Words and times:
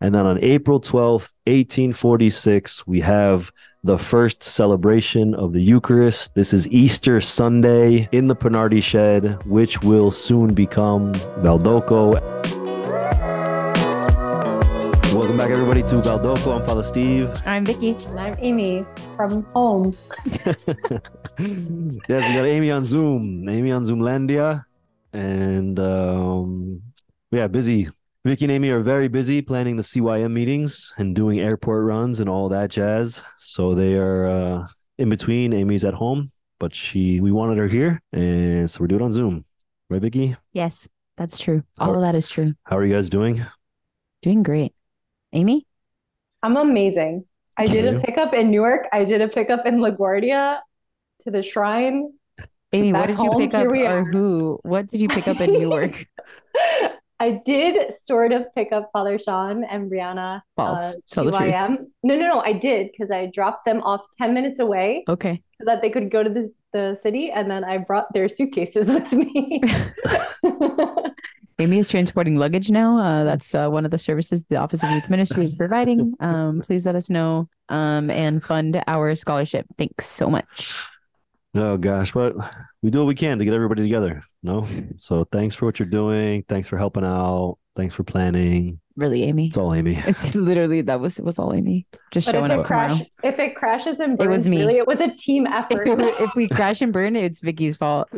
And 0.00 0.14
then 0.14 0.26
on 0.26 0.38
April 0.44 0.78
12th, 0.78 1.32
1846, 1.46 2.86
we 2.86 3.00
have 3.00 3.50
the 3.82 3.96
first 3.96 4.42
celebration 4.42 5.34
of 5.34 5.54
the 5.54 5.62
Eucharist. 5.62 6.34
This 6.34 6.52
is 6.52 6.68
Easter 6.68 7.18
Sunday 7.18 8.06
in 8.12 8.26
the 8.26 8.36
Pinardi 8.36 8.82
shed, 8.82 9.42
which 9.46 9.80
will 9.80 10.10
soon 10.10 10.52
become 10.52 11.14
Valdocco. 11.40 12.12
Welcome 15.14 15.38
back, 15.38 15.50
everybody, 15.50 15.82
to 15.84 15.94
Valdocco. 15.94 16.60
I'm 16.60 16.66
Father 16.66 16.82
Steve. 16.82 17.30
I'm 17.46 17.64
Vicky. 17.64 17.96
And 18.08 18.20
I'm 18.20 18.36
Amy 18.40 18.84
from 19.16 19.44
home. 19.54 19.94
yes, 20.44 20.66
we 21.38 22.00
got 22.06 22.44
Amy 22.44 22.70
on 22.70 22.84
Zoom. 22.84 23.48
Amy 23.48 23.72
on 23.72 23.82
Zoomlandia. 23.82 24.66
And 25.14 25.80
um, 25.80 26.82
yeah, 27.30 27.46
busy. 27.46 27.88
Vicky 28.26 28.44
and 28.46 28.50
Amy 28.50 28.70
are 28.70 28.80
very 28.80 29.06
busy 29.06 29.40
planning 29.40 29.76
the 29.76 29.84
CYM 29.84 30.32
meetings 30.32 30.92
and 30.98 31.14
doing 31.14 31.38
airport 31.38 31.84
runs 31.84 32.18
and 32.18 32.28
all 32.28 32.48
that 32.48 32.70
jazz. 32.70 33.22
So 33.38 33.72
they 33.72 33.94
are 33.94 34.26
uh, 34.26 34.66
in 34.98 35.08
between. 35.08 35.52
Amy's 35.52 35.84
at 35.84 35.94
home, 35.94 36.32
but 36.58 36.74
she 36.74 37.20
we 37.20 37.30
wanted 37.30 37.58
her 37.58 37.68
here, 37.68 38.02
and 38.12 38.68
so 38.68 38.78
we're 38.80 38.88
doing 38.88 39.02
it 39.02 39.04
on 39.04 39.12
Zoom. 39.12 39.44
Right, 39.88 40.02
Vicky? 40.02 40.34
Yes, 40.52 40.88
that's 41.16 41.38
true. 41.38 41.62
All 41.78 41.90
How- 41.90 41.94
of 41.94 42.00
that 42.00 42.16
is 42.16 42.28
true. 42.28 42.54
How 42.64 42.76
are 42.78 42.84
you 42.84 42.92
guys 42.92 43.08
doing? 43.08 43.46
Doing 44.22 44.42
great. 44.42 44.74
Amy? 45.32 45.64
I'm 46.42 46.56
amazing. 46.56 47.26
I 47.56 47.66
did 47.66 47.94
a 47.94 48.00
pickup 48.00 48.34
in 48.34 48.50
Newark. 48.50 48.88
I 48.92 49.04
did 49.04 49.20
a 49.20 49.28
pickup 49.28 49.66
in 49.66 49.76
LaGuardia 49.76 50.58
to 51.20 51.30
the 51.30 51.44
shrine. 51.44 52.12
Amy, 52.72 52.92
what 52.92 53.06
Back 53.06 53.18
did 53.18 53.24
you 53.24 53.30
pick 53.38 53.54
up 53.54 53.66
or 53.68 54.04
who? 54.04 54.58
What 54.64 54.88
did 54.88 55.00
you 55.00 55.06
pick 55.08 55.28
up 55.28 55.40
in 55.40 55.52
Newark? 55.52 56.06
I 57.18 57.40
did 57.44 57.92
sort 57.92 58.32
of 58.32 58.44
pick 58.54 58.72
up 58.72 58.90
Father 58.92 59.18
Sean 59.18 59.64
and 59.64 59.90
Brianna 59.90 60.42
False. 60.56 60.78
uh, 60.78 60.92
Tell 61.10 61.24
the 61.24 61.32
truth. 61.32 61.50
No, 62.02 62.14
no, 62.14 62.20
no. 62.20 62.40
I 62.40 62.52
did 62.52 62.90
because 62.92 63.10
I 63.10 63.26
dropped 63.26 63.64
them 63.64 63.80
off 63.82 64.02
10 64.18 64.34
minutes 64.34 64.60
away 64.60 65.04
Okay. 65.08 65.42
so 65.58 65.64
that 65.64 65.80
they 65.82 65.88
could 65.90 66.10
go 66.10 66.22
to 66.22 66.28
the, 66.28 66.52
the 66.74 66.98
city. 67.02 67.30
And 67.30 67.50
then 67.50 67.64
I 67.64 67.78
brought 67.78 68.12
their 68.12 68.28
suitcases 68.28 68.88
with 68.92 69.10
me. 69.12 69.62
Amy 71.58 71.78
is 71.78 71.88
transporting 71.88 72.36
luggage 72.36 72.70
now. 72.70 72.98
Uh, 72.98 73.24
that's 73.24 73.54
uh, 73.54 73.68
one 73.70 73.86
of 73.86 73.90
the 73.90 73.98
services 73.98 74.44
the 74.50 74.56
Office 74.56 74.82
of 74.82 74.90
Youth 74.90 75.08
Ministry 75.08 75.46
is 75.46 75.54
providing. 75.54 76.12
Um, 76.20 76.60
please 76.60 76.84
let 76.84 76.96
us 76.96 77.08
know 77.08 77.48
um, 77.70 78.10
and 78.10 78.42
fund 78.44 78.82
our 78.86 79.14
scholarship. 79.14 79.64
Thanks 79.78 80.06
so 80.06 80.28
much. 80.28 80.74
Oh 81.56 81.76
gosh, 81.78 82.12
but 82.12 82.34
we 82.82 82.90
do 82.90 82.98
what 83.00 83.06
we 83.08 83.14
can 83.14 83.38
to 83.38 83.44
get 83.44 83.54
everybody 83.54 83.82
together. 83.82 84.22
No, 84.42 84.66
so 84.98 85.24
thanks 85.32 85.54
for 85.54 85.64
what 85.66 85.78
you're 85.78 85.88
doing. 85.88 86.44
Thanks 86.48 86.68
for 86.68 86.76
helping 86.76 87.04
out. 87.04 87.58
Thanks 87.74 87.94
for 87.94 88.04
planning. 88.04 88.80
Really, 88.96 89.22
Amy. 89.24 89.46
It's 89.48 89.56
all 89.56 89.74
Amy. 89.74 89.96
It's 90.06 90.34
literally 90.34 90.80
that 90.82 91.00
was 91.00 91.18
it 91.18 91.24
was 91.24 91.38
all 91.38 91.52
Amy. 91.54 91.86
Just 92.10 92.26
But 92.26 92.34
if 92.34 92.40
showing 92.40 92.50
it 92.50 92.58
up 92.58 92.64
tomorrow. 92.66 92.94
crash, 92.96 93.06
if 93.22 93.38
it 93.38 93.54
crashes 93.56 93.98
and 94.00 94.16
burns, 94.16 94.26
It 94.26 94.30
was 94.30 94.48
me. 94.48 94.58
really, 94.58 94.76
it 94.76 94.86
was 94.86 95.00
a 95.00 95.14
team 95.14 95.46
If, 95.46 95.52
effort. 95.52 95.86
it 95.88 95.98
if 96.20 96.34
we 96.34 96.48
crash 96.58 96.80
and 96.82 96.92
burn, 96.92 97.16
it's 97.16 97.40
Vicky's 97.40 97.76
fault. 97.76 98.08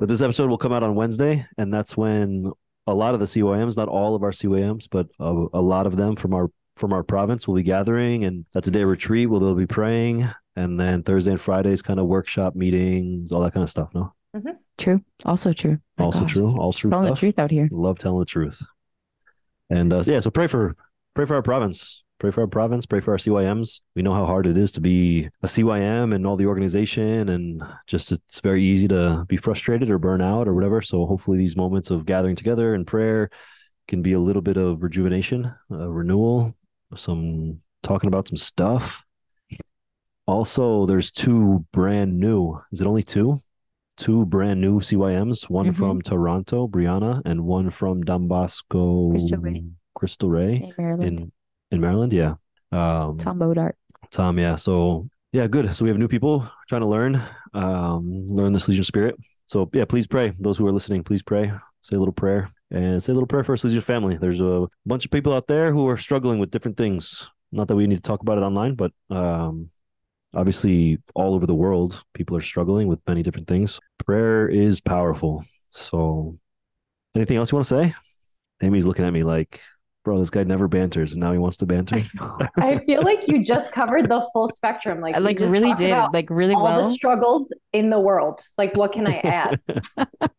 But 0.00 0.06
this 0.08 0.20
episode 0.22 0.48
will 0.50 0.58
come 0.58 0.72
out 0.72 0.82
on 0.84 0.94
Wednesday, 0.94 1.46
and 1.56 1.72
that's 1.74 1.96
when 1.96 2.52
a 2.86 2.94
lot 2.94 3.14
of 3.14 3.20
the 3.20 3.26
CYMs, 3.26 3.76
not 3.76 3.88
all 3.88 4.14
of 4.14 4.22
our 4.22 4.30
CYMs, 4.30 4.86
but 4.90 5.08
a, 5.18 5.46
a 5.54 5.60
lot 5.60 5.86
of 5.86 5.96
them 5.96 6.14
from 6.16 6.34
our 6.34 6.50
from 6.76 6.92
our 6.92 7.02
province 7.02 7.48
will 7.48 7.56
be 7.56 7.64
gathering, 7.64 8.24
and 8.24 8.46
that's 8.52 8.68
a 8.68 8.70
day 8.70 8.82
of 8.82 8.88
retreat 8.88 9.28
where 9.28 9.40
they'll 9.40 9.56
be 9.56 9.66
praying, 9.66 10.28
and 10.58 10.78
then 10.78 11.02
Thursday 11.02 11.30
and 11.30 11.40
Fridays 11.40 11.82
kind 11.82 12.00
of 12.00 12.06
workshop 12.06 12.56
meetings, 12.56 13.30
all 13.30 13.40
that 13.42 13.52
kind 13.52 13.62
of 13.62 13.70
stuff. 13.70 13.90
No, 13.94 14.12
true. 14.76 15.02
Also 15.24 15.52
true. 15.52 15.78
My 15.96 16.04
also 16.04 16.20
gosh. 16.20 16.32
true, 16.32 16.58
all 16.58 16.72
true 16.72 16.90
Telling 16.90 17.10
the 17.10 17.16
truth 17.16 17.38
out 17.38 17.50
here. 17.50 17.68
Love 17.70 17.98
telling 17.98 18.18
the 18.18 18.26
truth, 18.26 18.60
and 19.70 19.92
uh, 19.92 20.02
yeah, 20.04 20.20
so 20.20 20.30
pray 20.30 20.48
for 20.48 20.76
pray 21.14 21.24
for 21.24 21.36
our 21.36 21.42
province. 21.42 22.02
Pray 22.18 22.32
for 22.32 22.40
our 22.40 22.48
province, 22.48 22.84
pray 22.84 22.98
for 22.98 23.12
our 23.12 23.16
CYMs. 23.16 23.80
We 23.94 24.02
know 24.02 24.12
how 24.12 24.26
hard 24.26 24.48
it 24.48 24.58
is 24.58 24.72
to 24.72 24.80
be 24.80 25.28
a 25.44 25.46
CYM 25.46 26.12
and 26.12 26.26
all 26.26 26.34
the 26.34 26.46
organization, 26.46 27.28
and 27.28 27.62
just 27.86 28.10
it's 28.10 28.40
very 28.40 28.64
easy 28.64 28.88
to 28.88 29.24
be 29.28 29.36
frustrated 29.36 29.88
or 29.88 30.00
burn 30.00 30.20
out 30.20 30.48
or 30.48 30.54
whatever. 30.54 30.82
So, 30.82 31.06
hopefully, 31.06 31.38
these 31.38 31.56
moments 31.56 31.92
of 31.92 32.06
gathering 32.06 32.34
together 32.34 32.74
and 32.74 32.84
prayer 32.84 33.30
can 33.86 34.02
be 34.02 34.14
a 34.14 34.18
little 34.20 34.42
bit 34.42 34.56
of 34.56 34.82
rejuvenation, 34.82 35.54
uh, 35.70 35.88
renewal, 35.88 36.56
some 36.96 37.60
talking 37.84 38.08
about 38.08 38.26
some 38.26 38.36
stuff. 38.36 39.04
Also, 40.28 40.84
there's 40.84 41.10
two 41.10 41.64
brand 41.72 42.20
new. 42.20 42.60
Is 42.70 42.82
it 42.82 42.86
only 42.86 43.02
two? 43.02 43.40
Two 43.96 44.26
brand 44.26 44.60
new 44.60 44.78
CYMs. 44.78 45.48
One 45.48 45.68
Mhm. 45.68 45.74
from 45.74 46.02
Toronto, 46.02 46.68
Brianna, 46.68 47.22
and 47.24 47.46
one 47.46 47.70
from 47.70 48.04
Dambasco, 48.04 49.10
Cristo 49.12 49.36
Rey. 49.38 49.64
Cristo 49.94 50.26
Rey 50.28 50.54
In 50.56 50.74
Maryland. 50.76 51.20
in 51.20 51.32
in 51.70 51.80
Maryland. 51.80 52.12
Yeah. 52.12 52.34
Um, 52.72 53.16
Tom 53.16 53.38
Bodart. 53.38 53.72
Tom, 54.10 54.38
yeah. 54.38 54.56
So 54.56 55.08
yeah, 55.32 55.46
good. 55.46 55.74
So 55.74 55.84
we 55.84 55.88
have 55.88 55.98
new 55.98 56.08
people 56.08 56.46
trying 56.68 56.82
to 56.82 56.86
learn, 56.86 57.20
um, 57.54 58.26
learn 58.26 58.52
this 58.52 58.68
Salesian 58.68 58.84
spirit. 58.84 59.16
So 59.46 59.68
yeah, 59.72 59.86
please 59.86 60.06
pray. 60.06 60.34
Those 60.38 60.58
who 60.58 60.66
are 60.66 60.72
listening, 60.72 61.04
please 61.04 61.22
pray. 61.22 61.50
Say 61.80 61.96
a 61.96 61.98
little 61.98 62.12
prayer 62.12 62.50
and 62.70 63.02
say 63.02 63.12
a 63.12 63.14
little 63.14 63.26
prayer 63.26 63.44
for 63.44 63.54
us 63.54 63.64
Salesian 63.64 63.82
family. 63.82 64.18
There's 64.18 64.42
a 64.42 64.66
bunch 64.84 65.06
of 65.06 65.10
people 65.10 65.32
out 65.32 65.46
there 65.46 65.72
who 65.72 65.88
are 65.88 65.96
struggling 65.96 66.38
with 66.38 66.50
different 66.50 66.76
things. 66.76 67.30
Not 67.50 67.66
that 67.68 67.76
we 67.76 67.86
need 67.86 67.96
to 67.96 68.02
talk 68.02 68.20
about 68.20 68.36
it 68.36 68.42
online, 68.42 68.74
but 68.74 68.92
um, 69.08 69.70
obviously 70.34 70.98
all 71.14 71.34
over 71.34 71.46
the 71.46 71.54
world, 71.54 72.02
people 72.14 72.36
are 72.36 72.40
struggling 72.40 72.88
with 72.88 73.02
many 73.06 73.22
different 73.22 73.48
things. 73.48 73.80
Prayer 74.04 74.48
is 74.48 74.80
powerful. 74.80 75.44
So 75.70 76.38
anything 77.14 77.36
else 77.36 77.52
you 77.52 77.56
want 77.56 77.68
to 77.68 77.82
say? 77.82 77.94
Amy's 78.62 78.86
looking 78.86 79.04
at 79.04 79.12
me 79.12 79.22
like, 79.22 79.60
bro, 80.04 80.18
this 80.18 80.30
guy 80.30 80.42
never 80.42 80.68
banters, 80.68 81.12
and 81.12 81.20
now 81.20 81.32
he 81.32 81.38
wants 81.38 81.58
to 81.58 81.66
banter. 81.66 82.02
I 82.56 82.78
feel 82.86 83.02
like 83.02 83.28
you 83.28 83.44
just 83.44 83.72
covered 83.72 84.08
the 84.08 84.26
full 84.32 84.48
spectrum. 84.48 85.00
Like, 85.00 85.14
I 85.14 85.18
like 85.18 85.38
just 85.38 85.52
really 85.52 85.74
did 85.74 85.94
like 86.12 86.30
really 86.30 86.54
all 86.54 86.64
well. 86.64 86.82
the 86.82 86.88
struggles 86.88 87.52
in 87.72 87.90
the 87.90 88.00
world. 88.00 88.40
Like, 88.56 88.76
what 88.76 88.92
can 88.92 89.06
I 89.06 89.18
add? 89.18 89.60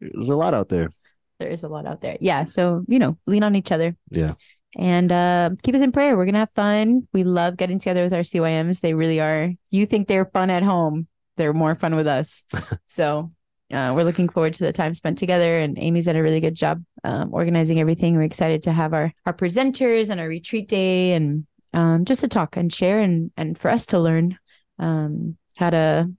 There's 0.00 0.28
a 0.28 0.36
lot 0.36 0.54
out 0.54 0.68
there. 0.68 0.90
there 1.38 1.48
is 1.48 1.62
a 1.62 1.68
lot 1.68 1.86
out 1.86 2.00
there. 2.00 2.16
Yeah. 2.20 2.44
So, 2.44 2.84
you 2.88 2.98
know, 2.98 3.18
lean 3.26 3.42
on 3.42 3.54
each 3.54 3.72
other 3.72 3.96
Yeah. 4.10 4.34
And 4.76 5.10
uh, 5.10 5.50
keep 5.62 5.74
us 5.74 5.82
in 5.82 5.92
prayer. 5.92 6.16
We're 6.16 6.24
going 6.24 6.34
to 6.34 6.40
have 6.40 6.52
fun. 6.54 7.08
We 7.12 7.24
love 7.24 7.56
getting 7.56 7.78
together 7.78 8.04
with 8.04 8.14
our 8.14 8.20
CYMs. 8.20 8.80
They 8.80 8.94
really 8.94 9.20
are. 9.20 9.52
You 9.70 9.86
think 9.86 10.08
they're 10.08 10.26
fun 10.26 10.50
at 10.50 10.62
home, 10.62 11.06
they're 11.36 11.52
more 11.52 11.74
fun 11.74 11.94
with 11.94 12.06
us. 12.06 12.44
so, 12.86 13.32
uh, 13.70 13.92
we're 13.94 14.04
looking 14.04 14.30
forward 14.30 14.54
to 14.54 14.64
the 14.64 14.72
time 14.72 14.94
spent 14.94 15.18
together. 15.18 15.58
And 15.58 15.78
Amy's 15.78 16.06
done 16.06 16.16
a 16.16 16.22
really 16.22 16.40
good 16.40 16.54
job 16.54 16.82
um, 17.04 17.34
organizing 17.34 17.78
everything. 17.80 18.14
We're 18.14 18.22
excited 18.22 18.62
to 18.62 18.72
have 18.72 18.94
our 18.94 19.12
our 19.26 19.34
presenters 19.34 20.08
and 20.08 20.20
our 20.20 20.28
retreat 20.28 20.68
day 20.68 21.12
and 21.12 21.46
um, 21.74 22.06
just 22.06 22.22
to 22.22 22.28
talk 22.28 22.56
and 22.56 22.72
share 22.72 23.00
and 23.00 23.30
and 23.36 23.58
for 23.58 23.70
us 23.70 23.86
to 23.86 23.98
learn 23.98 24.38
um, 24.78 25.36
how 25.56 25.70
to 25.70 26.10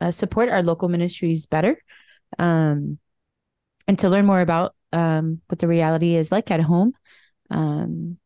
uh, 0.00 0.10
support 0.10 0.48
our 0.48 0.62
local 0.62 0.88
ministries 0.88 1.46
better. 1.46 1.80
Um, 2.38 2.98
and 3.88 3.98
to 4.00 4.08
learn 4.08 4.26
more 4.26 4.40
about 4.40 4.74
um, 4.92 5.40
what 5.46 5.60
the 5.60 5.68
reality 5.68 6.16
is 6.16 6.32
like 6.32 6.50
at 6.50 6.60
home 6.60 6.92
um, 7.50 8.18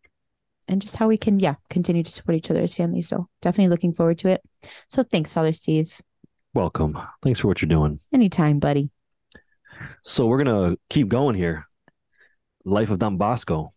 and 0.68 0.80
just 0.82 0.96
how 0.96 1.08
we 1.08 1.16
can 1.16 1.40
yeah 1.40 1.54
continue 1.68 2.02
to 2.02 2.10
support 2.10 2.36
each 2.36 2.50
other 2.50 2.60
as 2.62 2.74
families 2.74 3.08
so 3.08 3.28
definitely 3.42 3.68
looking 3.70 3.92
forward 3.92 4.18
to 4.18 4.28
it 4.28 4.40
so 4.88 5.02
thanks 5.02 5.32
father 5.32 5.52
steve 5.52 6.00
Welcome. 6.52 6.98
Thanks 7.22 7.38
for 7.38 7.46
what 7.46 7.62
you're 7.62 7.68
doing. 7.68 8.00
anytime 8.12 8.58
buddy 8.58 8.90
So 10.02 10.26
we're 10.26 10.42
gonna 10.42 10.76
keep 10.88 11.08
going 11.08 11.36
here. 11.36 11.66
Life 12.64 12.90
of 12.90 12.98
Don 12.98 13.16
Bosco. 13.18 13.72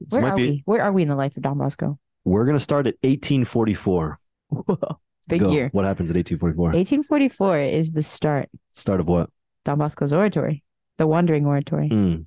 This 0.00 0.18
where 0.20 0.32
are 0.32 0.36
be. 0.36 0.42
we 0.50 0.62
where 0.66 0.82
are 0.82 0.92
we 0.92 1.02
in 1.02 1.08
the 1.08 1.14
life 1.14 1.36
of 1.36 1.42
don 1.42 1.56
bosco 1.58 1.98
We're 2.24 2.44
gonna 2.44 2.58
start 2.58 2.86
at 2.86 2.94
1844. 3.02 4.18
Whoa, 4.48 4.98
big 5.28 5.40
Go. 5.40 5.50
year 5.52 5.68
What 5.72 5.84
happens 5.84 6.10
at 6.10 6.16
1844? 6.16 6.66
1844 6.72 7.60
is 7.60 7.92
the 7.92 8.02
start 8.02 8.48
Start 8.74 9.00
of 9.00 9.06
what? 9.06 9.30
don 9.64 9.78
bosco's 9.78 10.12
oratory 10.12 10.64
the 10.98 11.06
wandering 11.06 11.46
oratory 11.46 11.88
Mm. 11.88 12.26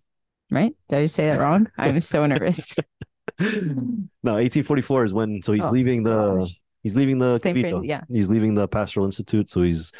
Right 0.51 0.73
did 0.89 0.99
i 0.99 1.03
just 1.03 1.15
say 1.15 1.25
that 1.27 1.39
wrong 1.39 1.69
i'm 1.77 1.99
so 1.99 2.25
nervous 2.25 2.75
no, 3.39 4.33
1844 4.33 5.05
is 5.05 5.13
when. 5.13 5.41
So 5.43 5.53
he's 5.53 5.63
Oh, 5.65 5.69
leaving 5.71 6.03
the. 6.03 6.39
gosh. 6.39 6.59
He's 6.83 6.95
leaving 6.95 7.19
the. 7.19 7.37
Same 7.39 7.55
Convito. 7.55 7.69
phrase, 7.79 7.85
yeah. 7.85 8.01
He's 8.09 8.29
leaving 8.29 8.53
the 8.55 8.67
Pastoral 8.67 9.05
Institute. 9.05 9.49
So 9.49 9.61
he's 9.61 9.93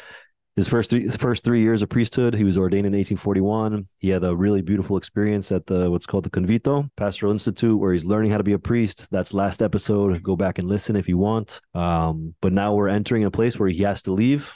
his 0.56 0.68
first 0.68 0.90
three 0.90 1.08
first 1.08 1.42
three 1.44 1.62
years 1.62 1.80
of 1.82 1.88
priesthood. 1.88 2.34
He 2.34 2.44
was 2.44 2.58
ordained 2.58 2.86
in 2.86 2.92
1841. 2.92 3.86
He 3.98 4.10
had 4.10 4.24
a 4.24 4.36
really 4.36 4.60
beautiful 4.60 4.98
experience 4.98 5.52
at 5.52 5.64
the 5.66 5.90
what's 5.90 6.04
called 6.06 6.24
the 6.24 6.30
Convito 6.30 6.90
Pastoral 6.96 7.32
Institute, 7.32 7.78
where 7.78 7.92
he's 7.92 8.04
learning 8.04 8.30
how 8.30 8.38
to 8.38 8.44
be 8.44 8.52
a 8.52 8.58
priest. 8.58 9.06
That's 9.10 9.32
last 9.32 9.62
episode. 9.62 10.22
Go 10.22 10.36
back 10.36 10.58
and 10.58 10.68
listen 10.68 10.96
if 10.96 11.08
you 11.08 11.16
want. 11.16 11.60
Um, 11.74 12.34
but 12.42 12.52
now 12.52 12.74
we're 12.74 12.88
entering 12.88 13.24
a 13.24 13.30
place 13.30 13.58
where 13.58 13.70
he 13.70 13.84
has 13.84 14.02
to 14.02 14.12
leave. 14.12 14.54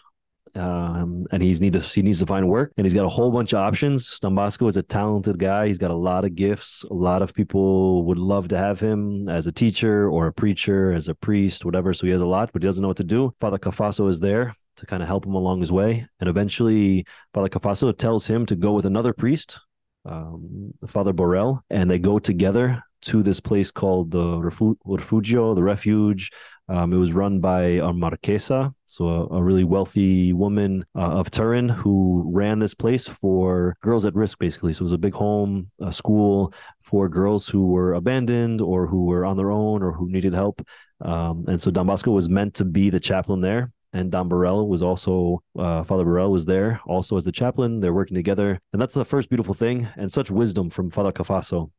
Um, 0.57 1.27
and 1.33 1.43
he's 1.43 1.61
need 1.61 1.73
to 1.73 1.81
he 1.81 2.03
needs 2.03 2.21
to 2.21 2.27
find 2.27 2.49
work, 2.49 2.73
and 2.77 2.87
he's 2.87 2.95
got 2.95 3.05
a 3.05 3.09
whole 3.09 3.31
bunch 3.31 3.53
of 3.53 3.59
options. 3.59 4.19
Bosco 4.21 4.67
is 4.69 4.77
a 4.77 4.83
talented 4.83 5.39
guy. 5.39 5.67
He's 5.67 5.79
got 5.79 5.91
a 5.91 5.97
lot 5.97 6.25
of 6.25 6.35
gifts. 6.35 6.85
A 6.91 6.95
lot 6.95 7.23
of 7.23 7.35
people 7.35 8.05
would 8.05 8.19
love 8.19 8.49
to 8.49 8.59
have 8.59 8.79
him 8.79 9.29
as 9.29 9.47
a 9.47 9.53
teacher 9.53 10.09
or 10.09 10.29
a 10.29 10.33
preacher, 10.33 10.93
as 10.93 11.09
a 11.09 11.15
priest, 11.15 11.65
whatever. 11.65 11.93
So 11.93 12.07
he 12.07 12.13
has 12.13 12.23
a 12.23 12.27
lot, 12.27 12.51
but 12.53 12.63
he 12.63 12.69
doesn't 12.69 12.83
know 12.83 12.89
what 12.89 12.99
to 12.99 13.05
do. 13.05 13.35
Father 13.41 13.59
Cafasso 13.59 14.09
is 14.09 14.21
there 14.21 14.55
to 14.77 14.87
kind 14.87 15.03
of 15.03 15.09
help 15.09 15.27
him 15.27 15.35
along 15.35 15.61
his 15.61 15.73
way, 15.73 16.07
and 16.21 16.29
eventually, 16.29 17.07
Father 17.33 17.49
Cafasso 17.49 17.97
tells 17.97 18.27
him 18.27 18.47
to 18.47 18.57
go 18.57 18.73
with 18.73 18.87
another 18.87 19.13
priest 19.13 19.61
um, 20.07 20.73
Father 20.87 21.13
Borel, 21.13 21.63
and 21.71 21.91
they 21.91 21.99
go 21.99 22.19
together 22.19 22.83
to 23.03 23.23
this 23.23 23.41
place 23.41 23.71
called 23.71 24.11
the 24.11 24.25
Refu- 24.25 24.77
Refugio, 24.85 25.55
the 25.55 25.63
refuge. 25.63 26.31
Um, 26.69 26.93
it 26.93 26.97
was 26.97 27.13
run 27.13 27.41
by 27.41 27.63
a 27.63 27.93
Marquesa, 27.93 28.75
so 28.95 29.09
a, 29.09 29.39
a 29.39 29.43
really 29.43 29.65
wealthy 29.65 30.33
woman 30.33 30.85
uh, 30.95 31.19
of 31.19 31.31
Turin 31.31 31.69
who 31.69 32.31
ran 32.33 32.61
this 32.61 32.75
place 32.75 33.07
for 33.09 33.77
girls 33.83 34.07
at 34.07 34.15
risk, 34.15 34.39
basically. 34.39 34.73
So 34.73 34.83
it 34.83 34.85
was 34.85 34.93
a 34.93 34.99
big 34.99 35.15
home, 35.15 35.71
a 35.81 35.93
school 35.93 36.55
for 36.81 37.09
girls 37.09 37.49
who 37.49 37.67
were 37.67 37.95
abandoned 37.95 38.61
or 38.61 38.87
who 38.87 39.07
were 39.07 39.25
on 39.25 39.37
their 39.37 39.51
own 39.51 39.83
or 39.83 39.93
who 39.93 40.09
needed 40.09 40.33
help. 40.33 40.65
Um, 41.01 41.45
and 41.49 41.61
so 41.61 41.71
Don 41.71 41.87
Bosco 41.87 42.13
was 42.13 42.29
meant 42.29 42.55
to 42.55 42.65
be 42.65 42.89
the 42.89 43.01
chaplain 43.01 43.41
there 43.41 43.73
and 43.95 44.11
Don 44.11 44.29
Borel 44.29 44.69
was 44.69 44.83
also 44.83 45.43
uh, 45.59 45.85
Father 45.85 46.05
Borel 46.05 46.33
was 46.33 46.45
there 46.45 46.81
also 46.85 47.17
as 47.17 47.25
the 47.25 47.33
chaplain. 47.33 47.81
They're 47.81 47.95
working 47.95 48.17
together, 48.17 48.61
and 48.73 48.83
that's 48.83 48.93
the 48.93 49.05
first 49.05 49.29
beautiful 49.31 49.55
thing 49.55 49.89
and 49.97 50.13
such 50.13 50.31
wisdom 50.31 50.69
from 50.69 50.91
Father 50.91 51.13
Cafasso. 51.13 51.71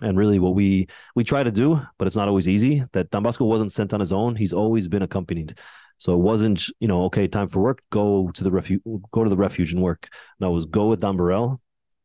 And 0.00 0.18
really, 0.18 0.40
what 0.40 0.56
we 0.56 0.88
we 1.14 1.22
try 1.22 1.44
to 1.44 1.52
do, 1.52 1.80
but 1.96 2.08
it's 2.08 2.16
not 2.16 2.26
always 2.26 2.48
easy. 2.48 2.84
That 2.92 3.10
Don 3.10 3.22
Bosco 3.22 3.44
wasn't 3.44 3.72
sent 3.72 3.94
on 3.94 4.00
his 4.00 4.12
own; 4.12 4.34
he's 4.34 4.52
always 4.52 4.88
been 4.88 5.02
accompanied. 5.02 5.56
So 5.98 6.14
it 6.14 6.18
wasn't, 6.18 6.66
you 6.80 6.88
know, 6.88 7.04
okay, 7.04 7.26
time 7.28 7.48
for 7.48 7.60
work. 7.60 7.82
Go 7.90 8.30
to 8.30 8.44
the 8.44 8.50
refuge. 8.50 8.82
Go 9.10 9.24
to 9.24 9.30
the 9.30 9.36
refuge 9.36 9.72
and 9.72 9.82
work. 9.82 10.08
No, 10.40 10.50
it 10.50 10.54
was 10.54 10.66
go 10.66 10.88
with 10.88 11.00
Don 11.00 11.16
Borel, 11.16 11.60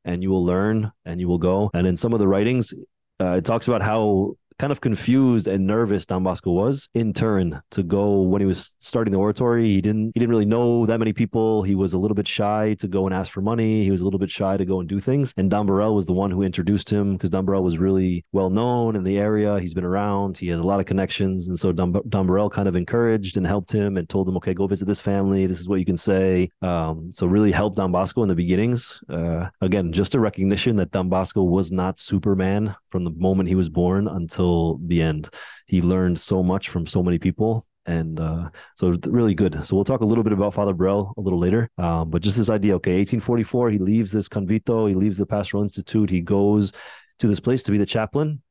and 0.05 0.23
you 0.23 0.29
will 0.29 0.45
learn, 0.45 0.91
and 1.05 1.19
you 1.19 1.27
will 1.27 1.37
go. 1.37 1.69
And 1.73 1.85
in 1.87 1.97
some 1.97 2.13
of 2.13 2.19
the 2.19 2.27
writings, 2.27 2.73
uh, 3.21 3.33
it 3.33 3.45
talks 3.45 3.67
about 3.67 3.81
how 3.81 4.35
kind 4.59 4.71
of 4.71 4.81
confused 4.81 5.47
and 5.47 5.65
nervous 5.65 6.05
Don 6.05 6.23
Bosco 6.23 6.51
was 6.51 6.89
in 6.93 7.13
turn 7.13 7.61
to 7.71 7.81
go 7.81 8.21
when 8.21 8.41
he 8.41 8.45
was 8.45 8.75
starting 8.79 9.13
the 9.13 9.17
oratory. 9.17 9.69
He 9.69 9.81
didn't 9.81 10.11
he 10.13 10.19
didn't 10.19 10.29
really 10.29 10.45
know 10.45 10.85
that 10.85 10.99
many 10.99 11.13
people. 11.13 11.63
He 11.63 11.75
was 11.75 11.93
a 11.93 11.97
little 11.97 12.15
bit 12.15 12.27
shy 12.27 12.75
to 12.79 12.87
go 12.87 13.05
and 13.05 13.15
ask 13.15 13.31
for 13.31 13.41
money. 13.41 13.83
He 13.83 13.91
was 13.91 14.01
a 14.01 14.03
little 14.03 14.19
bit 14.19 14.29
shy 14.29 14.57
to 14.57 14.65
go 14.65 14.81
and 14.81 14.89
do 14.89 14.99
things. 14.99 15.33
And 15.37 15.49
Don 15.49 15.65
Borel 15.65 15.95
was 15.95 16.05
the 16.05 16.13
one 16.13 16.29
who 16.29 16.43
introduced 16.43 16.89
him 16.89 17.13
because 17.13 17.29
Don 17.29 17.45
Borel 17.45 17.63
was 17.63 17.77
really 17.77 18.25
well 18.33 18.49
known 18.49 18.97
in 18.97 19.03
the 19.03 19.17
area. 19.17 19.59
He's 19.59 19.73
been 19.73 19.85
around. 19.85 20.37
He 20.37 20.49
has 20.49 20.59
a 20.59 20.63
lot 20.63 20.81
of 20.81 20.85
connections, 20.85 21.47
and 21.47 21.57
so 21.57 21.71
Don, 21.71 21.95
Don 22.09 22.27
Borel 22.27 22.49
kind 22.49 22.67
of 22.67 22.75
encouraged 22.75 23.37
and 23.37 23.47
helped 23.47 23.71
him 23.71 23.97
and 23.97 24.09
told 24.09 24.27
him, 24.27 24.35
okay, 24.37 24.53
go 24.53 24.67
visit 24.67 24.85
this 24.85 25.01
family. 25.01 25.45
This 25.45 25.59
is 25.59 25.69
what 25.69 25.79
you 25.79 25.85
can 25.85 25.97
say. 25.97 26.49
Um, 26.61 27.11
so 27.13 27.27
really 27.27 27.51
helped 27.51 27.77
Don 27.77 27.91
Bosco 27.91 28.23
in 28.23 28.27
the 28.27 28.35
beginnings. 28.35 29.01
Uh, 29.09 29.47
again, 29.61 29.93
just 29.93 30.15
a 30.15 30.19
recognition 30.19 30.75
that 30.77 30.91
Don 30.91 31.07
Bosco 31.07 31.43
was 31.43 31.71
not 31.71 31.99
Superman 31.99 32.75
from 32.89 33.03
the 33.03 33.11
moment 33.11 33.47
he 33.47 33.55
was 33.55 33.69
born 33.69 34.07
until 34.07 34.48
until 34.49 34.79
the 34.87 35.01
end. 35.01 35.29
He 35.65 35.81
learned 35.81 36.19
so 36.19 36.43
much 36.43 36.69
from 36.69 36.85
so 36.85 37.03
many 37.03 37.19
people. 37.19 37.65
And 37.85 38.19
uh, 38.19 38.49
so 38.75 38.95
really 39.07 39.33
good. 39.33 39.65
So 39.65 39.75
we'll 39.75 39.85
talk 39.85 40.01
a 40.01 40.05
little 40.05 40.23
bit 40.23 40.33
about 40.33 40.53
Father 40.53 40.73
Borel 40.73 41.13
a 41.17 41.21
little 41.21 41.39
later. 41.39 41.69
Um, 41.77 42.11
but 42.11 42.21
just 42.21 42.37
this 42.37 42.49
idea, 42.49 42.75
okay, 42.75 42.97
1844, 42.97 43.71
he 43.71 43.77
leaves 43.79 44.11
this 44.11 44.29
convito, 44.29 44.87
he 44.87 44.93
leaves 44.93 45.17
the 45.17 45.25
Pastoral 45.25 45.63
Institute, 45.63 46.09
he 46.11 46.21
goes 46.21 46.71
to 47.19 47.27
this 47.27 47.39
place 47.39 47.63
to 47.63 47.71
be 47.71 47.79
the 47.79 47.87
chaplain. 47.87 48.43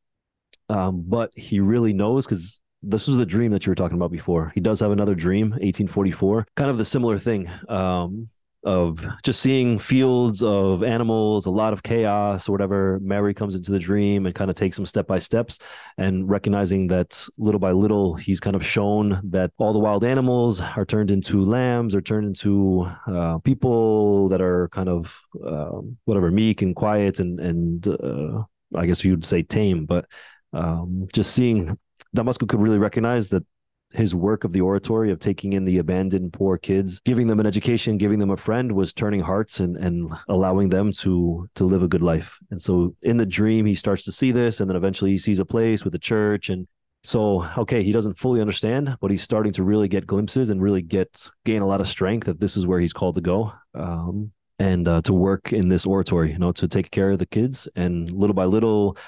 Um, 0.69 1.05
but 1.07 1.31
he 1.37 1.61
really 1.61 1.93
knows 1.93 2.27
because 2.27 2.61
this 2.83 3.07
was 3.07 3.17
the 3.17 3.27
dream 3.27 3.53
that 3.53 3.65
you 3.65 3.71
were 3.71 3.77
talking 3.77 3.97
about 3.97 4.11
before. 4.11 4.51
He 4.55 4.61
does 4.61 4.81
have 4.81 4.91
another 4.91 5.15
dream, 5.15 5.51
1844, 5.51 6.47
kind 6.57 6.71
of 6.71 6.77
the 6.77 6.85
similar 6.85 7.19
thing. 7.19 7.49
Um, 7.69 8.29
of 8.65 9.07
just 9.23 9.41
seeing 9.41 9.79
fields 9.79 10.43
of 10.43 10.83
animals, 10.83 11.47
a 11.47 11.51
lot 11.51 11.73
of 11.73 11.83
chaos 11.83 12.49
or 12.49 12.53
whatever. 12.53 12.99
Mary 13.01 13.33
comes 13.33 13.55
into 13.55 13.71
the 13.71 13.79
dream 13.79 14.27
and 14.27 14.35
kind 14.35 14.51
of 14.51 14.57
takes 14.57 14.79
him 14.79 14.85
step 14.85 15.07
by 15.07 15.19
steps 15.19 15.59
and 15.97 16.29
recognizing 16.29 16.89
that 16.89 17.27
little 17.39 17.61
by 17.61 17.73
little, 17.73 18.15
he's 18.15 18.41
kind 18.41 18.57
of 18.57 18.67
shown 18.67 19.21
that 19.25 19.53
all 19.59 19.73
the 19.73 19.79
wild 19.79 20.05
animals 20.05 20.61
are 20.61 20.85
turned 20.85 21.11
into 21.11 21.45
lambs 21.45 21.95
or 21.95 22.01
turned 22.01 22.27
into 22.27 22.91
uh, 23.07 23.39
people 23.39 24.29
that 24.29 24.41
are 24.41 24.69
kind 24.69 24.89
of 24.89 25.21
uh, 25.45 25.81
whatever 26.05 26.31
meek 26.31 26.63
and 26.63 26.75
quiet 26.75 27.21
and, 27.21 27.39
and 27.41 27.89
uh, 27.89 28.43
I 28.75 28.87
guess 28.87 29.05
you'd 29.05 29.25
say 29.25 29.43
tame, 29.43 29.87
but 29.87 30.07
um, 30.53 31.09
just 31.13 31.33
seeing 31.33 31.79
Don 32.15 32.27
Bosco 32.27 32.47
could 32.47 32.61
really 32.61 32.79
recognize 32.79 33.29
that 33.31 33.45
his 33.93 34.15
work 34.15 34.45
of 34.45 34.53
the 34.53 34.61
oratory 34.61 35.11
of 35.11 35.19
taking 35.19 35.55
in 35.55 35.65
the 35.65 35.79
abandoned 35.79 36.33
poor 36.33 36.59
kids 36.59 37.01
giving 37.01 37.27
them 37.27 37.41
an 37.41 37.47
education 37.47 37.97
giving 37.97 38.19
them 38.19 38.31
a 38.31 38.37
friend 38.37 38.73
was 38.73 38.93
turning 38.93 39.21
hearts 39.21 39.61
and, 39.61 39.77
and 39.77 40.13
allowing 40.29 40.69
them 40.69 40.93
to 40.93 41.49
to 41.55 41.65
live 41.65 41.83
a 41.83 41.89
good 41.89 42.03
life. 42.03 42.39
And 42.51 42.61
so 42.61 42.95
in 43.03 43.17
the 43.17 43.27
dream 43.27 43.65
he 43.65 43.75
starts 43.75 44.05
to 44.05 44.13
see 44.13 44.31
this 44.31 44.61
and 44.61 44.69
then 44.69 44.77
eventually 44.77 45.11
he 45.11 45.19
sees 45.19 45.39
a 45.39 45.45
place 45.45 45.85
with 45.85 45.95
a 45.95 45.99
church. 45.99 46.51
And 46.51 46.67
so 47.05 47.49
okay 47.57 47.83
he 47.83 47.93
doesn't 47.93 48.19
fully 48.19 48.41
understand 48.41 48.97
but 49.01 49.11
he's 49.11 49.23
starting 49.23 49.53
to 49.53 49.63
really 49.63 49.89
get 49.89 50.07
glimpses 50.07 50.51
and 50.51 50.61
really 50.61 50.83
get 50.83 51.29
gain 51.45 51.63
a 51.63 51.67
lot 51.67 51.81
of 51.81 51.89
strength 51.89 52.27
that 52.27 52.41
this 52.41 52.57
is 52.57 52.67
where 52.67 52.81
he's 52.81 52.93
called 52.93 53.15
to 53.15 53.21
go 53.21 53.53
um, 53.75 54.33
and 54.59 54.89
uh, 54.89 55.01
to 55.03 55.13
work 55.13 55.53
in 55.53 55.69
this 55.69 55.87
oratory 55.87 56.33
you 56.33 56.39
know 56.39 56.53
to 56.53 56.69
take 56.69 56.91
care 56.91 57.11
of 57.11 57.19
the 57.19 57.27
kids. 57.27 57.69
And 57.75 58.11
little 58.11 58.35
by 58.35 58.45
little 58.45 58.99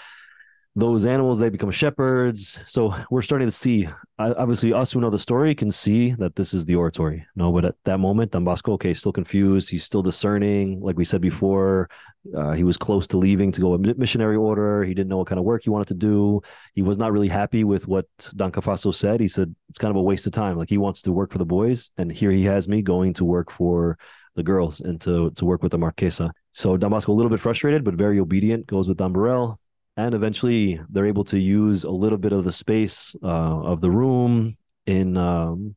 those 0.77 1.05
animals 1.05 1.39
they 1.39 1.49
become 1.49 1.71
shepherds. 1.71 2.61
So 2.67 2.95
we're 3.11 3.23
starting 3.23 3.49
to 3.49 3.53
see 3.53 3.89
obviously 4.19 4.73
us 4.73 4.93
who 4.93 5.01
know 5.01 5.11
the 5.11 5.19
story 5.19 5.55
can 5.55 5.73
see 5.73 6.13
that 6.13 6.37
this 6.37 6.55
is 6.55 6.65
the 6.67 6.75
oratory 6.75 7.27
no 7.35 7.51
but 7.51 7.65
at 7.65 7.75
that 7.85 7.99
moment 7.99 8.33
don 8.33 8.45
bosco 8.45 8.75
okay 8.75 8.93
still 8.93 9.13
confused 9.13 9.69
he's 9.69 9.83
still 9.83 10.03
discerning. 10.03 10.81
Like 10.81 10.97
we 10.97 11.05
said 11.05 11.21
before 11.21 11.91
uh, 12.37 12.53
he 12.53 12.63
was 12.63 12.77
close 12.77 13.09
to 13.09 13.19
leaving 13.19 13.51
to 13.53 13.61
go 13.61 13.75
a 13.75 13.79
missionary 13.79 14.37
order. 14.37 14.85
He 14.85 14.95
didn't 14.95 15.09
know 15.09 15.17
what 15.19 15.27
kind 15.27 15.39
of 15.39 15.45
work 15.45 15.65
he 15.65 15.71
wanted 15.71 15.89
to 15.89 15.95
do. 15.95 16.43
He 16.75 16.83
was 16.83 16.99
not 16.99 17.13
really 17.13 17.29
happy 17.29 17.65
with 17.65 17.89
what 17.89 18.07
don 18.37 18.53
cafasso 18.53 18.95
said. 18.95 19.21
He 19.21 19.29
said 19.29 19.55
it's 19.71 19.79
kind 19.79 19.91
of 19.91 19.97
a 19.97 20.03
waste 20.03 20.27
of 20.27 20.33
time. 20.33 20.57
Like 20.57 20.69
he 20.69 20.79
wants 20.79 21.03
to 21.03 21.13
work 21.13 21.33
for 21.33 21.39
the 21.39 21.45
boys 21.45 21.91
and 21.99 22.13
here 22.13 22.31
he 22.31 22.45
has 22.45 22.69
me 22.69 22.81
going 22.81 23.15
to 23.15 23.25
work 23.25 23.51
for 23.51 23.99
the 24.37 24.45
girls 24.45 24.81
and 24.81 25.01
to 25.01 25.33
to 25.33 25.45
work 25.45 25.65
with 25.65 25.73
the 25.73 25.79
marquesa. 25.79 26.31
So 26.53 26.77
don 26.77 26.91
bosco 26.91 27.13
a 27.13 27.15
little 27.15 27.31
bit 27.31 27.41
frustrated 27.41 27.83
but 27.83 27.95
very 27.95 28.21
obedient 28.21 28.69
goes 28.69 28.87
with 28.87 28.99
don 28.99 29.13
Borel 29.13 29.59
and 30.07 30.15
eventually 30.15 30.81
they're 30.89 31.07
able 31.07 31.25
to 31.25 31.39
use 31.39 31.85
a 31.85 31.91
little 31.91 32.19
bit 32.19 32.33
of 32.33 32.45
the 32.45 32.53
space 32.53 33.15
uh, 33.23 33.27
of 33.27 33.81
the 33.81 33.91
room 33.91 34.57
in 34.87 35.17
um, 35.17 35.75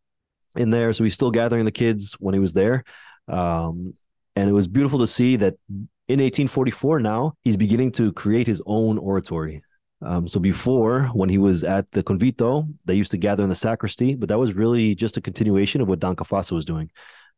in 0.56 0.70
there. 0.70 0.94
So 0.94 1.04
he's 1.04 1.14
still 1.14 1.32
gathering 1.32 1.66
the 1.66 1.72
kids 1.72 2.14
when 2.20 2.34
he 2.34 2.40
was 2.40 2.54
there, 2.54 2.84
um, 3.28 3.94
and 4.36 4.50
it 4.50 4.54
was 4.54 4.68
beautiful 4.68 5.00
to 5.00 5.08
see 5.08 5.36
that 5.38 5.56
in 6.08 6.20
1844 6.20 7.00
now 7.00 7.34
he's 7.44 7.58
beginning 7.58 7.92
to 7.94 8.12
create 8.14 8.48
his 8.48 8.62
own 8.66 8.98
oratory. 8.98 9.62
Um, 10.02 10.28
so 10.28 10.40
before, 10.40 11.06
when 11.14 11.30
he 11.30 11.38
was 11.38 11.64
at 11.64 11.90
the 11.92 12.04
convito, 12.04 12.68
they 12.84 12.94
used 12.94 13.12
to 13.12 13.18
gather 13.18 13.44
in 13.44 13.50
the 13.50 13.56
sacristy, 13.56 14.16
but 14.16 14.28
that 14.30 14.38
was 14.38 14.54
really 14.54 14.96
just 14.96 15.16
a 15.16 15.22
continuation 15.22 15.80
of 15.80 15.88
what 15.88 16.00
Don 16.00 16.16
Cafasso 16.16 16.52
was 16.52 16.66
doing. 16.66 16.92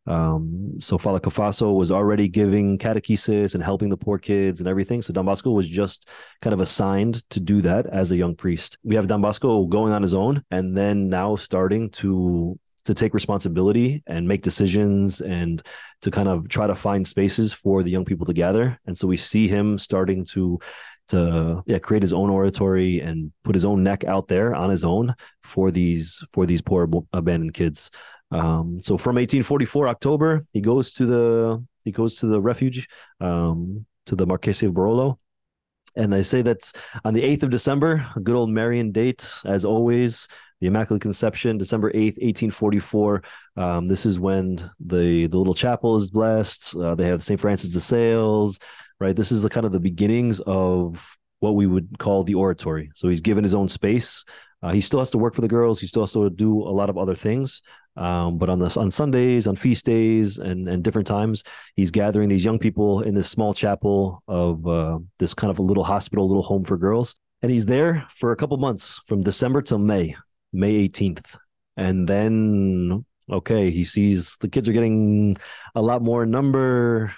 Um, 0.07 0.73
so 0.79 0.97
Father 0.97 1.19
Cafasso 1.19 1.75
was 1.75 1.91
already 1.91 2.27
giving 2.27 2.77
catechesis 2.77 3.55
and 3.55 3.63
helping 3.63 3.89
the 3.89 3.97
poor 3.97 4.17
kids 4.17 4.59
and 4.59 4.67
everything. 4.67 5.01
So 5.01 5.13
Don 5.13 5.25
Bosco 5.25 5.51
was 5.51 5.67
just 5.67 6.07
kind 6.41 6.53
of 6.53 6.61
assigned 6.61 7.27
to 7.31 7.39
do 7.39 7.61
that 7.63 7.87
as 7.87 8.11
a 8.11 8.17
young 8.17 8.35
priest. 8.35 8.77
We 8.83 8.95
have 8.95 9.07
Don 9.07 9.21
Bosco 9.21 9.65
going 9.65 9.93
on 9.93 10.01
his 10.01 10.13
own 10.13 10.43
and 10.51 10.77
then 10.77 11.09
now 11.09 11.35
starting 11.35 11.89
to 11.91 12.59
to 12.85 12.93
take 12.93 13.15
responsibility 13.15 14.03
and 14.05 14.27
make 14.27 14.43
decisions 14.43 15.19
and 15.19 15.63
to 16.01 16.11
kind 16.11 16.29
of 16.29 16.47
try 16.47 16.67
to 16.67 16.75
find 16.75 17.07
spaces 17.07 17.51
for 17.51 17.81
the 17.81 17.89
young 17.89 18.05
people 18.05 18.27
to 18.27 18.33
gather. 18.33 18.79
And 18.85 18.95
so 18.95 19.07
we 19.07 19.17
see 19.17 19.47
him 19.47 19.77
starting 19.77 20.23
to 20.25 20.59
to 21.07 21.63
yeah 21.67 21.77
create 21.77 22.01
his 22.01 22.13
own 22.13 22.31
oratory 22.31 22.99
and 22.99 23.31
put 23.43 23.53
his 23.53 23.65
own 23.65 23.83
neck 23.83 24.03
out 24.05 24.27
there 24.27 24.55
on 24.55 24.71
his 24.71 24.83
own 24.83 25.13
for 25.43 25.69
these 25.69 26.23
for 26.31 26.45
these 26.45 26.61
poor 26.61 26.89
abandoned 27.13 27.53
kids. 27.53 27.91
Um, 28.31 28.79
so 28.81 28.97
from 28.97 29.15
1844 29.15 29.87
October, 29.87 30.45
he 30.51 30.61
goes 30.61 30.93
to 30.93 31.05
the 31.05 31.65
he 31.83 31.91
goes 31.91 32.15
to 32.15 32.27
the 32.27 32.41
refuge 32.41 32.87
um, 33.21 33.85
to 34.07 34.15
the 34.15 34.25
Marquese 34.25 34.67
of 34.67 34.73
Barolo. 34.73 35.19
And 35.95 36.11
they 36.11 36.23
say 36.23 36.41
that 36.41 36.71
on 37.05 37.13
the 37.13 37.21
8th 37.21 37.43
of 37.43 37.51
December, 37.51 38.05
a 38.15 38.19
good 38.19 38.35
old 38.35 38.49
Marian 38.49 38.91
date, 38.91 39.31
as 39.45 39.63
always, 39.63 40.27
the 40.59 40.67
Immaculate 40.67 41.01
Conception, 41.01 41.57
December 41.57 41.91
8th, 41.91 42.17
1844. 42.21 43.23
Um, 43.55 43.87
this 43.87 44.05
is 44.05 44.19
when 44.19 44.57
the, 44.79 45.27
the 45.27 45.37
little 45.37 45.53
chapel 45.53 45.95
is 45.95 46.09
blessed. 46.09 46.75
Uh, 46.75 46.95
they 46.95 47.05
have 47.05 47.23
St. 47.23 47.39
Francis 47.39 47.71
de 47.71 47.79
Sales, 47.79 48.59
right? 48.99 49.15
This 49.15 49.31
is 49.31 49.41
the 49.41 49.49
kind 49.49 49.65
of 49.65 49.71
the 49.71 49.79
beginnings 49.79 50.41
of 50.41 51.17
what 51.39 51.55
we 51.55 51.67
would 51.67 51.97
call 51.99 52.23
the 52.23 52.35
oratory. 52.35 52.91
So 52.95 53.07
he's 53.07 53.21
given 53.21 53.43
his 53.43 53.55
own 53.55 53.69
space. 53.69 54.25
Uh, 54.61 54.71
he 54.71 54.81
still 54.81 54.99
has 54.99 55.11
to 55.11 55.17
work 55.17 55.35
for 55.35 55.41
the 55.41 55.47
girls. 55.47 55.79
He 55.79 55.87
still 55.87 56.03
has 56.03 56.13
to 56.13 56.29
do 56.29 56.61
a 56.63 56.71
lot 56.71 56.89
of 56.89 56.97
other 56.97 57.15
things. 57.15 57.61
Um, 57.97 58.37
but 58.37 58.49
on 58.49 58.59
the 58.59 58.77
on 58.79 58.91
Sundays, 58.91 59.47
on 59.47 59.55
feast 59.55 59.85
days, 59.85 60.37
and 60.37 60.67
and 60.67 60.83
different 60.83 61.07
times, 61.07 61.43
he's 61.75 61.91
gathering 61.91 62.29
these 62.29 62.43
young 62.43 62.59
people 62.59 63.01
in 63.01 63.13
this 63.13 63.29
small 63.29 63.53
chapel 63.53 64.21
of 64.27 64.67
uh, 64.67 64.99
this 65.17 65.33
kind 65.33 65.49
of 65.51 65.59
a 65.59 65.61
little 65.61 65.83
hospital, 65.83 66.27
little 66.27 66.43
home 66.43 66.65
for 66.65 66.77
girls, 66.77 67.15
and 67.41 67.51
he's 67.51 67.65
there 67.65 68.05
for 68.09 68.31
a 68.31 68.35
couple 68.35 68.57
months 68.57 68.99
from 69.07 69.23
December 69.23 69.61
till 69.61 69.77
May, 69.77 70.15
May 70.51 70.87
18th, 70.89 71.37
and 71.77 72.07
then 72.07 73.05
okay, 73.31 73.71
he 73.71 73.83
sees 73.83 74.37
the 74.41 74.49
kids 74.49 74.67
are 74.67 74.73
getting 74.73 75.37
a 75.73 75.81
lot 75.81 76.01
more 76.01 76.25
number, 76.25 77.13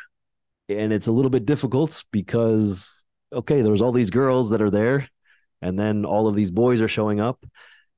and 0.70 0.94
it's 0.94 1.08
a 1.08 1.12
little 1.12 1.32
bit 1.32 1.46
difficult 1.46 2.04
because 2.12 3.04
okay, 3.34 3.62
there's 3.62 3.82
all 3.82 3.92
these 3.92 4.12
girls 4.12 4.52
that 4.52 4.62
are 4.62 4.72
there, 4.72 5.10
and 5.62 5.78
then 5.78 6.06
all 6.06 6.28
of 6.28 6.36
these 6.36 6.52
boys 6.52 6.82
are 6.82 6.88
showing 6.88 7.20
up, 7.20 7.44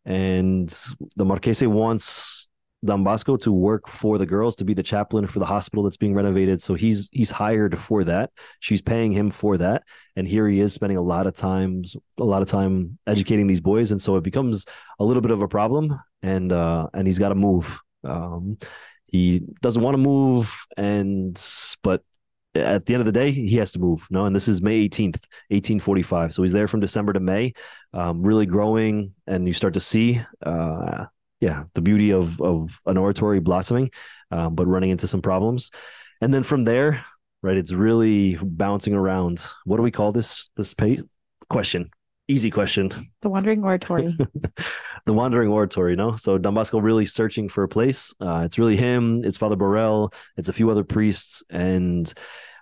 and 0.06 0.70
the 1.18 1.26
Marchese 1.26 1.68
wants 1.68 2.49
Don 2.84 3.04
Bosco 3.04 3.36
to 3.38 3.52
work 3.52 3.88
for 3.88 4.18
the 4.18 4.26
girls 4.26 4.56
to 4.58 4.66
be 4.66 4.74
the 4.74 4.84
chaplain 4.84 5.28
for 5.28 5.40
the 5.40 5.46
hospital 5.46 5.84
that's 5.84 5.98
being 5.98 6.14
renovated. 6.14 6.62
So 6.62 6.76
he's 6.76 7.10
he's 7.12 7.32
hired 7.32 7.78
for 7.78 8.04
that. 8.06 8.32
She's 8.60 8.82
paying 8.82 9.12
him 9.12 9.30
for 9.30 9.58
that, 9.58 9.84
and 10.16 10.28
here 10.28 10.48
he 10.48 10.60
is 10.60 10.74
spending 10.74 10.98
a 10.98 11.02
lot 11.02 11.28
of 11.28 11.36
times 11.36 11.96
a 12.18 12.24
lot 12.24 12.42
of 12.42 12.48
time 12.48 12.98
educating 13.06 13.48
these 13.48 13.62
boys, 13.62 13.92
and 13.92 14.02
so 14.02 14.16
it 14.16 14.24
becomes 14.24 14.66
a 15.00 15.04
little 15.04 15.22
bit 15.22 15.32
of 15.32 15.42
a 15.42 15.48
problem. 15.48 16.00
And 16.22 16.52
uh, 16.52 16.88
and 16.94 17.08
he's 17.08 17.20
got 17.20 17.30
to 17.30 17.36
move. 17.36 17.80
Um, 18.04 18.58
he 19.08 19.42
doesn't 19.62 19.82
want 19.82 19.96
to 19.96 20.02
move, 20.02 20.66
and 20.78 21.42
but 21.84 22.04
at 22.56 22.86
the 22.86 22.94
end 22.94 23.02
of 23.02 23.06
the 23.06 23.12
day, 23.12 23.32
he 23.32 23.58
has 23.58 23.72
to 23.74 23.80
move. 23.80 24.08
No, 24.10 24.26
and 24.26 24.36
this 24.36 24.48
is 24.48 24.62
May 24.62 24.88
18th, 24.88 25.22
1845. 25.50 26.34
So 26.34 26.44
he's 26.44 26.52
there 26.52 26.68
from 26.68 26.80
December 26.80 27.14
to 27.14 27.20
May, 27.20 27.54
um, 27.94 28.22
really 28.22 28.46
growing, 28.46 29.14
and 29.28 29.48
you 29.48 29.54
start 29.54 29.76
to 29.76 29.80
see, 29.80 30.22
uh, 30.46 31.06
yeah, 31.40 31.64
the 31.74 31.82
beauty 31.82 32.12
of 32.12 32.42
of 32.42 32.80
an 32.86 32.98
oratory 32.98 33.40
blossoming, 33.40 33.92
um, 34.32 34.56
but 34.56 34.68
running 34.68 34.90
into 34.90 35.08
some 35.08 35.22
problems. 35.22 35.72
And 36.22 36.34
then 36.34 36.44
from 36.44 36.66
there, 36.66 37.06
right, 37.42 37.58
it's 37.58 37.72
really 37.72 38.38
bouncing 38.42 38.94
around. 38.94 39.42
What 39.66 39.78
do 39.78 39.84
we 39.84 39.92
call 39.92 40.12
this? 40.12 40.50
This 40.58 40.74
question. 41.50 41.90
Easy 42.28 42.52
question. 42.52 42.92
The 43.22 43.30
Wandering 43.30 43.64
Oratory. 43.64 44.16
the 45.06 45.14
Wandering 45.14 45.50
Oratory, 45.50 45.96
no? 45.96 46.16
So 46.16 46.38
Don 46.38 46.54
Bosco 46.54 46.80
really 46.80 47.06
searching 47.06 47.50
for 47.50 47.64
a 47.64 47.68
place. 47.68 48.14
Uh, 48.22 48.44
it's 48.46 48.60
really 48.60 48.78
him, 48.78 49.24
it's 49.24 49.38
Father 49.38 49.56
Borel, 49.56 50.14
it's 50.38 50.48
a 50.48 50.54
few 50.54 50.70
other 50.70 50.84
priests, 50.84 51.42
and 51.50 52.14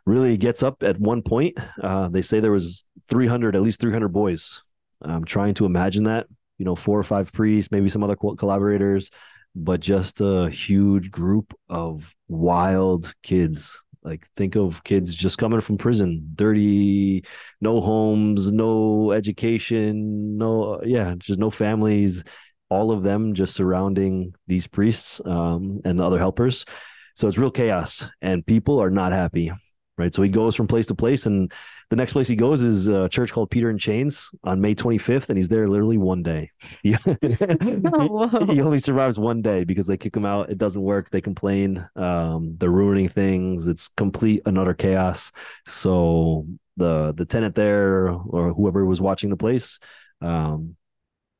really 0.05 0.37
gets 0.37 0.63
up 0.63 0.83
at 0.83 0.97
one 0.97 1.21
point. 1.21 1.57
Uh, 1.83 2.07
they 2.07 2.21
say 2.21 2.39
there 2.39 2.51
was 2.51 2.85
300, 3.09 3.57
at 3.57 3.61
least 3.61 3.81
300 3.81 4.07
boys. 4.07 4.63
I'm 5.01 5.25
trying 5.25 5.53
to 5.55 5.65
imagine 5.65 6.05
that, 6.05 6.27
you 6.57 6.65
know, 6.65 6.75
four 6.75 6.99
or 6.99 7.03
five 7.03 7.31
priests, 7.31 7.71
maybe 7.71 7.89
some 7.89 8.03
other 8.03 8.15
collaborators, 8.15 9.09
but 9.55 9.79
just 9.79 10.21
a 10.21 10.49
huge 10.49 11.11
group 11.11 11.53
of 11.69 12.15
wild 12.27 13.13
kids 13.23 13.81
like 14.03 14.25
think 14.37 14.55
of 14.55 14.83
kids 14.85 15.13
just 15.13 15.37
coming 15.37 15.59
from 15.59 15.77
prison, 15.77 16.29
dirty, 16.33 17.25
no 17.59 17.81
homes, 17.81 18.51
no 18.53 19.11
education, 19.11 20.37
no 20.37 20.79
yeah, 20.83 21.15
just 21.17 21.39
no 21.39 21.49
families. 21.49 22.23
All 22.69 22.91
of 22.91 23.03
them 23.03 23.33
just 23.33 23.53
surrounding 23.53 24.33
these 24.47 24.65
priests 24.65 25.21
um, 25.25 25.81
and 25.83 25.99
other 25.99 26.19
helpers. 26.19 26.65
So 27.15 27.27
it's 27.27 27.37
real 27.37 27.51
chaos, 27.51 28.07
and 28.21 28.45
people 28.45 28.81
are 28.81 28.89
not 28.89 29.11
happy 29.11 29.51
right? 29.97 30.13
So 30.13 30.21
he 30.21 30.29
goes 30.29 30.55
from 30.55 30.67
place 30.67 30.85
to 30.87 30.95
place, 30.95 31.25
and 31.25 31.51
the 31.89 31.95
next 31.95 32.13
place 32.13 32.27
he 32.27 32.35
goes 32.35 32.61
is 32.61 32.87
a 32.87 33.07
church 33.07 33.31
called 33.31 33.49
Peter 33.49 33.69
in 33.69 33.77
Chains 33.77 34.29
on 34.43 34.59
May 34.59 34.75
25th, 34.75 35.29
and 35.29 35.37
he's 35.37 35.47
there 35.47 35.69
literally 35.69 35.97
one 35.97 36.23
day. 36.23 36.51
He, 36.83 36.95
oh, 37.05 38.45
he 38.49 38.61
only 38.61 38.79
survives 38.79 39.17
one 39.17 39.41
day 39.41 39.63
because 39.63 39.87
they 39.87 39.97
kick 39.97 40.15
him 40.15 40.25
out. 40.25 40.49
It 40.49 40.57
doesn't 40.57 40.81
work. 40.81 41.09
They 41.09 41.21
complain. 41.21 41.87
Um, 41.95 42.53
they're 42.53 42.69
ruining 42.69 43.09
things. 43.09 43.67
It's 43.67 43.87
complete 43.87 44.41
and 44.45 44.57
utter 44.57 44.73
chaos. 44.73 45.31
So 45.65 46.45
the 46.75 47.13
the 47.13 47.25
tenant 47.25 47.55
there 47.55 48.09
or 48.09 48.53
whoever 48.53 48.85
was 48.85 49.01
watching 49.01 49.29
the 49.29 49.37
place, 49.37 49.79
um, 50.21 50.75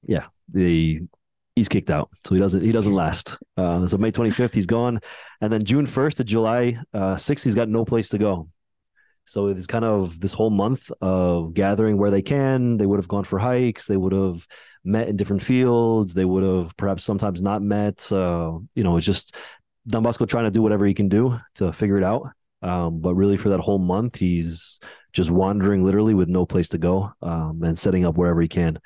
yeah, 0.03 0.27
he's 0.53 1.69
kicked 1.69 1.89
out, 1.89 2.09
so 2.25 2.35
he 2.35 2.41
doesn't 2.41 2.61
he 2.61 2.71
doesn't 2.71 2.93
last. 2.93 3.37
Uh, 3.57 3.85
so 3.87 3.97
May 3.97 4.11
25th 4.11 4.53
he's 4.53 4.65
gone, 4.65 4.99
and 5.41 5.51
then 5.51 5.65
June 5.65 5.85
1st 5.85 6.15
to 6.15 6.23
July 6.23 6.79
uh, 6.93 7.15
6th 7.15 7.43
he's 7.43 7.55
got 7.55 7.69
no 7.69 7.83
place 7.83 8.09
to 8.09 8.17
go. 8.17 8.49
So 9.27 9.47
it's 9.47 9.67
kind 9.67 9.85
of 9.85 10.19
this 10.19 10.33
whole 10.33 10.49
month 10.49 10.89
of 11.01 11.53
gathering 11.53 11.97
where 11.97 12.11
they 12.11 12.21
can. 12.21 12.77
They 12.77 12.85
would 12.85 12.97
have 12.99 13.07
gone 13.07 13.25
for 13.25 13.37
hikes. 13.37 13.85
They 13.85 13.97
would 13.97 14.13
have 14.13 14.47
met 14.83 15.09
in 15.09 15.17
different 15.17 15.43
fields. 15.43 16.13
They 16.13 16.25
would 16.25 16.43
have 16.43 16.75
perhaps 16.77 17.03
sometimes 17.03 17.41
not 17.41 17.61
met. 17.61 18.09
Uh, 18.11 18.59
you 18.73 18.83
know, 18.83 18.97
it's 18.97 19.05
just 19.05 19.35
Don 19.85 20.01
Bosco 20.01 20.25
trying 20.25 20.45
to 20.45 20.51
do 20.51 20.61
whatever 20.61 20.85
he 20.85 20.93
can 20.93 21.09
do 21.09 21.39
to 21.55 21.73
figure 21.73 21.97
it 21.97 22.03
out. 22.03 22.29
Um, 22.61 23.01
but 23.01 23.15
really, 23.15 23.37
for 23.37 23.49
that 23.49 23.59
whole 23.59 23.79
month, 23.79 24.15
he's 24.17 24.79
just 25.13 25.29
wandering 25.29 25.83
literally 25.83 26.13
with 26.13 26.29
no 26.29 26.45
place 26.45 26.69
to 26.69 26.77
go 26.77 27.11
um, 27.21 27.61
and 27.63 27.77
setting 27.77 28.05
up 28.05 28.17
wherever 28.17 28.41
he 28.41 28.47
can. 28.47 28.79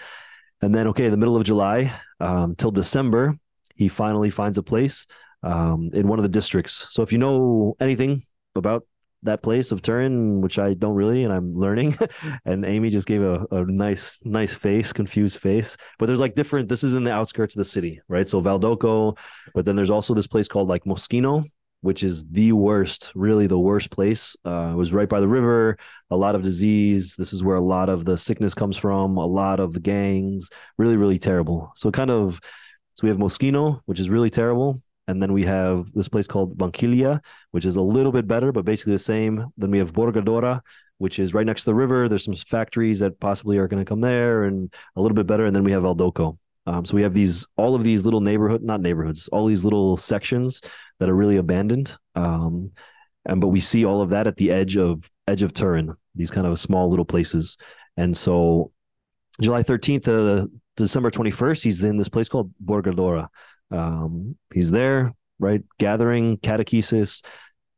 And 0.62 0.74
then, 0.74 0.88
okay, 0.88 1.10
the 1.10 1.18
middle 1.18 1.38
of 1.38 1.44
July 1.44 1.94
um, 2.20 2.56
till 2.56 2.72
December, 2.72 3.38
he 3.76 3.90
finally 3.90 4.30
finds 4.30 4.58
a 4.58 4.64
place 4.64 5.08
um, 5.44 5.90
in 5.94 6.08
one 6.08 6.20
of 6.20 6.24
the 6.24 6.30
districts. 6.30 6.88
So 6.90 7.04
if 7.04 7.12
you 7.12 7.18
know 7.18 7.76
anything 7.80 8.24
about 8.56 8.86
that 9.24 9.44
place 9.44 9.72
of 9.72 9.82
Turin, 9.82 10.42
which 10.42 10.58
I 10.58 10.74
don't 10.74 10.96
really, 10.96 11.24
and 11.24 11.34
I'm 11.34 11.56
learning. 11.56 11.98
and 12.46 12.66
Amy 12.66 12.90
just 12.90 13.08
gave 13.08 13.22
a, 13.22 13.46
a 13.52 13.66
nice, 13.66 14.20
nice 14.24 14.56
face, 14.56 14.94
confused 14.94 15.38
face. 15.38 15.78
But 16.00 16.08
there's 16.08 16.20
like 16.20 16.36
different. 16.36 16.70
This 16.70 16.84
is 16.84 16.94
in 16.94 17.04
the 17.04 17.12
outskirts 17.12 17.56
of 17.56 17.60
the 17.60 17.66
city, 17.66 18.02
right? 18.08 18.28
So 18.28 18.42
Valdocco, 18.42 19.18
but 19.54 19.66
then 19.66 19.76
there's 19.76 19.90
also 19.90 20.14
this 20.14 20.28
place 20.28 20.48
called 20.48 20.68
like 20.68 20.86
Moschino, 20.86 21.46
which 21.82 22.04
is 22.04 22.26
the 22.26 22.52
worst, 22.52 23.12
really 23.16 23.48
the 23.48 23.60
worst 23.60 23.92
place. 23.92 24.36
Uh, 24.46 24.72
it 24.74 24.76
was 24.76 24.94
right 24.94 25.10
by 25.10 25.20
the 25.20 25.28
river, 25.28 25.78
a 26.10 26.16
lot 26.16 26.36
of 26.36 26.44
disease. 26.44 27.16
This 27.16 27.34
is 27.34 27.44
where 27.44 27.58
a 27.58 27.62
lot 27.62 27.90
of 27.90 28.06
the 28.06 28.18
sickness 28.18 28.54
comes 28.54 28.78
from, 28.78 29.18
a 29.18 29.26
lot 29.26 29.60
of 29.60 29.74
the 29.74 29.80
gangs, 29.80 30.50
really, 30.78 30.98
really 30.98 31.20
terrible. 31.20 31.72
So, 31.76 31.92
kind 31.92 32.12
of, 32.12 32.40
so 32.96 33.04
we 33.04 33.10
have 33.10 33.18
Moschino, 33.18 33.82
which 33.86 34.00
is 34.00 34.10
really 34.10 34.30
terrible. 34.30 34.82
And 35.08 35.22
then 35.22 35.34
we 35.34 35.44
have 35.46 35.92
this 35.94 36.08
place 36.08 36.28
called 36.28 36.58
Vanchiglia, 36.58 37.22
which 37.52 37.66
is 37.66 37.76
a 37.76 37.82
little 37.82 38.12
bit 38.12 38.28
better, 38.28 38.52
but 38.52 38.66
basically 38.66 38.94
the 38.94 39.00
same. 39.00 39.48
Then 39.58 39.72
we 39.72 39.80
have 39.80 39.94
Borgo 39.94 40.22
Dora, 40.22 40.62
which 41.00 41.20
is 41.20 41.34
right 41.34 41.46
next 41.46 41.64
to 41.64 41.72
the 41.72 41.76
river. 41.76 42.08
There's 42.08 42.26
some 42.26 42.36
factories 42.36 43.00
that 43.00 43.20
possibly 43.20 43.58
are 43.58 43.68
going 43.68 43.84
to 43.84 43.90
come 43.90 44.00
there 44.00 44.44
and 44.44 44.74
a 44.96 45.02
little 45.02 45.16
bit 45.16 45.28
better. 45.28 45.46
And 45.46 45.56
then 45.56 45.64
we 45.64 45.72
have 45.72 45.84
Valdocco. 45.84 46.38
Um, 46.68 46.86
so 46.86 46.96
we 46.96 47.02
have 47.02 47.14
these, 47.14 47.48
all 47.58 47.74
of 47.74 47.84
these 47.84 48.06
little 48.06 48.22
neighborhood, 48.22 48.62
not 48.62 48.82
neighborhoods, 48.82 49.28
all 49.30 49.48
these 49.48 49.64
little 49.64 49.98
sections 49.98 50.62
that 51.00 51.10
are 51.10 51.16
really 51.16 51.38
abandoned. 51.38 51.98
Um, 52.16 52.72
and 53.26 53.42
but 53.42 53.50
we 53.50 53.60
see 53.60 53.86
all 53.86 54.02
of 54.02 54.10
that 54.10 54.28
at 54.28 54.38
the 54.38 54.52
edge 54.52 54.78
of 54.78 55.10
edge 55.28 55.44
of 55.44 55.54
Turin, 55.54 55.96
these 56.16 56.32
kind 56.32 56.48
of 56.48 56.60
small 56.60 56.90
little 56.90 57.06
places. 57.06 57.58
And 57.98 58.16
so 58.16 58.72
July 59.40 59.64
13th 59.64 60.04
to 60.06 60.52
December 60.76 61.12
21st, 61.12 61.64
he's 61.64 61.84
in 61.84 61.98
this 61.98 62.10
place 62.10 62.30
called 62.30 62.52
Borgo 62.60 62.92
Dora. 62.92 63.30
Um, 63.72 64.38
he's 64.54 64.72
there, 64.72 65.14
right, 65.40 65.64
gathering 65.80 66.38
catechesis, 66.38 67.24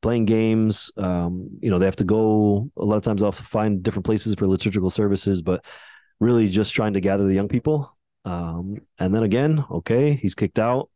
playing 0.02 0.26
games. 0.26 0.92
Um, 0.98 1.50
you 1.62 1.70
know, 1.70 1.80
they 1.80 1.86
have 1.86 1.96
to 1.98 2.04
go 2.04 2.70
a 2.78 2.86
lot 2.86 2.98
of 2.98 3.04
times 3.04 3.24
off 3.24 3.38
to 3.38 3.44
find 3.44 3.84
different 3.84 4.06
places 4.06 4.36
for 4.36 4.48
liturgical 4.48 4.90
services, 4.90 5.42
but 5.42 5.66
really 6.20 6.48
just 6.48 6.74
trying 6.74 6.94
to 6.94 7.02
gather 7.02 7.26
the 7.26 7.34
young 7.34 7.48
people. 7.48 7.96
Um, 8.26 8.78
and 9.00 9.14
then 9.14 9.24
again, 9.24 9.64
okay, 9.70 10.16
he's 10.16 10.36
kicked 10.36 10.60
out 10.60 10.90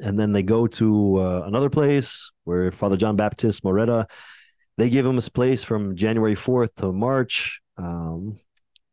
and 0.00 0.18
then 0.18 0.32
they 0.32 0.42
go 0.42 0.66
to 0.66 1.20
uh, 1.20 1.42
another 1.46 1.70
place 1.70 2.30
where 2.44 2.72
Father 2.72 2.96
John 2.96 3.16
Baptist 3.16 3.62
Moretta. 3.62 4.06
They 4.76 4.90
give 4.90 5.06
him 5.06 5.18
a 5.18 5.22
place 5.22 5.62
from 5.62 5.94
January 5.94 6.34
4th 6.34 6.74
to 6.76 6.92
March. 6.92 7.60
Um, 7.76 8.38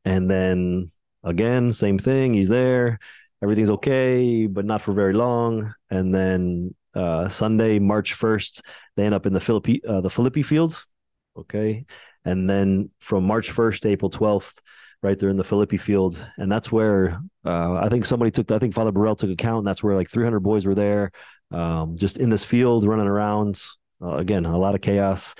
and 0.06 0.30
then 0.30 0.92
again, 1.24 1.74
same 1.74 1.98
thing. 1.98 2.34
He's 2.36 2.50
there. 2.50 3.00
Everything's 3.42 3.70
okay, 3.72 4.48
but 4.48 4.66
not 4.66 4.82
for 4.82 4.94
very 4.94 5.14
long. 5.14 5.74
And 5.90 6.14
then 6.14 6.76
uh, 6.94 7.28
Sunday, 7.28 7.80
March 7.80 8.18
1st, 8.18 8.62
they 8.96 9.06
end 9.06 9.16
up 9.16 9.26
in 9.26 9.34
the 9.34 9.40
Filippi, 9.40 9.80
uh, 9.88 10.02
the 10.02 10.10
Filippi 10.10 10.46
field. 10.46 10.84
Okay. 11.36 11.86
And 12.24 12.50
then 12.50 12.92
from 13.00 13.24
March 13.26 13.52
1st 13.52 13.80
to 13.82 13.90
April 13.90 14.12
12th, 14.12 14.54
right 15.02 15.18
there 15.18 15.30
in 15.30 15.38
the 15.38 15.44
Filippi 15.44 15.80
field, 15.80 16.24
and 16.38 16.52
that's 16.52 16.72
where 16.72 17.20
uh, 17.46 17.74
I 17.74 17.90
think 17.90 18.06
somebody 18.06 18.32
took. 18.32 18.52
I 18.52 18.60
think 18.60 18.74
Father 18.74 18.92
Borel 18.92 19.16
took 19.16 19.32
account. 19.32 19.60
And 19.60 19.68
that's 19.68 19.82
where 19.82 19.96
like 19.96 20.10
300 20.10 20.40
boys 20.42 20.66
were 20.66 20.76
there, 20.76 21.12
um, 21.52 21.98
just 21.98 22.18
in 22.18 22.30
this 22.30 22.46
field 22.46 22.86
running 22.86 23.08
around. 23.08 23.62
Uh, 24.02 24.18
again, 24.18 24.46
a 24.46 24.58
lot 24.58 24.76
of 24.76 24.82
chaos. 24.82 25.36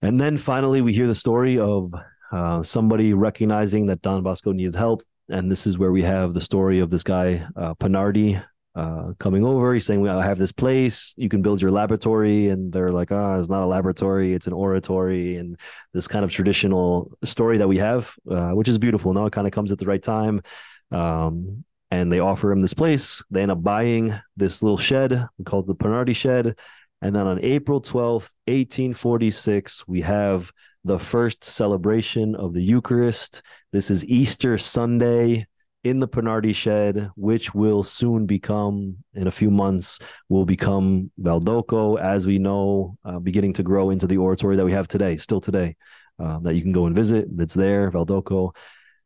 And 0.00 0.20
then 0.20 0.38
finally, 0.38 0.80
we 0.80 0.92
hear 0.92 1.06
the 1.06 1.14
story 1.14 1.58
of 1.58 1.92
uh, 2.30 2.62
somebody 2.62 3.14
recognizing 3.14 3.86
that 3.86 4.02
Don 4.02 4.22
Bosco 4.22 4.52
needed 4.52 4.76
help, 4.76 5.02
and 5.28 5.50
this 5.50 5.66
is 5.66 5.78
where 5.78 5.92
we 5.92 6.02
have 6.02 6.34
the 6.34 6.40
story 6.40 6.80
of 6.80 6.90
this 6.90 7.02
guy 7.02 7.46
uh, 7.56 7.74
Pinardi, 7.74 8.42
uh, 8.74 9.12
coming 9.18 9.44
over. 9.44 9.74
He's 9.74 9.86
saying, 9.86 10.06
"I 10.06 10.24
have 10.24 10.38
this 10.38 10.52
place. 10.52 11.12
You 11.16 11.28
can 11.28 11.42
build 11.42 11.60
your 11.60 11.70
laboratory." 11.70 12.48
And 12.48 12.72
they're 12.72 12.92
like, 12.92 13.10
"Ah, 13.10 13.34
oh, 13.34 13.40
it's 13.40 13.48
not 13.48 13.62
a 13.62 13.66
laboratory; 13.66 14.34
it's 14.34 14.46
an 14.46 14.52
oratory." 14.52 15.36
And 15.36 15.58
this 15.92 16.06
kind 16.06 16.24
of 16.24 16.30
traditional 16.30 17.10
story 17.24 17.58
that 17.58 17.68
we 17.68 17.78
have, 17.78 18.14
uh, 18.30 18.50
which 18.50 18.68
is 18.68 18.78
beautiful. 18.78 19.12
Now 19.12 19.26
it 19.26 19.32
kind 19.32 19.46
of 19.46 19.52
comes 19.52 19.72
at 19.72 19.78
the 19.78 19.86
right 19.86 20.02
time. 20.02 20.42
Um, 20.90 21.64
and 21.90 22.12
they 22.12 22.20
offer 22.20 22.52
him 22.52 22.60
this 22.60 22.74
place. 22.74 23.22
They 23.30 23.42
end 23.42 23.50
up 23.50 23.62
buying 23.62 24.14
this 24.36 24.62
little 24.62 24.76
shed 24.76 25.26
called 25.44 25.66
the 25.66 25.74
Pinardi 25.74 26.14
Shed. 26.14 26.58
And 27.00 27.14
then 27.16 27.26
on 27.26 27.40
April 27.42 27.80
12th, 27.80 28.30
1846, 28.46 29.88
we 29.88 30.02
have 30.02 30.52
the 30.84 30.98
first 30.98 31.44
celebration 31.44 32.34
of 32.34 32.52
the 32.52 32.62
Eucharist. 32.62 33.42
This 33.72 33.90
is 33.90 34.04
Easter 34.06 34.58
Sunday 34.58 35.46
in 35.84 36.00
the 36.00 36.08
Pinardi 36.08 36.54
shed, 36.54 37.10
which 37.16 37.54
will 37.54 37.82
soon 37.82 38.26
become, 38.26 38.96
in 39.14 39.26
a 39.26 39.30
few 39.30 39.50
months, 39.50 40.00
will 40.28 40.44
become 40.44 41.10
Valdocco, 41.20 41.98
as 42.00 42.26
we 42.26 42.38
know, 42.38 42.96
uh, 43.04 43.18
beginning 43.18 43.52
to 43.54 43.62
grow 43.62 43.90
into 43.90 44.06
the 44.06 44.18
oratory 44.18 44.56
that 44.56 44.64
we 44.64 44.72
have 44.72 44.88
today, 44.88 45.16
still 45.16 45.40
today, 45.40 45.76
uh, 46.18 46.38
that 46.40 46.54
you 46.54 46.62
can 46.62 46.72
go 46.72 46.86
and 46.86 46.96
visit. 46.96 47.28
That's 47.36 47.54
there, 47.54 47.90
Valdocco. 47.90 48.54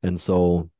And 0.02 0.20
so 0.20 0.70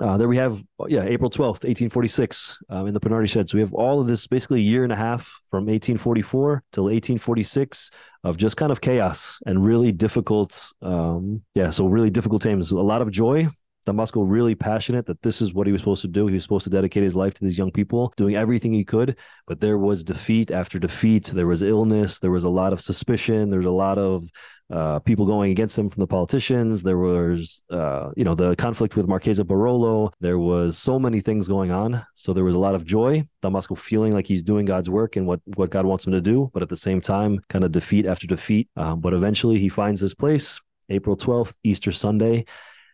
uh, 0.00 0.16
there 0.16 0.28
we 0.28 0.36
have, 0.36 0.62
yeah, 0.86 1.02
April 1.02 1.30
12th, 1.30 1.64
1846, 1.64 2.58
um, 2.70 2.86
in 2.86 2.94
the 2.94 3.00
Pinardi 3.00 3.28
Shed. 3.28 3.48
So 3.48 3.56
we 3.56 3.62
have 3.62 3.72
all 3.72 4.00
of 4.00 4.06
this 4.06 4.26
basically 4.26 4.60
a 4.60 4.62
year 4.62 4.84
and 4.84 4.92
a 4.92 4.96
half 4.96 5.40
from 5.50 5.66
1844 5.66 6.62
till 6.72 6.84
1846 6.84 7.90
of 8.24 8.36
just 8.36 8.56
kind 8.56 8.70
of 8.70 8.80
chaos 8.80 9.38
and 9.46 9.64
really 9.64 9.92
difficult, 9.92 10.72
um, 10.82 11.42
yeah, 11.54 11.70
so 11.70 11.86
really 11.86 12.10
difficult 12.10 12.42
times. 12.42 12.70
A 12.70 12.76
lot 12.76 13.02
of 13.02 13.10
joy, 13.10 13.48
Don 13.88 13.96
Bosco 13.96 14.20
really 14.20 14.54
passionate 14.54 15.06
that 15.06 15.22
this 15.22 15.40
is 15.40 15.54
what 15.54 15.66
he 15.66 15.72
was 15.72 15.80
supposed 15.80 16.02
to 16.02 16.08
do. 16.08 16.26
He 16.26 16.34
was 16.34 16.42
supposed 16.42 16.64
to 16.64 16.70
dedicate 16.70 17.02
his 17.02 17.16
life 17.16 17.32
to 17.32 17.42
these 17.42 17.56
young 17.56 17.70
people, 17.70 18.12
doing 18.18 18.36
everything 18.36 18.70
he 18.74 18.84
could. 18.84 19.16
But 19.46 19.60
there 19.60 19.78
was 19.78 20.04
defeat 20.04 20.50
after 20.50 20.78
defeat. 20.78 21.24
There 21.24 21.46
was 21.46 21.62
illness. 21.62 22.18
There 22.18 22.30
was 22.30 22.44
a 22.44 22.50
lot 22.50 22.74
of 22.74 22.82
suspicion. 22.82 23.48
There 23.48 23.60
was 23.60 23.66
a 23.66 23.70
lot 23.70 23.96
of 23.96 24.28
uh, 24.70 24.98
people 24.98 25.24
going 25.24 25.52
against 25.52 25.78
him 25.78 25.88
from 25.88 26.02
the 26.02 26.06
politicians. 26.06 26.82
There 26.82 26.98
was, 26.98 27.62
uh, 27.70 28.10
you 28.14 28.24
know, 28.24 28.34
the 28.34 28.54
conflict 28.56 28.94
with 28.94 29.08
Marchesa 29.08 29.42
Barolo. 29.42 30.12
There 30.20 30.38
was 30.38 30.76
so 30.76 30.98
many 30.98 31.22
things 31.22 31.48
going 31.48 31.70
on. 31.70 32.04
So 32.14 32.34
there 32.34 32.44
was 32.44 32.56
a 32.56 32.58
lot 32.58 32.74
of 32.74 32.84
joy. 32.84 33.26
Don 33.40 33.54
Bosco 33.54 33.74
feeling 33.74 34.12
like 34.12 34.26
he's 34.26 34.42
doing 34.42 34.66
God's 34.66 34.90
work 34.90 35.16
and 35.16 35.26
what 35.26 35.40
what 35.56 35.70
God 35.70 35.86
wants 35.86 36.06
him 36.06 36.12
to 36.12 36.20
do, 36.20 36.50
but 36.52 36.62
at 36.62 36.68
the 36.68 36.76
same 36.76 37.00
time, 37.00 37.40
kind 37.48 37.64
of 37.64 37.72
defeat 37.72 38.04
after 38.04 38.26
defeat. 38.26 38.68
Um, 38.76 39.00
but 39.00 39.14
eventually, 39.14 39.58
he 39.58 39.70
finds 39.70 40.02
this 40.02 40.14
place, 40.14 40.60
April 40.90 41.16
twelfth, 41.16 41.56
Easter 41.64 41.90
Sunday. 41.90 42.44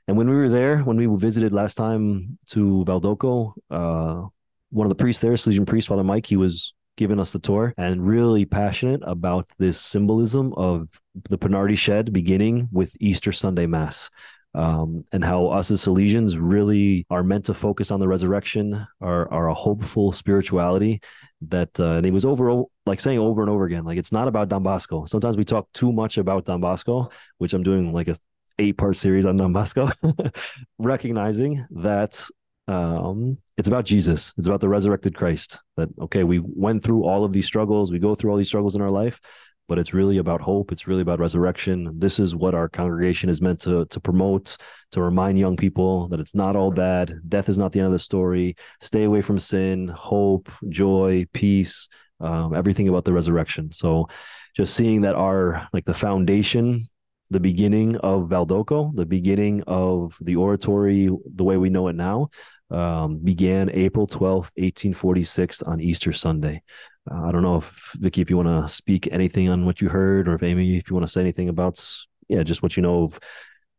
And 0.06 0.16
when 0.16 0.28
we 0.28 0.36
were 0.36 0.50
there, 0.50 0.80
when 0.80 0.96
we 0.96 1.06
visited 1.18 1.52
last 1.52 1.76
time 1.76 2.38
to 2.48 2.84
Valdocco, 2.86 3.54
uh, 3.70 4.28
one 4.70 4.86
of 4.86 4.90
the 4.90 5.02
priests 5.02 5.22
there, 5.22 5.32
Salesian 5.32 5.66
priest, 5.66 5.88
Father 5.88 6.04
Mike, 6.04 6.26
he 6.26 6.36
was 6.36 6.74
giving 6.96 7.18
us 7.18 7.32
the 7.32 7.38
tour 7.38 7.74
and 7.76 8.06
really 8.06 8.44
passionate 8.44 9.00
about 9.04 9.48
this 9.58 9.80
symbolism 9.80 10.52
of 10.54 10.88
the 11.28 11.38
Pinardi 11.38 11.76
Shed 11.76 12.12
beginning 12.12 12.68
with 12.70 12.96
Easter 13.00 13.32
Sunday 13.32 13.66
Mass. 13.66 14.10
Um, 14.56 15.04
and 15.10 15.24
how 15.24 15.48
us 15.48 15.72
as 15.72 15.84
Salesians 15.84 16.36
really 16.38 17.06
are 17.10 17.24
meant 17.24 17.46
to 17.46 17.54
focus 17.54 17.90
on 17.90 17.98
the 17.98 18.06
resurrection, 18.06 18.86
are, 19.00 19.28
are 19.32 19.48
a 19.48 19.54
hopeful 19.54 20.12
spirituality 20.12 21.00
that, 21.48 21.80
uh, 21.80 21.94
and 21.94 22.04
he 22.04 22.12
was 22.12 22.24
over, 22.24 22.62
like 22.86 23.00
saying 23.00 23.18
over 23.18 23.40
and 23.40 23.50
over 23.50 23.64
again, 23.64 23.84
like 23.84 23.98
it's 23.98 24.12
not 24.12 24.28
about 24.28 24.48
Don 24.48 24.62
Bosco. 24.62 25.06
Sometimes 25.06 25.36
we 25.36 25.44
talk 25.44 25.66
too 25.72 25.92
much 25.92 26.18
about 26.18 26.44
Don 26.44 26.60
Bosco, 26.60 27.10
which 27.38 27.52
I'm 27.52 27.64
doing 27.64 27.92
like 27.92 28.06
a 28.06 28.14
eight 28.58 28.76
part 28.76 28.96
series 28.96 29.26
on 29.26 29.36
Don 29.36 29.54
recognizing 30.78 31.66
that 31.70 32.24
um, 32.66 33.38
it's 33.56 33.68
about 33.68 33.84
Jesus. 33.84 34.32
It's 34.38 34.46
about 34.46 34.60
the 34.60 34.68
resurrected 34.68 35.14
Christ. 35.14 35.60
That 35.76 35.88
okay, 36.00 36.24
we 36.24 36.40
went 36.40 36.82
through 36.82 37.04
all 37.04 37.24
of 37.24 37.32
these 37.32 37.46
struggles, 37.46 37.92
we 37.92 37.98
go 37.98 38.14
through 38.14 38.30
all 38.30 38.36
these 38.36 38.48
struggles 38.48 38.74
in 38.74 38.82
our 38.82 38.90
life, 38.90 39.20
but 39.68 39.78
it's 39.78 39.94
really 39.94 40.18
about 40.18 40.40
hope. 40.40 40.72
It's 40.72 40.86
really 40.86 41.02
about 41.02 41.20
resurrection. 41.20 41.98
This 41.98 42.18
is 42.18 42.34
what 42.34 42.54
our 42.54 42.68
congregation 42.68 43.28
is 43.28 43.42
meant 43.42 43.60
to 43.60 43.84
to 43.86 44.00
promote, 44.00 44.56
to 44.92 45.02
remind 45.02 45.38
young 45.38 45.56
people 45.56 46.08
that 46.08 46.20
it's 46.20 46.34
not 46.34 46.56
all 46.56 46.70
bad. 46.70 47.20
Death 47.28 47.48
is 47.48 47.58
not 47.58 47.72
the 47.72 47.80
end 47.80 47.86
of 47.86 47.92
the 47.92 47.98
story. 47.98 48.56
Stay 48.80 49.04
away 49.04 49.20
from 49.20 49.38
sin, 49.38 49.88
hope, 49.88 50.50
joy, 50.68 51.26
peace, 51.32 51.88
um, 52.20 52.54
everything 52.54 52.88
about 52.88 53.04
the 53.04 53.12
resurrection. 53.12 53.72
So, 53.72 54.08
just 54.56 54.74
seeing 54.74 55.02
that 55.02 55.16
our 55.16 55.68
like 55.72 55.84
the 55.84 55.94
foundation 55.94 56.86
the 57.30 57.40
beginning 57.40 57.96
of 57.96 58.28
Valdocco, 58.28 58.94
the 58.94 59.06
beginning 59.06 59.62
of 59.66 60.16
the 60.20 60.36
oratory, 60.36 61.08
the 61.34 61.44
way 61.44 61.56
we 61.56 61.70
know 61.70 61.88
it 61.88 61.96
now, 61.96 62.28
um, 62.70 63.18
began 63.18 63.70
April 63.70 64.06
12th, 64.06 64.52
1846 64.56 65.62
on 65.62 65.80
Easter 65.80 66.12
Sunday. 66.12 66.62
Uh, 67.10 67.24
I 67.24 67.32
don't 67.32 67.42
know 67.42 67.56
if 67.56 67.92
Vicky, 67.98 68.22
if 68.22 68.30
you 68.30 68.36
want 68.36 68.48
to 68.48 68.72
speak 68.72 69.08
anything 69.12 69.48
on 69.48 69.66
what 69.66 69.80
you 69.80 69.88
heard, 69.88 70.28
or 70.28 70.34
if 70.34 70.42
Amy, 70.42 70.76
if 70.76 70.88
you 70.88 70.94
want 70.94 71.06
to 71.06 71.12
say 71.12 71.20
anything 71.20 71.48
about, 71.48 71.86
yeah, 72.28 72.42
just 72.42 72.62
what 72.62 72.76
you 72.76 72.82
know 72.82 73.04
of 73.04 73.20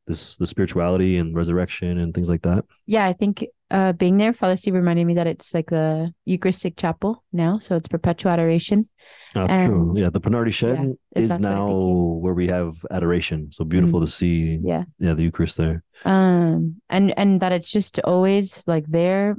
this, 0.06 0.38
the 0.38 0.46
spirituality 0.48 1.18
and 1.18 1.36
resurrection 1.36 1.98
and 2.00 2.14
things 2.14 2.30
like 2.30 2.44
that. 2.44 2.66
Yeah, 2.86 3.06
I 3.06 3.14
think 3.14 3.46
uh, 3.72 3.94
being 3.94 4.18
there, 4.18 4.34
Father 4.34 4.56
Steve 4.56 4.76
reminded 4.76 5.06
me 5.06 5.16
that 5.16 5.26
it's 5.28 5.54
like 5.54 5.70
the 5.72 6.14
Eucharistic 6.26 6.78
chapel 6.78 7.24
now, 7.34 7.58
so 7.60 7.76
it's 7.76 7.88
perpetual 7.88 8.32
adoration. 8.32 8.88
Oh, 9.36 9.46
And- 9.46 9.72
true. 9.72 9.94
Yeah, 9.98 10.10
the 10.12 10.22
Pinardi 10.22 10.54
Shed 10.54 10.78
Yeah, 11.16 11.22
is 11.24 11.30
that's 11.30 11.42
what 11.42 11.52
it 11.52 11.56
now 11.56 11.70
where 11.72 12.34
we 12.34 12.48
have 12.48 12.86
adoration. 12.92 13.52
So 13.52 13.64
beautiful 13.66 14.00
to 14.02 14.08
see. 14.08 14.60
Yeah. 14.64 14.84
yeah, 15.00 15.14
the 15.14 15.24
Eucharist 15.24 15.58
there. 15.58 15.84
um 16.06 16.82
and 16.90 17.18
and 17.18 17.42
that 17.42 17.52
it's 17.52 17.72
just 17.72 18.00
always 18.04 18.64
like 18.68 18.86
there 18.88 19.38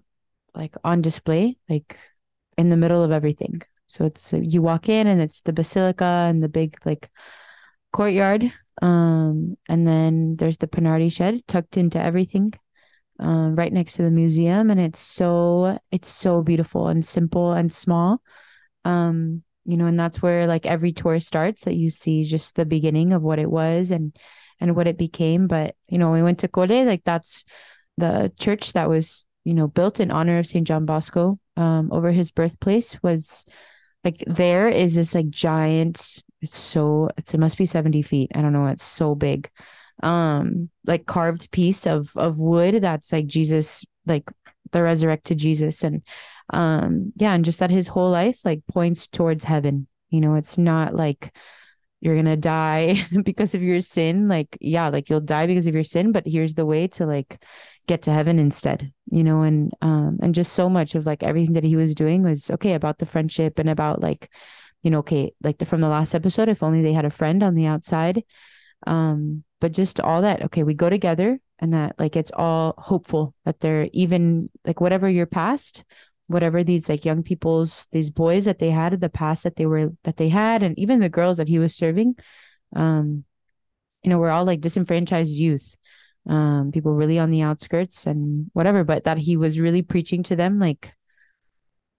like 0.54 0.74
on 0.84 1.02
display 1.02 1.56
like 1.68 1.96
in 2.56 2.70
the 2.70 2.76
middle 2.76 3.04
of 3.04 3.12
everything 3.12 3.60
so 3.86 4.06
it's 4.06 4.32
you 4.32 4.62
walk 4.62 4.88
in 4.88 5.06
and 5.06 5.20
it's 5.20 5.42
the 5.42 5.52
basilica 5.52 6.26
and 6.30 6.42
the 6.42 6.48
big 6.48 6.78
like 6.86 7.10
courtyard 7.92 8.50
um 8.82 9.56
and 9.68 9.86
then 9.86 10.36
there's 10.36 10.58
the 10.58 10.66
Pinardi 10.66 11.10
shed 11.10 11.46
tucked 11.46 11.76
into 11.76 11.98
everything 11.98 12.52
um 13.18 13.56
right 13.56 13.72
next 13.72 13.94
to 13.94 14.02
the 14.02 14.10
museum 14.10 14.70
and 14.70 14.78
it's 14.78 15.00
so 15.00 15.78
it's 15.90 16.08
so 16.08 16.42
beautiful 16.42 16.88
and 16.88 17.04
simple 17.04 17.52
and 17.52 17.72
small 17.72 18.20
um 18.84 19.42
you 19.64 19.76
know 19.76 19.86
and 19.86 19.98
that's 19.98 20.20
where 20.20 20.46
like 20.46 20.66
every 20.66 20.92
tour 20.92 21.18
starts 21.18 21.64
that 21.64 21.74
you 21.74 21.88
see 21.88 22.24
just 22.24 22.54
the 22.54 22.66
beginning 22.66 23.12
of 23.12 23.22
what 23.22 23.38
it 23.38 23.50
was 23.50 23.90
and 23.90 24.16
and 24.60 24.74
what 24.76 24.86
it 24.86 24.98
became. 24.98 25.46
But 25.46 25.74
you 25.88 25.98
know, 25.98 26.10
we 26.10 26.22
went 26.22 26.40
to 26.40 26.48
Colle, 26.48 26.84
like 26.84 27.02
that's 27.04 27.44
the 27.98 28.32
church 28.38 28.72
that 28.72 28.88
was 28.88 29.24
you 29.44 29.54
know 29.54 29.68
built 29.68 30.00
in 30.00 30.10
honor 30.10 30.38
of 30.38 30.46
Saint 30.46 30.66
John 30.66 30.86
Bosco. 30.86 31.38
Um, 31.56 31.90
over 31.90 32.12
his 32.12 32.30
birthplace 32.30 33.02
was 33.02 33.46
like 34.04 34.22
there 34.26 34.68
is 34.68 34.94
this 34.94 35.14
like 35.14 35.30
giant. 35.30 36.22
It's 36.46 36.56
so 36.56 37.10
it's, 37.16 37.34
it 37.34 37.40
must 37.40 37.58
be 37.58 37.66
seventy 37.66 38.02
feet. 38.02 38.30
I 38.36 38.40
don't 38.40 38.52
know. 38.52 38.66
It's 38.66 38.84
so 38.84 39.16
big. 39.16 39.50
Um, 40.02 40.70
like 40.86 41.06
carved 41.06 41.50
piece 41.50 41.86
of 41.86 42.16
of 42.16 42.38
wood 42.38 42.82
that's 42.82 43.12
like 43.12 43.26
Jesus, 43.26 43.84
like 44.06 44.30
the 44.70 44.82
resurrected 44.82 45.38
Jesus, 45.38 45.82
and 45.82 46.02
um, 46.50 47.12
yeah, 47.16 47.34
and 47.34 47.44
just 47.44 47.58
that 47.58 47.70
his 47.70 47.88
whole 47.88 48.10
life 48.10 48.38
like 48.44 48.60
points 48.72 49.08
towards 49.08 49.42
heaven. 49.42 49.88
You 50.10 50.20
know, 50.20 50.36
it's 50.36 50.56
not 50.56 50.94
like 50.94 51.32
you're 52.00 52.14
gonna 52.14 52.36
die 52.36 53.04
because 53.24 53.54
of 53.54 53.62
your 53.62 53.80
sin 53.80 54.28
like 54.28 54.56
yeah 54.60 54.88
like 54.88 55.10
you'll 55.10 55.20
die 55.20 55.46
because 55.46 55.66
of 55.66 55.74
your 55.74 55.82
sin 55.82 56.12
but 56.12 56.26
here's 56.26 56.54
the 56.54 56.66
way 56.66 56.86
to 56.86 57.06
like 57.06 57.42
get 57.88 58.02
to 58.02 58.12
heaven 58.12 58.38
instead 58.38 58.92
you 59.06 59.24
know 59.24 59.42
and 59.42 59.72
um 59.82 60.18
and 60.22 60.34
just 60.34 60.52
so 60.52 60.68
much 60.68 60.94
of 60.94 61.06
like 61.06 61.22
everything 61.22 61.54
that 61.54 61.64
he 61.64 61.74
was 61.74 61.94
doing 61.94 62.22
was 62.22 62.50
okay 62.50 62.74
about 62.74 62.98
the 62.98 63.06
friendship 63.06 63.58
and 63.58 63.68
about 63.68 64.00
like 64.00 64.30
you 64.86 64.90
know 64.90 65.00
okay 65.00 65.32
like 65.42 65.58
the, 65.58 65.66
from 65.66 65.80
the 65.80 65.88
last 65.88 66.14
episode 66.14 66.48
if 66.48 66.62
only 66.62 66.80
they 66.80 66.92
had 66.92 67.04
a 67.04 67.10
friend 67.10 67.42
on 67.42 67.56
the 67.56 67.66
outside. 67.66 68.22
Um 68.86 69.42
but 69.60 69.72
just 69.72 69.98
all 69.98 70.22
that 70.22 70.42
okay 70.42 70.62
we 70.62 70.74
go 70.74 70.88
together 70.88 71.40
and 71.58 71.72
that 71.72 71.96
like 71.98 72.14
it's 72.14 72.30
all 72.32 72.74
hopeful 72.78 73.34
that 73.44 73.58
they're 73.58 73.88
even 73.92 74.48
like 74.64 74.80
whatever 74.80 75.10
your 75.10 75.26
past 75.26 75.82
whatever 76.28 76.62
these 76.62 76.88
like 76.88 77.04
young 77.04 77.24
people's 77.24 77.88
these 77.90 78.10
boys 78.10 78.44
that 78.44 78.60
they 78.60 78.70
had 78.70 78.92
in 78.94 79.00
the 79.00 79.08
past 79.08 79.42
that 79.42 79.56
they 79.56 79.66
were 79.66 79.90
that 80.04 80.18
they 80.18 80.28
had 80.28 80.62
and 80.62 80.78
even 80.78 81.00
the 81.00 81.08
girls 81.08 81.38
that 81.38 81.48
he 81.48 81.58
was 81.58 81.74
serving 81.74 82.14
um 82.76 83.24
you 84.04 84.10
know 84.10 84.18
we're 84.18 84.30
all 84.30 84.44
like 84.44 84.60
disenfranchised 84.60 85.32
youth. 85.32 85.76
Um 86.28 86.70
people 86.72 86.92
really 86.94 87.18
on 87.18 87.32
the 87.32 87.42
outskirts 87.42 88.06
and 88.06 88.50
whatever 88.52 88.84
but 88.84 89.02
that 89.02 89.18
he 89.18 89.36
was 89.36 89.58
really 89.58 89.82
preaching 89.82 90.22
to 90.24 90.36
them 90.36 90.60
like 90.60 90.95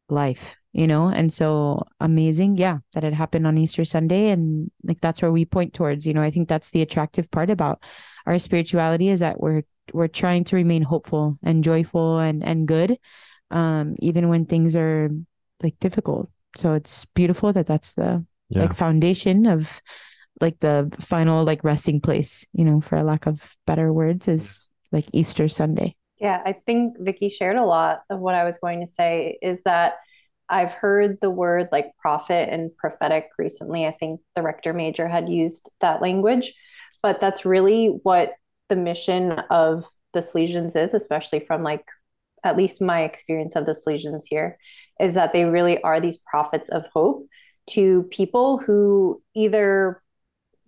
life 0.10 0.56
you 0.74 0.86
know? 0.86 1.08
And 1.08 1.34
so 1.34 1.82
amazing 2.00 2.58
yeah 2.58 2.80
that 2.94 3.04
it 3.04 3.14
happened 3.14 3.48
on 3.48 3.58
easter 3.58 3.84
sunday 3.84 4.30
and 4.30 4.70
like 4.84 5.02
that's 5.02 5.22
where 5.24 5.32
we 5.32 5.44
point 5.46 5.74
towards 5.74 6.06
you 6.06 6.14
know? 6.14 6.22
I 6.22 6.30
think 6.32 6.48
that's 6.48 6.70
the 6.70 6.82
attractive 6.82 7.32
part 7.32 7.50
about 7.50 7.82
our 8.28 8.38
spirituality 8.38 9.10
is 9.10 9.22
that 9.22 9.40
we're 9.40 9.64
we're 9.94 10.08
trying 10.08 10.44
to 10.46 10.56
remain 10.56 10.84
hopeful 10.84 11.40
and 11.44 11.64
joyful 11.64 12.20
and 12.20 12.44
and 12.44 12.68
good 12.68 13.00
um 13.52 13.96
even 14.00 14.30
when 14.30 14.46
things 14.46 14.76
are 14.76 15.10
like 15.64 15.80
difficult. 15.80 16.30
So 16.56 16.74
it's 16.74 17.06
beautiful 17.16 17.54
that 17.54 17.66
that's 17.68 17.94
the 17.94 18.26
Yeah. 18.50 18.62
like 18.62 18.76
foundation 18.76 19.46
of 19.46 19.82
like 20.40 20.60
the 20.60 20.92
final 21.00 21.44
like 21.44 21.64
resting 21.64 22.00
place 22.00 22.46
you 22.54 22.64
know 22.64 22.82
for 22.82 22.98
a 22.98 23.04
lack 23.04 23.26
of 23.26 23.56
better 23.66 23.92
words 23.92 24.28
is 24.28 24.70
like 24.92 25.06
easter 25.12 25.48
sunday 25.48 25.96
Yeah, 26.20 26.42
I 26.46 26.54
think 26.54 26.98
Vicky 27.00 27.30
shared 27.30 27.58
a 27.58 27.66
lot 27.66 28.02
of 28.10 28.20
what 28.20 28.36
I 28.36 28.44
was 28.44 28.58
going 28.58 28.82
to 28.82 28.92
say 28.92 29.38
is 29.42 29.62
that 29.64 29.96
I've 30.50 30.74
heard 30.74 31.20
the 31.22 31.30
word 31.30 31.70
like 31.72 31.96
prophet 32.00 32.50
and 32.52 32.76
prophetic 32.76 33.30
recently. 33.38 33.86
I 33.86 33.92
think 33.92 34.22
the 34.36 34.42
rector 34.42 34.74
major 34.74 35.08
had 35.08 35.30
used 35.30 35.70
that 35.82 36.02
language, 36.02 36.54
but 37.04 37.22
that's 37.22 37.46
really 37.46 38.00
what 38.04 38.34
the 38.70 38.76
mission 38.76 39.32
of 39.32 39.86
the 40.14 40.22
Salesians 40.22 40.76
is, 40.76 40.94
especially 40.94 41.42
from 41.42 41.62
like 41.64 41.86
at 42.44 42.58
least 42.58 42.82
my 42.82 43.04
experience 43.04 43.56
of 43.56 43.66
the 43.66 43.74
Salesians 43.74 44.24
here, 44.28 44.58
is 45.00 45.14
that 45.16 45.34
they 45.34 45.46
really 45.46 45.82
are 45.84 46.00
these 46.00 46.18
prophets 46.18 46.70
of 46.70 46.86
hope 46.94 47.28
to 47.68 48.04
people 48.04 48.58
who 48.58 49.22
either 49.36 50.02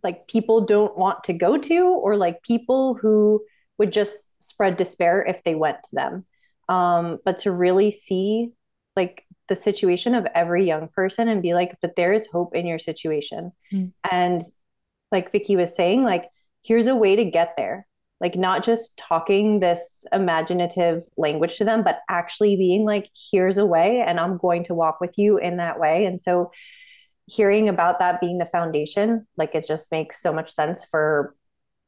like 0.03 0.27
people 0.27 0.61
don't 0.61 0.97
want 0.97 1.23
to 1.25 1.33
go 1.33 1.57
to 1.57 1.87
or 1.87 2.17
like 2.17 2.43
people 2.43 2.95
who 2.95 3.41
would 3.79 3.91
just 3.91 4.31
spread 4.43 4.77
despair 4.77 5.25
if 5.27 5.43
they 5.43 5.55
went 5.55 5.81
to 5.83 5.89
them. 5.93 6.25
Um, 6.67 7.17
but 7.25 7.39
to 7.39 7.51
really 7.51 7.89
see 7.89 8.51
like 8.95 9.23
the 9.47 9.55
situation 9.55 10.13
of 10.13 10.27
every 10.35 10.65
young 10.65 10.89
person 10.89 11.27
and 11.27 11.41
be 11.41 11.55
like, 11.55 11.75
but 11.81 11.95
there 11.95 12.13
is 12.13 12.27
hope 12.27 12.55
in 12.55 12.67
your 12.67 12.77
situation. 12.77 13.51
Mm. 13.73 13.93
And 14.11 14.41
like 15.11 15.31
Vicky 15.31 15.55
was 15.55 15.75
saying, 15.75 16.03
like, 16.03 16.29
here's 16.61 16.85
a 16.85 16.95
way 16.95 17.15
to 17.15 17.25
get 17.25 17.55
there. 17.57 17.87
like 18.21 18.35
not 18.35 18.63
just 18.63 18.97
talking 18.97 19.59
this 19.59 20.03
imaginative 20.11 21.01
language 21.17 21.57
to 21.57 21.63
them 21.63 21.83
but 21.83 21.99
actually 22.09 22.55
being 22.55 22.85
like 22.85 23.09
here's 23.31 23.57
a 23.57 23.65
way 23.65 24.03
and 24.05 24.19
i'm 24.19 24.37
going 24.37 24.63
to 24.63 24.73
walk 24.73 24.99
with 24.99 25.17
you 25.17 25.37
in 25.37 25.57
that 25.57 25.79
way 25.79 26.05
and 26.05 26.19
so 26.19 26.51
hearing 27.27 27.69
about 27.69 27.99
that 27.99 28.19
being 28.19 28.37
the 28.37 28.45
foundation 28.45 29.25
like 29.37 29.55
it 29.55 29.65
just 29.67 29.91
makes 29.91 30.21
so 30.21 30.33
much 30.33 30.51
sense 30.51 30.83
for 30.83 31.35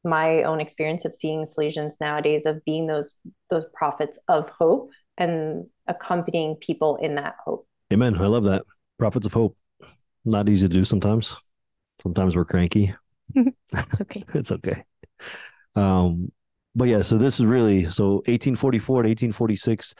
my 0.04 0.42
own 0.42 0.60
experience 0.60 1.04
of 1.04 1.14
seeing 1.14 1.44
Salesians 1.44 1.92
nowadays 2.00 2.46
of 2.46 2.64
being 2.64 2.86
those 2.86 3.14
those 3.50 3.64
prophets 3.74 4.18
of 4.28 4.48
hope 4.50 4.90
and 5.16 5.66
accompanying 5.86 6.56
people 6.56 6.96
in 6.96 7.16
that 7.16 7.36
hope. 7.44 7.66
Amen. 7.92 8.16
I 8.16 8.26
love 8.26 8.44
that. 8.44 8.62
Prophets 8.98 9.26
of 9.26 9.32
hope. 9.32 9.56
Not 10.24 10.48
easy 10.48 10.68
to 10.68 10.74
do 10.74 10.84
sometimes. 10.84 11.36
Sometimes 12.02 12.36
we're 12.36 12.44
cranky. 12.44 12.94
it's 13.34 14.00
okay. 14.00 14.24
it's 14.34 14.52
okay. 14.52 14.84
Um, 15.74 16.32
but 16.74 16.88
yeah, 16.88 17.02
so 17.02 17.18
this 17.18 17.38
is 17.38 17.46
really 17.46 17.84
so 17.84 18.14
1844 18.26 19.02
to 19.02 19.08
1846. 19.08 19.94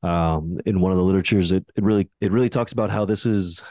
Um, 0.00 0.58
in 0.64 0.80
one 0.80 0.92
of 0.92 0.98
the 0.98 1.04
literatures, 1.04 1.50
it, 1.50 1.66
it 1.74 1.82
really 1.82 2.08
it 2.20 2.30
really 2.30 2.48
talks 2.48 2.72
about 2.72 2.90
how 2.90 3.04
this 3.04 3.26
is 3.26 3.64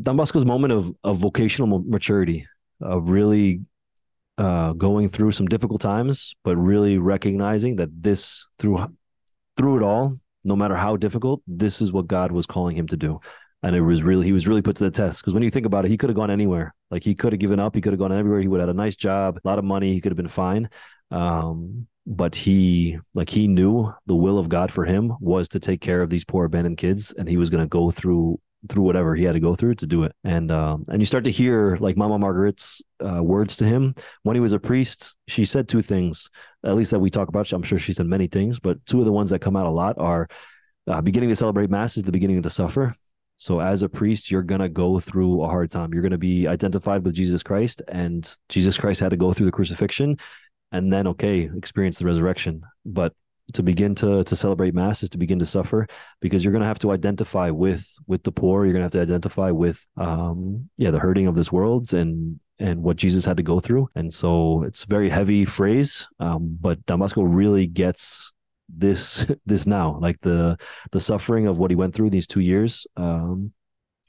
Don 0.00 0.16
Bosco's 0.16 0.46
moment 0.46 0.72
of 0.72 0.92
of 1.04 1.18
vocational 1.18 1.82
maturity, 1.84 2.46
of 2.80 3.08
really 3.08 3.60
uh, 4.38 4.72
going 4.72 5.08
through 5.08 5.32
some 5.32 5.46
difficult 5.46 5.80
times, 5.80 6.34
but 6.44 6.56
really 6.56 6.98
recognizing 6.98 7.76
that 7.76 7.90
this 8.02 8.46
through 8.58 8.86
through 9.56 9.78
it 9.78 9.82
all, 9.82 10.14
no 10.44 10.54
matter 10.54 10.76
how 10.76 10.96
difficult, 10.96 11.42
this 11.46 11.80
is 11.80 11.92
what 11.92 12.06
God 12.06 12.32
was 12.32 12.46
calling 12.46 12.76
him 12.76 12.86
to 12.88 12.96
do. 12.96 13.20
And 13.62 13.74
it 13.74 13.80
was 13.80 14.02
really 14.02 14.26
he 14.26 14.32
was 14.32 14.46
really 14.46 14.62
put 14.62 14.76
to 14.76 14.84
the 14.84 14.90
test 14.90 15.22
because 15.22 15.34
when 15.34 15.42
you 15.42 15.50
think 15.50 15.66
about 15.66 15.84
it, 15.84 15.88
he 15.88 15.96
could 15.96 16.10
have 16.10 16.16
gone 16.16 16.30
anywhere. 16.30 16.74
Like 16.90 17.02
he 17.02 17.14
could 17.14 17.32
have 17.32 17.40
given 17.40 17.58
up, 17.58 17.74
he 17.74 17.80
could 17.80 17.92
have 17.92 17.98
gone 17.98 18.12
everywhere. 18.12 18.40
He 18.40 18.48
would 18.48 18.60
have 18.60 18.68
had 18.68 18.76
a 18.76 18.78
nice 18.78 18.96
job, 18.96 19.38
a 19.42 19.48
lot 19.48 19.58
of 19.58 19.64
money, 19.64 19.92
he 19.92 20.00
could 20.00 20.12
have 20.12 20.16
been 20.16 20.28
fine. 20.28 20.68
Um, 21.10 21.86
but 22.06 22.34
he 22.36 22.98
like 23.14 23.28
he 23.28 23.48
knew 23.48 23.92
the 24.06 24.14
will 24.14 24.38
of 24.38 24.48
God 24.48 24.70
for 24.70 24.84
him 24.84 25.14
was 25.20 25.48
to 25.48 25.60
take 25.60 25.80
care 25.80 26.02
of 26.02 26.10
these 26.10 26.24
poor 26.24 26.44
abandoned 26.44 26.78
kids, 26.78 27.12
and 27.12 27.28
he 27.28 27.36
was 27.36 27.50
going 27.50 27.64
to 27.64 27.68
go 27.68 27.90
through 27.90 28.38
through 28.68 28.82
whatever 28.82 29.14
he 29.14 29.24
had 29.24 29.34
to 29.34 29.40
go 29.40 29.54
through 29.54 29.74
to 29.76 29.86
do 29.86 30.04
it. 30.04 30.12
And 30.24 30.50
um, 30.50 30.84
and 30.88 31.00
you 31.00 31.06
start 31.06 31.24
to 31.24 31.30
hear 31.30 31.76
like 31.80 31.96
Mama 31.96 32.18
Margaret's 32.18 32.82
uh, 33.04 33.22
words 33.22 33.56
to 33.58 33.64
him 33.64 33.94
when 34.22 34.34
he 34.34 34.40
was 34.40 34.52
a 34.52 34.58
priest. 34.58 35.16
She 35.28 35.44
said 35.44 35.68
two 35.68 35.82
things, 35.82 36.30
at 36.64 36.74
least 36.74 36.90
that 36.90 36.98
we 36.98 37.10
talk 37.10 37.28
about. 37.28 37.52
I'm 37.52 37.62
sure 37.62 37.78
she 37.78 37.92
said 37.92 38.06
many 38.06 38.26
things, 38.26 38.58
but 38.58 38.84
two 38.86 38.98
of 39.00 39.04
the 39.04 39.12
ones 39.12 39.30
that 39.30 39.40
come 39.40 39.56
out 39.56 39.66
a 39.66 39.70
lot 39.70 39.98
are 39.98 40.28
uh, 40.86 41.00
beginning 41.00 41.28
to 41.28 41.36
celebrate 41.36 41.70
mass 41.70 41.96
is 41.96 42.02
the 42.02 42.12
beginning 42.12 42.42
to 42.42 42.50
suffer. 42.50 42.94
So 43.36 43.60
as 43.60 43.82
a 43.82 43.88
priest, 43.88 44.30
you're 44.30 44.42
gonna 44.42 44.68
go 44.68 44.98
through 44.98 45.42
a 45.42 45.48
hard 45.48 45.70
time. 45.70 45.92
You're 45.92 46.02
gonna 46.02 46.18
be 46.18 46.46
identified 46.46 47.04
with 47.04 47.14
Jesus 47.14 47.42
Christ, 47.42 47.82
and 47.88 48.36
Jesus 48.48 48.78
Christ 48.78 49.00
had 49.00 49.10
to 49.10 49.16
go 49.16 49.32
through 49.32 49.46
the 49.46 49.52
crucifixion, 49.52 50.16
and 50.72 50.92
then 50.92 51.06
okay, 51.08 51.50
experience 51.54 51.98
the 51.98 52.06
resurrection. 52.06 52.62
But 52.84 53.12
to 53.52 53.62
begin 53.62 53.94
to 53.96 54.24
to 54.24 54.36
celebrate 54.36 54.74
mass 54.74 55.02
is 55.02 55.10
to 55.10 55.18
begin 55.18 55.38
to 55.38 55.46
suffer 55.46 55.86
because 56.20 56.42
you're 56.42 56.52
going 56.52 56.62
to 56.62 56.68
have 56.68 56.78
to 56.80 56.90
identify 56.90 57.50
with 57.50 57.86
with 58.06 58.22
the 58.22 58.32
poor. 58.32 58.64
You're 58.64 58.72
going 58.72 58.88
to 58.88 58.98
have 58.98 59.06
to 59.06 59.12
identify 59.12 59.50
with 59.50 59.86
um 59.96 60.68
yeah 60.76 60.90
the 60.90 60.98
hurting 60.98 61.26
of 61.26 61.34
this 61.34 61.52
world 61.52 61.92
and 61.94 62.40
and 62.58 62.82
what 62.82 62.96
Jesus 62.96 63.24
had 63.24 63.36
to 63.36 63.42
go 63.42 63.60
through. 63.60 63.88
And 63.94 64.12
so 64.12 64.62
it's 64.62 64.84
a 64.84 64.88
very 64.88 65.10
heavy 65.10 65.44
phrase 65.44 66.06
um 66.18 66.58
but 66.60 66.84
Don 66.86 66.98
Bosco 66.98 67.22
really 67.22 67.66
gets 67.66 68.32
this 68.68 69.26
this 69.46 69.66
now. 69.66 69.98
Like 70.00 70.20
the 70.22 70.58
the 70.92 71.00
suffering 71.00 71.46
of 71.46 71.58
what 71.58 71.70
he 71.70 71.76
went 71.76 71.94
through 71.94 72.10
these 72.10 72.26
2 72.26 72.40
years 72.40 72.86
um 72.96 73.52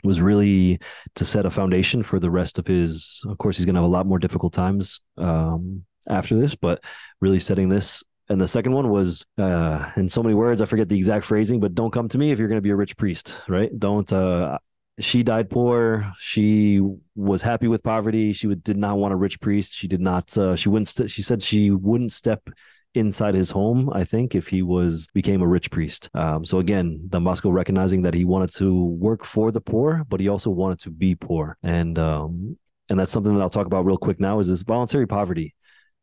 was 0.04 0.22
really 0.22 0.80
to 1.16 1.26
set 1.26 1.46
a 1.46 1.50
foundation 1.50 2.04
for 2.04 2.20
the 2.20 2.30
rest 2.30 2.60
of 2.60 2.68
his 2.68 3.22
of 3.28 3.38
course 3.38 3.58
he's 3.58 3.66
going 3.66 3.76
to 3.76 3.82
have 3.82 3.90
a 3.90 3.92
lot 3.92 4.06
more 4.06 4.20
difficult 4.20 4.54
times 4.54 5.02
um 5.18 5.84
after 6.08 6.38
this 6.38 6.56
but 6.56 6.84
really 7.20 7.40
setting 7.40 7.68
this 7.68 8.04
and 8.30 8.42
the 8.42 8.48
second 8.48 8.74
one 8.74 8.90
was 8.90 9.26
uh, 9.38 9.90
in 9.96 10.10
so 10.10 10.22
many 10.22 10.36
words, 10.36 10.62
I 10.62 10.66
forget 10.66 10.90
the 10.90 10.98
exact 10.98 11.26
phrasing, 11.26 11.60
but 11.60 11.74
don't 11.74 11.92
come 11.92 12.10
to 12.10 12.18
me 12.18 12.32
if 12.32 12.40
you're 12.40 12.48
going 12.48 12.58
to 12.58 12.64
be 12.64 12.72
a 12.72 12.76
rich 12.76 12.98
priest, 12.98 13.40
right? 13.48 13.72
Don't. 13.78 14.12
Uh, 14.12 14.58
she 15.00 15.22
died 15.22 15.50
poor. 15.50 16.12
She 16.18 16.82
was 17.16 17.42
happy 17.42 17.68
with 17.68 17.84
poverty. 17.84 18.34
She 18.34 18.48
would, 18.48 18.64
did 18.64 18.78
not 18.78 18.98
want 18.98 19.14
a 19.14 19.16
rich 19.16 19.40
priest. 19.40 19.74
She 19.74 19.88
did 19.88 20.02
not. 20.02 20.36
Uh, 20.38 20.56
she 20.56 20.70
wouldn't. 20.70 20.88
St- 20.88 21.10
she 21.10 21.22
said 21.22 21.42
she 21.42 21.70
wouldn't 21.72 22.12
step 22.12 22.50
inside 22.96 23.36
his 23.36 23.52
home. 23.52 23.90
I 23.94 24.04
think 24.04 24.36
if 24.36 24.48
he 24.48 24.62
was 24.62 25.08
became 25.14 25.42
a 25.42 25.48
rich 25.48 25.72
priest. 25.72 26.10
Um, 26.14 26.44
so 26.44 26.60
again, 26.60 27.02
Don 27.10 27.24
Bosco 27.24 27.50
recognizing 27.50 28.02
that 28.02 28.14
he 28.14 28.26
wanted 28.26 28.52
to 28.56 28.74
work 28.74 29.24
for 29.24 29.52
the 29.52 29.62
poor, 29.62 30.04
but 30.10 30.20
he 30.20 30.28
also 30.28 30.50
wanted 30.50 30.80
to 30.80 30.90
be 30.90 31.16
poor, 31.16 31.58
and 31.64 31.98
um, 32.00 32.58
and 32.90 33.00
that's 33.00 33.12
something 33.12 33.36
that 33.36 33.42
I'll 33.42 33.50
talk 33.50 33.68
about 33.68 33.86
real 33.86 33.98
quick 33.98 34.20
now. 34.20 34.40
Is 34.40 34.50
this 34.50 34.64
voluntary 34.64 35.08
poverty? 35.08 35.54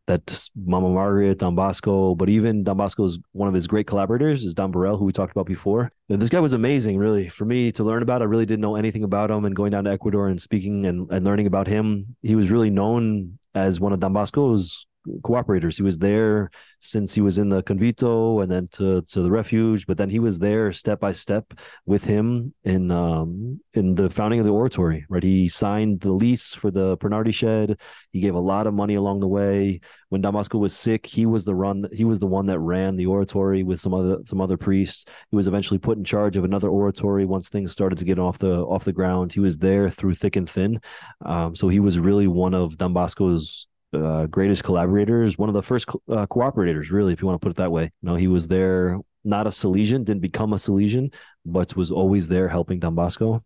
That 0.07 0.49
Mama 0.55 0.91
Margaret, 0.91 1.39
Don 1.39 1.55
Bosco, 1.55 2.15
but 2.15 2.29
even 2.29 2.63
Don 2.63 2.77
Bosco's 2.77 3.19
one 3.33 3.49
of 3.49 3.55
his 3.55 3.67
great 3.67 3.87
collaborators 3.87 4.45
is 4.45 4.53
Don 4.53 4.71
Borel, 4.71 4.99
who 4.99 5.07
we 5.07 5.13
talked 5.13 5.33
about 5.33 5.47
before. 5.47 5.93
And 6.11 6.21
this 6.21 6.29
guy 6.29 6.41
was 6.41 6.53
amazing, 6.53 6.99
really, 6.99 7.29
for 7.29 7.47
me 7.47 7.73
to 7.73 7.85
learn 7.85 8.03
about. 8.03 8.21
I 8.21 8.27
really 8.27 8.45
didn't 8.45 8.61
know 8.61 8.77
anything 8.77 9.03
about 9.03 9.31
him, 9.31 9.47
and 9.47 9.57
going 9.57 9.71
down 9.71 9.85
to 9.85 9.91
Ecuador 9.91 10.29
and 10.29 10.41
speaking 10.41 10.85
and, 10.85 11.11
and 11.11 11.25
learning 11.25 11.47
about 11.47 11.69
him, 11.69 12.17
he 12.23 12.35
was 12.35 12.51
really 12.51 12.71
known 12.71 13.39
as 13.55 13.81
one 13.81 13.95
of 13.95 14.01
Don 14.01 14.13
Bosco's 14.13 14.87
cooperators. 15.21 15.77
He 15.77 15.83
was 15.83 15.99
there 15.99 16.51
since 16.81 17.15
he 17.15 17.21
was 17.21 17.39
in 17.39 17.49
the 17.49 17.63
convito 17.63 18.43
and 18.43 18.51
then 18.51 18.69
to 18.73 19.03
to 19.03 19.23
the 19.23 19.31
refuge, 19.31 19.87
but 19.87 19.97
then 19.97 20.11
he 20.11 20.19
was 20.19 20.39
there 20.39 20.73
step 20.73 21.01
by 21.01 21.13
step 21.13 21.53
with 21.87 22.05
him 22.05 22.55
in 22.65 22.91
um 22.91 23.61
in 23.75 23.95
the 23.95 24.11
founding 24.11 24.41
of 24.41 24.47
the 24.47 24.53
oratory. 24.53 25.07
Right, 25.09 25.23
he 25.23 25.49
signed 25.49 26.01
the 26.01 26.13
lease 26.13 26.55
for 26.55 26.71
the 26.71 26.97
Pinardi 26.99 27.35
shed. 27.35 27.81
He 28.13 28.21
gave 28.21 28.35
a 28.35 28.41
lot 28.41 28.67
of 28.67 28.75
money 28.75 28.95
along 28.95 29.21
the 29.21 29.29
way. 29.29 29.81
When 30.09 30.21
Don 30.21 30.35
Bosco 30.35 30.59
was 30.59 30.77
sick, 30.77 31.07
he 31.07 31.27
was 31.27 31.45
the 31.45 31.55
run. 31.55 31.87
He 31.93 32.05
was 32.05 32.21
the 32.21 32.27
one 32.27 32.47
that 32.47 32.61
ran 32.61 32.97
the 32.97 33.07
oratory 33.07 33.63
with 33.63 33.81
some 33.81 33.95
other 33.95 34.19
some 34.27 34.41
other 34.41 34.57
priests. 34.57 35.07
He 35.31 35.37
was 35.37 35.49
eventually 35.49 35.79
put 35.79 35.99
in 35.99 36.05
charge 36.05 36.37
of 36.37 36.45
another 36.45 36.69
oratory 36.69 37.25
once 37.25 37.49
things 37.49 37.73
started 37.73 37.99
to 37.99 38.05
get 38.05 38.19
off 38.19 38.39
the 38.39 38.55
off 38.61 38.85
the 38.85 38.93
ground. 38.93 39.33
He 39.33 39.41
was 39.41 39.59
there 39.59 39.91
through 39.91 40.15
thick 40.15 40.37
and 40.37 40.49
thin. 40.49 40.81
Um, 41.25 41.55
so 41.55 41.69
he 41.69 41.81
was 41.81 41.99
really 41.99 42.27
one 42.27 42.55
of 42.55 42.79
Don 42.79 42.93
Bosco's 42.93 43.67
uh, 43.95 44.27
greatest 44.27 44.65
collaborators, 44.65 45.39
one 45.39 45.49
of 45.49 45.55
the 45.55 45.63
first 45.63 45.89
uh, 45.89 46.27
cooperators, 46.27 46.91
really, 46.91 47.13
if 47.13 47.21
you 47.21 47.27
want 47.27 47.41
to 47.41 47.45
put 47.45 47.51
it 47.51 47.57
that 47.57 47.73
way. 47.73 47.85
You 47.85 48.09
know, 48.09 48.15
he 48.15 48.29
was 48.29 48.49
there, 48.49 48.99
not 49.25 49.47
a 49.47 49.51
Salesian, 49.51 50.05
didn't 50.05 50.21
become 50.21 50.53
a 50.53 50.57
Salesian, 50.57 51.13
but 51.45 51.77
was 51.77 51.91
always 51.91 52.29
there 52.29 52.49
helping 52.49 52.79
Don 52.81 52.95
Bosco. 52.95 53.45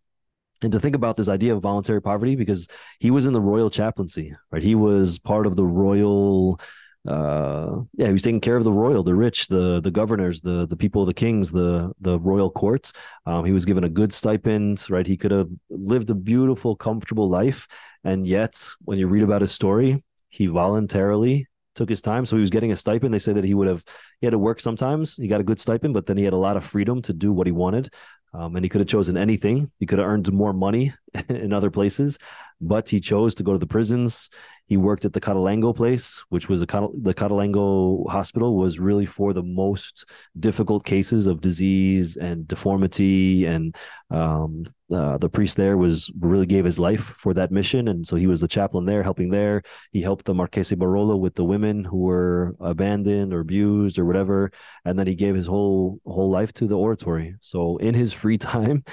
And 0.63 0.73
to 0.73 0.81
think 0.81 0.97
about 0.97 1.17
this 1.17 1.29
idea 1.29 1.55
of 1.55 1.63
voluntary 1.63 2.03
poverty, 2.03 2.35
because 2.35 2.67
he 2.99 3.11
was 3.11 3.27
in 3.27 3.33
the 3.33 3.41
royal 3.41 3.71
chaplaincy, 3.71 4.35
right? 4.51 4.63
He 4.63 4.75
was 4.75 5.19
part 5.19 5.47
of 5.47 5.55
the 5.55 5.65
royal. 5.65 6.61
Uh, 7.07 7.83
yeah, 7.95 8.07
he 8.07 8.13
was 8.13 8.23
taking 8.23 8.41
care 8.41 8.57
of 8.57 8.65
the 8.65 8.73
royal, 8.73 9.05
the 9.05 9.15
rich, 9.15 9.47
the 9.47 9.81
the 9.81 9.91
governors, 9.91 10.41
the 10.41 10.67
the 10.67 10.77
people, 10.77 11.07
the 11.07 11.15
kings, 11.15 11.53
the 11.53 11.93
the 12.01 12.19
royal 12.19 12.51
courts. 12.51 12.93
Um, 13.25 13.45
he 13.45 13.53
was 13.53 13.65
given 13.65 13.85
a 13.85 13.89
good 13.89 14.13
stipend, 14.13 14.85
right? 14.91 15.07
He 15.07 15.17
could 15.17 15.31
have 15.31 15.49
lived 15.71 16.11
a 16.11 16.15
beautiful, 16.15 16.75
comfortable 16.75 17.29
life, 17.29 17.69
and 18.03 18.27
yet, 18.27 18.61
when 18.85 18.99
you 18.99 19.07
read 19.07 19.23
about 19.23 19.43
his 19.43 19.53
story, 19.53 20.03
he 20.29 20.47
voluntarily 20.47 21.47
took 21.75 21.89
his 21.89 22.03
time. 22.03 22.27
So 22.27 22.37
he 22.37 22.41
was 22.41 22.51
getting 22.51 22.73
a 22.73 22.77
stipend. 22.77 23.15
They 23.15 23.19
say 23.19 23.33
that 23.33 23.45
he 23.45 23.55
would 23.55 23.69
have 23.69 23.85
he 24.21 24.27
had 24.27 24.33
to 24.33 24.39
work 24.39 24.61
sometimes. 24.61 25.17
He 25.17 25.29
got 25.29 25.41
a 25.41 25.45
good 25.45 25.61
stipend, 25.61 25.95
but 25.95 26.07
then 26.07 26.17
he 26.17 26.25
had 26.25 26.33
a 26.33 26.39
lot 26.39 26.57
of 26.57 26.65
freedom 26.65 27.01
to 27.03 27.13
do 27.13 27.33
what 27.33 27.47
he 27.47 27.53
wanted. 27.53 27.93
Um, 28.35 28.57
and 28.57 28.65
he 28.65 28.69
could 28.69 28.81
have 28.81 28.89
chosen 28.89 29.17
anything. 29.17 29.71
He 29.79 29.87
could 29.87 29.99
have 29.99 30.09
earned 30.09 30.31
more 30.33 30.53
money 30.53 30.93
in 31.29 31.53
other 31.53 31.71
places, 31.71 32.19
but 32.61 32.89
he 32.89 33.01
chose 33.01 33.35
to 33.37 33.43
go 33.43 33.53
to 33.53 33.59
the 33.59 33.67
prisons. 33.67 34.29
He 34.69 34.77
worked 34.77 35.07
at 35.07 35.15
the 35.15 35.21
Cottolengo 35.21 35.75
place, 35.75 36.23
which 36.29 36.49
was 36.49 36.61
a, 36.61 36.67
the 36.67 37.15
Cottolengo 37.15 38.09
hospital 38.09 38.55
was 38.55 38.79
really 38.79 39.07
for 39.07 39.33
the 39.33 39.43
most 39.43 40.05
difficult 40.39 40.85
cases 40.85 41.27
of 41.27 41.41
disease 41.41 42.19
and 42.19 42.47
deformity. 42.47 43.47
And 43.47 43.75
um, 44.11 44.65
uh, 44.93 45.17
the 45.17 45.31
priest 45.31 45.57
there 45.57 45.79
was 45.79 46.13
really 46.21 46.45
gave 46.45 46.67
his 46.67 46.79
life 46.79 47.01
for 47.01 47.33
that 47.35 47.51
mission. 47.51 47.89
And 47.89 48.07
so 48.07 48.17
he 48.17 48.27
was 48.27 48.43
the 48.43 48.49
chaplain 48.49 48.85
there, 48.85 49.03
helping 49.03 49.31
there. 49.31 49.63
He 49.91 50.03
helped 50.03 50.27
the 50.27 50.35
Marquesa 50.35 50.77
Barolo 50.77 51.19
with 51.19 51.35
the 51.35 51.45
women 51.45 51.85
who 51.85 51.99
were 51.99 52.55
abandoned 52.61 53.33
or 53.33 53.41
abused 53.41 53.99
or 53.99 54.05
whatever. 54.05 54.53
And 54.85 54.99
then 54.99 55.07
he 55.07 55.15
gave 55.15 55.35
his 55.35 55.47
whole 55.47 55.99
whole 56.05 56.31
life 56.31 56.53
to 56.55 56.67
the 56.67 56.77
oratory. 56.77 57.37
So 57.41 57.79
in 57.79 57.95
his 57.95 58.13
free 58.13 58.39
time, 58.53 58.85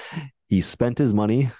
he 0.48 0.62
spent 0.62 0.96
his 0.96 1.12
money 1.12 1.50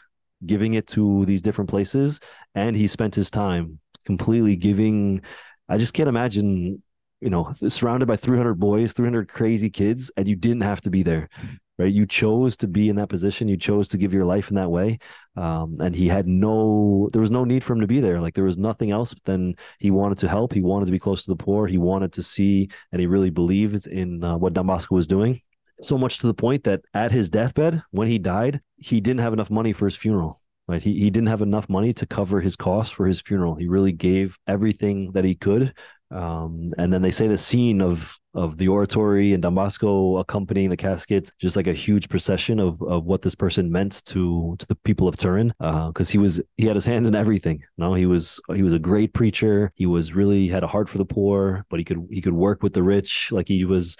giving 0.44 0.74
it 0.74 0.86
to 0.86 1.24
these 1.24 1.40
different 1.40 1.70
places 1.70 2.20
and 2.54 2.76
he 2.76 2.86
spent 2.86 3.14
his 3.14 3.30
time 3.30 3.78
completely 4.06 4.56
giving. 4.56 5.20
I 5.68 5.76
just 5.76 5.92
can't 5.92 6.08
imagine, 6.08 6.82
you 7.20 7.28
know, 7.28 7.52
surrounded 7.68 8.06
by 8.06 8.16
300 8.16 8.54
boys, 8.54 8.92
300 8.92 9.28
crazy 9.28 9.68
kids, 9.68 10.10
and 10.16 10.26
you 10.26 10.36
didn't 10.36 10.62
have 10.62 10.80
to 10.82 10.90
be 10.90 11.02
there, 11.02 11.28
right? 11.76 11.92
You 11.92 12.06
chose 12.06 12.56
to 12.58 12.68
be 12.68 12.88
in 12.88 12.96
that 12.96 13.08
position. 13.08 13.48
You 13.48 13.56
chose 13.56 13.88
to 13.88 13.98
give 13.98 14.12
your 14.12 14.24
life 14.24 14.48
in 14.48 14.56
that 14.56 14.70
way. 14.70 15.00
Um, 15.36 15.76
and 15.80 15.94
he 15.94 16.08
had 16.08 16.26
no, 16.26 17.10
there 17.12 17.20
was 17.20 17.30
no 17.30 17.44
need 17.44 17.64
for 17.64 17.72
him 17.72 17.80
to 17.80 17.86
be 17.86 18.00
there. 18.00 18.20
Like 18.20 18.34
there 18.34 18.44
was 18.44 18.56
nothing 18.56 18.92
else 18.92 19.14
than 19.24 19.56
he 19.78 19.90
wanted 19.90 20.18
to 20.18 20.28
help. 20.28 20.52
He 20.52 20.62
wanted 20.62 20.86
to 20.86 20.92
be 20.92 21.00
close 21.00 21.24
to 21.24 21.30
the 21.32 21.36
poor. 21.36 21.66
He 21.66 21.78
wanted 21.78 22.12
to 22.14 22.22
see, 22.22 22.70
and 22.92 23.00
he 23.00 23.06
really 23.06 23.30
believed 23.30 23.86
in 23.86 24.22
uh, 24.22 24.38
what 24.38 24.54
Don 24.54 24.66
Bosco 24.66 24.94
was 24.94 25.08
doing. 25.08 25.40
So 25.82 25.98
much 25.98 26.18
to 26.18 26.26
the 26.26 26.34
point 26.34 26.64
that 26.64 26.82
at 26.94 27.12
his 27.12 27.28
deathbed, 27.28 27.82
when 27.90 28.08
he 28.08 28.18
died, 28.18 28.62
he 28.78 29.00
didn't 29.00 29.20
have 29.20 29.34
enough 29.34 29.50
money 29.50 29.74
for 29.74 29.84
his 29.84 29.96
funeral 29.96 30.40
right 30.68 30.82
he, 30.82 30.94
he 30.98 31.10
didn't 31.10 31.28
have 31.28 31.42
enough 31.42 31.68
money 31.68 31.92
to 31.92 32.06
cover 32.06 32.40
his 32.40 32.56
costs 32.56 32.92
for 32.92 33.06
his 33.06 33.20
funeral 33.20 33.54
he 33.54 33.68
really 33.68 33.92
gave 33.92 34.38
everything 34.46 35.12
that 35.12 35.24
he 35.24 35.34
could 35.34 35.72
Um, 36.10 36.70
and 36.78 36.92
then 36.92 37.02
they 37.02 37.10
say 37.10 37.26
the 37.28 37.36
scene 37.36 37.80
of 37.82 38.16
of 38.32 38.58
the 38.58 38.68
oratory 38.68 39.32
and 39.32 39.42
Don 39.42 39.54
Bosco 39.54 40.18
accompanying 40.18 40.70
the 40.70 40.76
casket, 40.76 41.32
just 41.40 41.56
like 41.56 41.66
a 41.66 41.72
huge 41.72 42.08
procession 42.08 42.60
of 42.60 42.80
of 42.82 43.04
what 43.06 43.22
this 43.22 43.34
person 43.34 43.72
meant 43.72 44.04
to 44.12 44.54
to 44.58 44.66
the 44.66 44.76
people 44.76 45.08
of 45.08 45.16
Turin, 45.16 45.48
because 45.58 46.10
uh, 46.10 46.12
he 46.12 46.18
was 46.18 46.40
he 46.56 46.66
had 46.66 46.76
his 46.76 46.86
hand 46.86 47.06
in 47.06 47.14
everything. 47.16 47.58
You 47.76 47.84
know, 47.84 47.94
he 47.94 48.06
was 48.06 48.40
he 48.54 48.62
was 48.62 48.72
a 48.72 48.78
great 48.78 49.14
preacher. 49.14 49.72
He 49.74 49.86
was 49.86 50.14
really 50.14 50.48
had 50.48 50.62
a 50.62 50.68
heart 50.68 50.88
for 50.88 50.98
the 50.98 51.04
poor, 51.04 51.64
but 51.70 51.80
he 51.80 51.84
could 51.84 52.06
he 52.10 52.20
could 52.20 52.34
work 52.34 52.62
with 52.62 52.74
the 52.74 52.82
rich. 52.82 53.32
Like 53.32 53.48
he 53.48 53.64
was, 53.64 53.96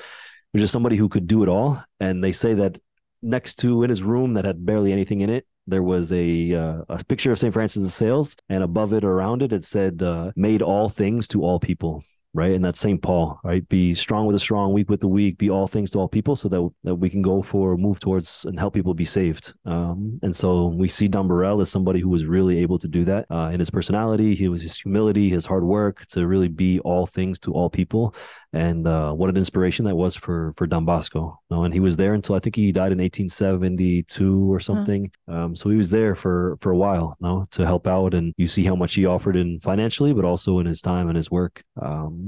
was 0.52 0.62
just 0.62 0.72
somebody 0.72 0.96
who 0.96 1.08
could 1.08 1.26
do 1.26 1.42
it 1.42 1.48
all. 1.48 1.82
And 1.98 2.22
they 2.22 2.32
say 2.32 2.54
that 2.54 2.78
next 3.22 3.56
to 3.56 3.82
in 3.82 3.90
his 3.90 4.02
room 4.02 4.34
that 4.34 4.44
had 4.44 4.64
barely 4.64 4.92
anything 4.92 5.20
in 5.22 5.30
it 5.30 5.44
there 5.66 5.82
was 5.82 6.12
a 6.12 6.52
uh, 6.54 6.82
a 6.88 7.04
picture 7.04 7.32
of 7.32 7.38
St. 7.38 7.52
Francis 7.52 7.84
of 7.84 7.92
Sales, 7.92 8.36
and 8.48 8.62
above 8.62 8.92
it, 8.92 9.04
around 9.04 9.42
it, 9.42 9.52
it 9.52 9.64
said, 9.64 10.02
uh, 10.02 10.32
"Made 10.36 10.62
all 10.62 10.88
things 10.88 11.28
to 11.28 11.42
all 11.42 11.60
people." 11.60 12.04
Right? 12.36 12.54
And 12.54 12.64
that's 12.64 12.80
St. 12.80 13.00
Paul, 13.00 13.40
right? 13.42 13.66
Be 13.68 13.94
strong 13.94 14.26
with 14.26 14.34
the 14.34 14.40
strong, 14.40 14.72
weak 14.72 14.90
with 14.90 15.00
the 15.00 15.08
weak, 15.08 15.38
be 15.38 15.50
all 15.50 15.66
things 15.66 15.90
to 15.92 15.98
all 15.98 16.08
people 16.08 16.36
so 16.36 16.48
that, 16.48 16.70
that 16.84 16.94
we 16.94 17.08
can 17.08 17.22
go 17.22 17.42
for, 17.42 17.76
move 17.76 17.98
towards 17.98 18.44
and 18.44 18.58
help 18.58 18.74
people 18.74 18.94
be 18.94 19.04
saved. 19.04 19.54
Um, 19.64 20.18
and 20.22 20.34
so 20.34 20.66
we 20.66 20.88
see 20.88 21.06
Don 21.06 21.28
Borel 21.28 21.60
as 21.60 21.70
somebody 21.70 22.00
who 22.00 22.08
was 22.08 22.26
really 22.26 22.58
able 22.58 22.78
to 22.78 22.88
do 22.88 23.04
that 23.06 23.26
uh, 23.30 23.50
in 23.52 23.60
his 23.60 23.70
personality, 23.70 24.34
he 24.34 24.48
was 24.48 24.62
his 24.62 24.76
humility, 24.76 25.30
his 25.30 25.46
hard 25.46 25.64
work 25.64 26.06
to 26.08 26.26
really 26.26 26.48
be 26.48 26.78
all 26.80 27.06
things 27.06 27.38
to 27.40 27.52
all 27.52 27.70
people. 27.70 28.14
And 28.52 28.86
uh, 28.86 29.12
what 29.12 29.28
an 29.28 29.36
inspiration 29.36 29.84
that 29.84 29.96
was 29.96 30.16
for 30.16 30.52
for 30.56 30.66
Don 30.66 30.84
Bosco. 30.84 31.38
You 31.50 31.56
know? 31.56 31.64
And 31.64 31.74
he 31.74 31.80
was 31.80 31.96
there 31.96 32.14
until 32.14 32.36
I 32.36 32.38
think 32.38 32.56
he 32.56 32.72
died 32.72 32.92
in 32.92 32.98
1872 32.98 34.52
or 34.52 34.60
something. 34.60 35.10
Um, 35.28 35.54
so 35.54 35.68
he 35.68 35.76
was 35.76 35.90
there 35.90 36.14
for 36.14 36.56
for 36.60 36.72
a 36.72 36.76
while, 36.76 37.16
you 37.20 37.26
know, 37.26 37.48
to 37.52 37.66
help 37.66 37.86
out. 37.86 38.14
And 38.14 38.32
you 38.36 38.46
see 38.46 38.64
how 38.64 38.74
much 38.74 38.94
he 38.94 39.04
offered 39.04 39.36
in 39.36 39.60
financially, 39.60 40.14
but 40.14 40.24
also 40.24 40.58
in 40.58 40.66
his 40.66 40.80
time 40.80 41.08
and 41.08 41.16
his 41.16 41.30
work. 41.30 41.62
Um, 41.80 42.25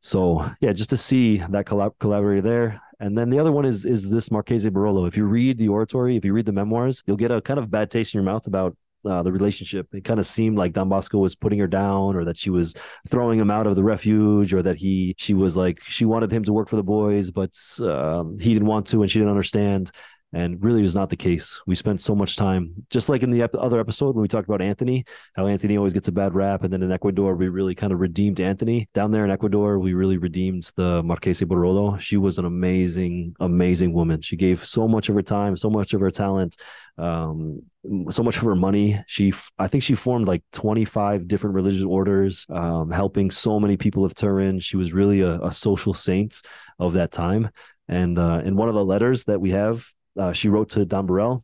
so 0.00 0.48
yeah, 0.60 0.72
just 0.72 0.90
to 0.90 0.96
see 0.96 1.38
that 1.38 1.66
collab- 1.66 1.98
collaborator 1.98 2.42
there. 2.42 2.80
And 3.00 3.16
then 3.16 3.30
the 3.30 3.38
other 3.38 3.52
one 3.52 3.64
is 3.64 3.84
is 3.84 4.10
this 4.10 4.30
Marchese 4.30 4.70
Barolo. 4.70 5.06
If 5.06 5.16
you 5.16 5.24
read 5.24 5.58
the 5.58 5.68
oratory, 5.68 6.16
if 6.16 6.24
you 6.24 6.32
read 6.32 6.46
the 6.46 6.52
memoirs, 6.52 7.02
you'll 7.06 7.16
get 7.16 7.30
a 7.30 7.40
kind 7.40 7.58
of 7.58 7.70
bad 7.70 7.90
taste 7.90 8.14
in 8.14 8.18
your 8.18 8.24
mouth 8.24 8.46
about 8.46 8.76
uh, 9.04 9.22
the 9.22 9.32
relationship. 9.32 9.86
It 9.92 10.04
kind 10.04 10.18
of 10.18 10.26
seemed 10.26 10.58
like 10.58 10.72
Don 10.72 10.88
Bosco 10.88 11.18
was 11.18 11.36
putting 11.36 11.60
her 11.60 11.68
down, 11.68 12.16
or 12.16 12.24
that 12.24 12.36
she 12.36 12.50
was 12.50 12.74
throwing 13.08 13.38
him 13.38 13.50
out 13.50 13.66
of 13.66 13.76
the 13.76 13.84
refuge, 13.84 14.52
or 14.52 14.62
that 14.62 14.76
he 14.76 15.14
she 15.18 15.34
was 15.34 15.56
like 15.56 15.80
she 15.82 16.04
wanted 16.04 16.32
him 16.32 16.44
to 16.44 16.52
work 16.52 16.68
for 16.68 16.76
the 16.76 16.82
boys, 16.82 17.30
but 17.30 17.56
um, 17.80 18.36
he 18.38 18.52
didn't 18.52 18.68
want 18.68 18.88
to, 18.88 19.02
and 19.02 19.10
she 19.10 19.20
didn't 19.20 19.30
understand 19.30 19.92
and 20.32 20.62
really 20.62 20.82
was 20.82 20.94
not 20.94 21.08
the 21.08 21.16
case. 21.16 21.60
We 21.66 21.74
spent 21.74 22.00
so 22.00 22.14
much 22.14 22.36
time, 22.36 22.74
just 22.90 23.08
like 23.08 23.22
in 23.22 23.30
the 23.30 23.48
other 23.58 23.80
episode 23.80 24.14
when 24.14 24.22
we 24.22 24.28
talked 24.28 24.48
about 24.48 24.60
Anthony, 24.60 25.04
how 25.34 25.46
Anthony 25.46 25.76
always 25.76 25.94
gets 25.94 26.08
a 26.08 26.12
bad 26.12 26.34
rap, 26.34 26.64
and 26.64 26.72
then 26.72 26.82
in 26.82 26.92
Ecuador 26.92 27.34
we 27.34 27.48
really 27.48 27.74
kind 27.74 27.92
of 27.92 28.00
redeemed 28.00 28.40
Anthony. 28.40 28.88
Down 28.92 29.10
there 29.10 29.24
in 29.24 29.30
Ecuador, 29.30 29.78
we 29.78 29.94
really 29.94 30.18
redeemed 30.18 30.70
the 30.76 31.02
Marchese 31.02 31.46
Barolo. 31.46 31.98
She 31.98 32.16
was 32.16 32.38
an 32.38 32.44
amazing, 32.44 33.34
amazing 33.40 33.92
woman. 33.92 34.20
She 34.20 34.36
gave 34.36 34.64
so 34.64 34.86
much 34.86 35.08
of 35.08 35.14
her 35.14 35.22
time, 35.22 35.56
so 35.56 35.70
much 35.70 35.94
of 35.94 36.00
her 36.00 36.10
talent, 36.10 36.56
um, 36.98 37.62
so 38.10 38.22
much 38.22 38.36
of 38.36 38.42
her 38.42 38.56
money. 38.56 39.02
She, 39.06 39.32
I 39.58 39.68
think, 39.68 39.82
she 39.82 39.94
formed 39.94 40.28
like 40.28 40.42
twenty 40.52 40.84
five 40.84 41.26
different 41.26 41.54
religious 41.54 41.84
orders, 41.84 42.46
um, 42.50 42.90
helping 42.90 43.30
so 43.30 43.58
many 43.58 43.76
people 43.76 44.04
of 44.04 44.14
Turin. 44.14 44.60
She 44.60 44.76
was 44.76 44.92
really 44.92 45.22
a, 45.22 45.40
a 45.40 45.52
social 45.52 45.94
saint 45.94 46.42
of 46.78 46.94
that 46.94 47.12
time. 47.12 47.50
And 47.88 48.18
uh, 48.18 48.42
in 48.44 48.56
one 48.56 48.68
of 48.68 48.74
the 48.74 48.84
letters 48.84 49.24
that 49.24 49.40
we 49.40 49.52
have 49.52 49.86
uh, 50.18 50.32
she 50.32 50.48
wrote 50.48 50.70
to 50.70 50.84
Don 50.84 51.06
Borel. 51.06 51.42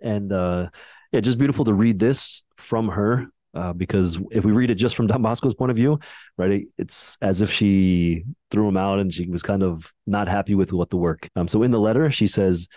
And 0.00 0.32
uh, 0.32 0.68
yeah, 1.12 1.20
just 1.20 1.38
beautiful 1.38 1.64
to 1.64 1.72
read 1.72 1.98
this 1.98 2.42
from 2.56 2.88
her 2.88 3.28
uh, 3.54 3.72
because 3.72 4.18
if 4.30 4.44
we 4.44 4.52
read 4.52 4.70
it 4.70 4.76
just 4.76 4.96
from 4.96 5.06
Don 5.06 5.22
Bosco's 5.22 5.54
point 5.54 5.70
of 5.70 5.76
view, 5.76 6.00
right, 6.36 6.66
it's 6.78 7.16
as 7.20 7.42
if 7.42 7.52
she 7.52 8.24
threw 8.50 8.68
him 8.68 8.76
out 8.76 8.98
and 8.98 9.12
she 9.12 9.28
was 9.28 9.42
kind 9.42 9.62
of 9.62 9.92
not 10.06 10.28
happy 10.28 10.54
with 10.54 10.72
what 10.72 10.90
the 10.90 10.96
work. 10.96 11.28
Um, 11.36 11.48
so 11.48 11.62
in 11.62 11.70
the 11.70 11.80
letter, 11.80 12.10
she 12.10 12.26
says, 12.26 12.68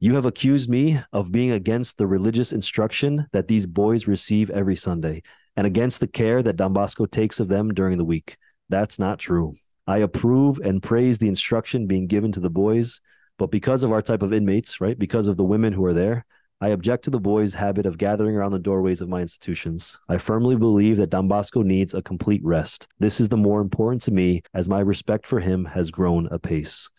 "You 0.00 0.14
have 0.14 0.26
accused 0.26 0.68
me 0.68 1.00
of 1.12 1.32
being 1.32 1.50
against 1.50 1.96
the 1.96 2.06
religious 2.06 2.52
instruction 2.52 3.26
that 3.32 3.48
these 3.48 3.66
boys 3.66 4.06
receive 4.06 4.50
every 4.50 4.76
Sunday, 4.76 5.22
and 5.56 5.66
against 5.66 6.00
the 6.00 6.06
care 6.06 6.42
that 6.42 6.56
Don 6.56 6.72
Bosco 6.72 7.06
takes 7.06 7.40
of 7.40 7.48
them 7.48 7.72
during 7.72 7.98
the 7.98 8.04
week. 8.04 8.36
That's 8.68 8.98
not 8.98 9.18
true. 9.18 9.54
I 9.86 9.98
approve 9.98 10.58
and 10.58 10.82
praise 10.82 11.16
the 11.16 11.28
instruction 11.28 11.86
being 11.86 12.06
given 12.06 12.32
to 12.32 12.40
the 12.40 12.50
boys." 12.50 13.00
But 13.38 13.50
because 13.50 13.84
of 13.84 13.92
our 13.92 14.02
type 14.02 14.22
of 14.22 14.32
inmates, 14.32 14.80
right, 14.80 14.98
because 14.98 15.28
of 15.28 15.36
the 15.36 15.44
women 15.44 15.72
who 15.72 15.84
are 15.84 15.94
there, 15.94 16.26
I 16.60 16.70
object 16.70 17.04
to 17.04 17.10
the 17.10 17.20
boys' 17.20 17.54
habit 17.54 17.86
of 17.86 17.98
gathering 17.98 18.34
around 18.34 18.50
the 18.50 18.58
doorways 18.58 19.00
of 19.00 19.08
my 19.08 19.20
institutions. 19.20 19.96
I 20.08 20.18
firmly 20.18 20.56
believe 20.56 20.96
that 20.96 21.10
Don 21.10 21.28
Bosco 21.28 21.62
needs 21.62 21.94
a 21.94 22.02
complete 22.02 22.40
rest. 22.42 22.88
This 22.98 23.20
is 23.20 23.28
the 23.28 23.36
more 23.36 23.60
important 23.60 24.02
to 24.02 24.10
me 24.10 24.42
as 24.52 24.68
my 24.68 24.80
respect 24.80 25.24
for 25.24 25.38
him 25.38 25.66
has 25.66 25.92
grown 25.92 26.26
apace. 26.32 26.90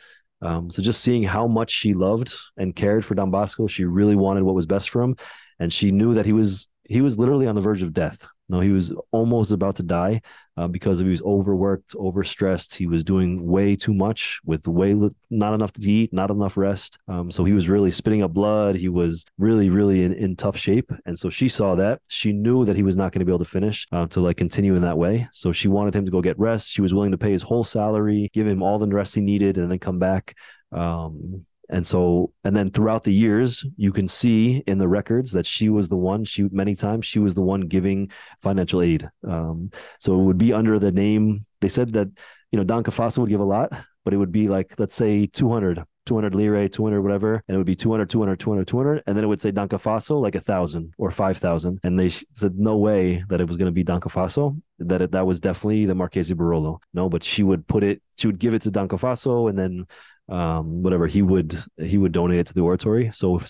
Um, 0.42 0.70
so 0.70 0.82
just 0.82 1.02
seeing 1.02 1.24
how 1.24 1.48
much 1.48 1.72
she 1.72 1.94
loved 1.94 2.34
and 2.56 2.74
cared 2.74 3.04
for 3.04 3.16
Don 3.16 3.32
Bosco, 3.32 3.68
she 3.68 3.84
really 3.84 4.16
wanted 4.16 4.44
what 4.44 4.56
was 4.56 4.66
best 4.66 4.90
for 4.90 5.02
him, 5.02 5.18
and 5.60 5.74
she 5.74 5.92
knew 5.92 6.14
that 6.14 6.26
he 6.26 6.32
was 6.32 6.70
he 6.86 7.02
was 7.02 7.20
literally 7.20 7.46
on 7.46 7.56
the 7.56 7.62
verge 7.62 7.84
of 7.84 7.94
death. 7.94 8.26
No, 8.50 8.60
he 8.60 8.72
was 8.72 8.92
almost 9.12 9.52
about 9.52 9.76
to 9.76 9.84
die 9.84 10.22
uh, 10.58 10.68
because 10.68 10.98
he 10.98 11.06
was 11.06 11.22
overworked, 11.22 11.94
overstressed. 11.94 12.76
He 12.76 12.88
was 12.88 13.04
doing 13.04 13.46
way 13.46 13.76
too 13.76 13.94
much 13.94 14.40
with 14.44 14.68
way 14.68 14.96
li- 14.96 15.16
not 15.30 15.54
enough 15.54 15.72
to 15.74 15.92
eat, 15.92 16.12
not 16.12 16.32
enough 16.32 16.58
rest. 16.58 16.98
Um, 17.08 17.30
so 17.32 17.46
he 17.46 17.54
was 17.54 17.70
really 17.70 17.92
spitting 17.92 18.24
up 18.24 18.34
blood. 18.34 18.76
He 18.76 18.90
was 18.90 19.26
really, 19.38 19.70
really 19.70 20.04
in, 20.04 20.14
in 20.14 20.36
tough 20.36 20.58
shape. 20.58 20.92
And 21.06 21.18
so 21.18 21.30
she 21.30 21.48
saw 21.48 21.76
that. 21.76 22.02
She 22.10 22.34
knew 22.34 22.66
that 22.66 22.76
he 22.76 22.84
was 22.84 22.96
not 22.96 23.12
going 23.12 23.20
to 23.20 23.26
be 23.26 23.32
able 23.32 23.46
to 23.46 23.46
finish 23.46 23.86
uh, 23.92 24.08
to 24.08 24.20
like 24.20 24.38
continue 24.38 24.76
in 24.76 24.82
that 24.82 24.98
way. 24.98 25.28
So 25.32 25.52
she 25.52 25.68
wanted 25.68 25.96
him 25.96 26.06
to 26.06 26.12
go 26.12 26.22
get 26.22 26.40
rest. 26.40 26.70
She 26.70 26.82
was 26.82 26.94
willing 26.94 27.12
to 27.12 27.18
pay 27.20 27.32
his 27.32 27.44
whole 27.44 27.64
salary, 27.64 28.32
give 28.34 28.48
him 28.48 28.64
all 28.64 28.80
the 28.80 28.88
rest 28.88 29.14
he 29.14 29.22
needed, 29.22 29.58
and 29.58 29.72
then 29.72 29.80
come 29.80 30.00
back. 30.00 30.36
Um, 30.72 31.46
and 31.70 31.86
so, 31.86 32.34
and 32.44 32.56
then 32.56 32.72
throughout 32.72 33.04
the 33.04 33.14
years, 33.14 33.66
you 33.78 33.92
can 33.92 34.08
see 34.08 34.64
in 34.66 34.80
the 34.80 34.88
records 34.88 35.32
that 35.34 35.46
she 35.46 35.70
was 35.70 35.88
the 35.88 35.96
one, 35.96 36.26
she 36.26 36.44
many 36.52 36.76
times, 36.76 37.06
she 37.06 37.20
was 37.20 37.36
the 37.36 37.42
one 37.42 37.62
giving 37.62 38.12
financial 38.42 38.82
aid. 38.82 39.10
Um, 39.28 39.72
so 40.00 40.20
it 40.20 40.24
would 40.24 40.38
be 40.38 40.52
under 40.52 40.80
the 40.80 40.92
name, 40.92 41.42
they 41.62 41.70
said 41.70 41.94
that, 41.94 42.08
you 42.52 42.58
know, 42.58 42.64
Don 42.64 42.84
Cafasso 42.84 43.20
would 43.20 43.30
give 43.30 43.40
a 43.40 43.44
lot, 43.44 43.72
but 44.04 44.14
it 44.14 44.18
would 44.18 44.32
be 44.32 44.48
like, 44.48 44.74
let's 44.80 44.96
say 44.96 45.28
200, 45.28 45.84
200 46.08 46.34
lire, 46.34 46.68
200, 46.68 47.02
whatever. 47.02 47.44
And 47.48 47.54
it 47.54 47.58
would 47.60 47.68
be 47.68 47.76
200, 47.76 48.10
200, 48.10 48.40
200, 48.40 48.68
200. 48.68 49.04
And 49.06 49.16
then 49.16 49.24
it 49.24 49.28
would 49.28 49.42
say 49.42 49.52
Don 49.52 49.70
Cafasso 49.70 50.20
like 50.20 50.34
a 50.34 50.40
thousand 50.40 50.94
or 50.98 51.12
5,000. 51.12 51.80
And 51.84 52.00
they 52.00 52.10
said 52.10 52.58
no 52.58 52.78
way 52.78 53.24
that 53.30 53.40
it 53.40 53.48
was 53.48 53.58
going 53.58 53.68
to 53.68 53.72
be 53.72 53.84
Don 53.84 54.02
Cafasso, 54.02 54.60
that 54.80 55.04
it, 55.04 55.12
that 55.12 55.28
was 55.28 55.40
definitely 55.40 55.86
the 55.86 55.94
Marchese 55.94 56.34
Barolo. 56.34 56.80
No, 56.96 57.10
but 57.10 57.24
she 57.24 57.44
would 57.44 57.68
put 57.68 57.84
it, 57.84 58.02
she 58.18 58.26
would 58.26 58.40
give 58.40 58.56
it 58.56 58.64
to 58.64 58.72
Don 58.72 58.88
Cafasso 58.88 59.48
and 59.48 59.60
then 59.60 59.86
um, 60.30 60.84
whatever 60.84 61.08
he 61.08 61.22
would 61.22 61.58
he 61.78 61.98
would 61.98 62.12
donate 62.12 62.40
it 62.40 62.48
to 62.48 62.54
the 62.54 62.62
oratory. 62.62 63.12
So 63.14 63.42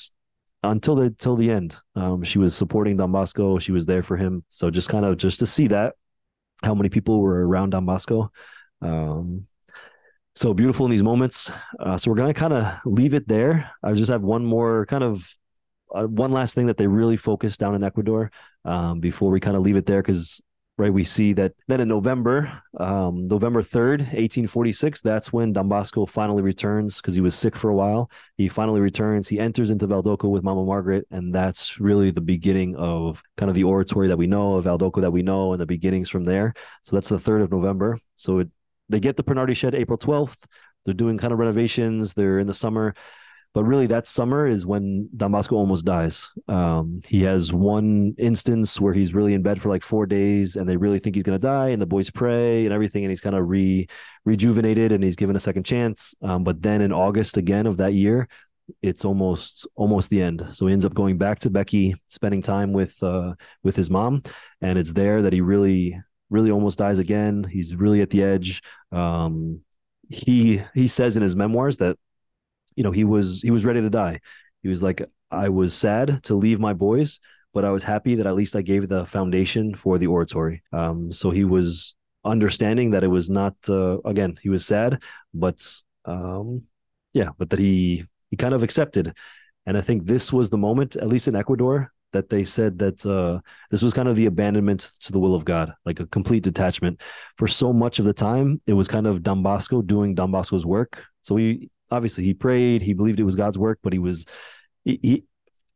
until 0.64 0.96
the 0.96 1.10
till 1.12 1.36
the 1.36 1.52
end, 1.52 1.76
um, 1.96 2.24
she 2.24 2.40
was 2.40 2.56
supporting 2.56 2.98
Don 2.98 3.12
Bosco. 3.12 3.60
She 3.60 3.72
was 3.72 3.86
there 3.86 4.04
for 4.04 4.18
him. 4.18 4.44
So 4.50 4.70
just 4.70 4.90
kind 4.90 5.06
of 5.06 5.18
just 5.18 5.40
to 5.40 5.46
see 5.46 5.68
that 5.68 5.96
how 6.64 6.76
many 6.76 6.90
people 6.90 7.22
were 7.22 7.48
around 7.48 7.72
Don 7.72 7.86
Bosco. 7.86 8.32
Um, 8.82 9.48
so 10.36 10.54
beautiful 10.54 10.86
in 10.86 10.92
these 10.92 11.04
moments. 11.04 11.52
Uh, 11.80 11.98
so 11.98 12.10
we're 12.10 12.18
gonna 12.18 12.34
kind 12.34 12.54
of 12.54 12.80
leave 12.86 13.14
it 13.14 13.28
there. 13.28 13.72
I 13.84 13.94
just 13.94 14.12
have 14.12 14.22
one 14.22 14.46
more 14.46 14.86
kind 14.86 15.04
of 15.04 15.28
uh, 15.94 16.04
one 16.04 16.32
last 16.32 16.54
thing 16.54 16.68
that 16.68 16.78
they 16.78 16.88
really 16.88 17.18
focused 17.18 17.60
down 17.60 17.76
in 17.76 17.84
Ecuador 17.84 18.32
um, 18.64 19.00
before 19.00 19.32
we 19.32 19.40
kind 19.40 19.58
of 19.58 19.64
leave 19.64 19.76
it 19.76 19.86
there 19.86 20.02
because 20.02 20.42
right? 20.80 20.94
We 20.94 21.04
see 21.04 21.34
that 21.34 21.52
then 21.68 21.82
in 21.82 21.90
November, 21.90 22.64
um, 22.80 23.26
November 23.26 23.62
3rd, 23.62 24.00
1846, 24.00 25.02
that's 25.02 25.34
when 25.34 25.52
Don 25.52 25.68
Bosco 25.68 26.06
finally 26.06 26.42
returns 26.42 27.02
because 27.02 27.16
he 27.16 27.22
was 27.22 27.36
sick 27.36 27.58
for 27.58 27.70
a 27.70 27.76
while. 27.76 28.10
He 28.38 28.48
finally 28.48 28.80
returns. 28.80 29.28
He 29.28 29.40
enters 29.40 29.72
into 29.72 29.88
Valdocco 29.88 30.30
with 30.30 30.42
Mama 30.42 30.64
Margaret, 30.64 31.06
and 31.12 31.36
that's 31.36 31.82
really 31.82 32.12
the 32.12 32.22
beginning 32.22 32.78
of 32.78 33.22
kind 33.36 33.50
of 33.50 33.56
the 33.56 33.66
oratory 33.66 34.08
that 34.08 34.18
we 34.18 34.26
know, 34.26 34.56
of 34.56 34.66
Valdocco 34.66 35.02
that 35.02 35.12
we 35.12 35.22
know, 35.22 35.52
and 35.52 35.60
the 35.60 35.66
beginnings 35.66 36.10
from 36.10 36.24
there. 36.24 36.54
So 36.84 36.96
that's 36.96 37.10
the 37.10 37.18
3rd 37.18 37.44
of 37.44 37.52
November. 37.52 38.00
So 38.16 38.40
it, 38.40 38.50
they 38.88 39.02
get 39.02 39.18
the 39.18 39.24
Pinardi 39.24 39.58
shed 39.58 39.76
April 39.76 39.98
12th. 39.98 40.46
They're 40.86 40.94
doing 40.94 41.18
kind 41.18 41.34
of 41.34 41.40
renovations. 41.40 42.14
They're 42.14 42.40
in 42.40 42.48
the 42.48 42.54
summer. 42.54 42.96
But 43.54 43.64
really, 43.64 43.88
that 43.88 44.08
summer 44.08 44.48
is 44.48 44.66
when 44.66 45.10
Don 45.18 45.32
Bosco 45.32 45.56
almost 45.56 45.84
dies. 45.84 46.30
Um, 46.48 47.02
he 47.08 47.24
has 47.24 47.52
one 47.52 48.14
instance 48.20 48.80
where 48.80 48.94
he's 48.94 49.16
really 49.16 49.34
in 49.34 49.42
bed 49.42 49.60
for 49.60 49.70
like 49.70 49.82
four 49.82 50.06
days, 50.06 50.56
and 50.56 50.70
they 50.70 50.78
really 50.78 51.00
think 51.00 51.16
he's 51.16 51.24
going 51.24 51.40
to 51.40 51.48
die, 51.48 51.70
and 51.70 51.82
the 51.82 51.88
boys 51.88 52.12
pray 52.12 52.66
and 52.66 52.74
everything, 52.74 53.04
and 53.04 53.12
he's 53.12 53.22
kind 53.22 53.36
of 53.36 53.50
re 53.50 53.88
rejuvenated, 54.24 54.92
and 54.92 55.04
he's 55.04 55.16
given 55.16 55.36
a 55.36 55.40
second 55.40 55.64
chance. 55.64 56.14
Um, 56.22 56.44
but 56.44 56.62
then 56.62 56.82
in 56.82 56.92
August 56.92 57.38
again 57.38 57.66
of 57.66 57.78
that 57.78 57.94
year, 57.94 58.28
it's 58.82 59.04
almost 59.04 59.68
almost 59.76 60.10
the 60.10 60.22
end. 60.22 60.46
So 60.52 60.68
he 60.68 60.74
ends 60.74 60.86
up 60.86 60.94
going 60.94 61.18
back 61.18 61.40
to 61.40 61.50
Becchi, 61.50 61.96
spending 62.08 62.44
time 62.44 62.72
with 62.72 63.02
uh, 63.02 63.34
with 63.64 63.76
his 63.76 63.90
mom, 63.90 64.22
and 64.62 64.78
it's 64.78 64.94
there 64.94 65.24
that 65.24 65.34
he 65.34 65.42
really 65.42 66.00
really 66.30 66.52
almost 66.52 66.78
dies 66.78 67.00
again. 67.00 67.44
He's 67.44 67.76
really 67.76 68.02
at 68.02 68.12
the 68.12 68.24
edge. 68.24 68.62
Um, 68.92 69.62
he 70.10 70.62
he 70.74 70.88
says 70.88 71.18
in 71.18 71.24
his 71.24 71.36
memoirs 71.36 71.78
that 71.78 71.98
you 72.80 72.84
know, 72.84 72.92
he 72.92 73.04
was 73.04 73.42
he 73.42 73.52
was 73.52 73.66
ready 73.66 73.82
to 73.82 73.90
die. 73.90 74.22
He 74.64 74.70
was 74.70 74.82
like, 74.82 75.04
I 75.30 75.50
was 75.50 75.74
sad 75.74 76.24
to 76.24 76.36
leave 76.36 76.62
my 76.62 76.72
boys, 76.72 77.20
but 77.54 77.66
I 77.66 77.72
was 77.72 77.84
happy 77.84 78.16
that 78.16 78.26
at 78.26 78.36
least 78.36 78.56
I 78.56 78.62
gave 78.62 78.88
the 78.88 79.06
foundation 79.06 79.76
for 79.76 79.98
the 79.98 80.08
oratory. 80.08 80.64
Um, 80.72 81.12
so 81.12 81.30
he 81.30 81.44
was 81.44 81.96
understanding 82.24 82.92
that 82.92 83.04
it 83.04 83.10
was 83.10 83.30
not 83.30 83.56
uh, 83.68 84.00
again 84.06 84.40
he 84.42 84.48
was 84.48 84.66
sad, 84.66 85.04
but 85.34 85.60
um, 86.06 86.64
yeah, 87.12 87.32
but 87.38 87.50
that 87.50 87.60
he 87.60 88.06
he 88.32 88.38
kind 88.38 88.54
of 88.54 88.64
accepted, 88.64 89.14
and 89.66 89.78
I 89.78 89.82
think 89.82 90.06
this 90.06 90.32
was 90.32 90.50
the 90.50 90.58
moment, 90.58 90.96
at 90.96 91.10
least 91.10 91.28
in 91.28 91.36
Ecuador, 91.36 91.92
that 92.14 92.30
they 92.30 92.46
said 92.46 92.80
that 92.80 93.06
uh, 93.06 93.42
this 93.72 93.82
was 93.82 93.94
kind 93.94 94.08
of 94.08 94.16
the 94.16 94.28
abandonment 94.28 94.90
to 95.02 95.12
the 95.12 95.20
will 95.20 95.36
of 95.36 95.44
God, 95.44 95.74
like 95.86 96.00
a 96.00 96.06
complete 96.06 96.44
detachment. 96.44 97.02
For 97.36 97.50
so 97.50 97.74
much 97.74 98.00
of 98.00 98.06
the 98.06 98.14
time, 98.14 98.62
it 98.68 98.74
was 98.74 98.88
kind 98.88 99.06
of 99.06 99.22
Don 99.22 99.44
Bosco 99.44 99.82
doing 99.82 100.16
Don 100.16 100.32
Bosco's 100.32 100.66
work. 100.66 101.04
So 101.24 101.36
he 101.36 101.70
obviously 101.92 102.24
he 102.24 102.34
prayed, 102.34 102.82
he 102.82 102.94
believed 102.94 103.20
it 103.20 103.24
was 103.24 103.36
God's 103.36 103.58
work, 103.58 103.80
but 103.84 103.94
he 103.94 104.00
was 104.00 104.26
he, 104.84 105.00
he 105.02 105.24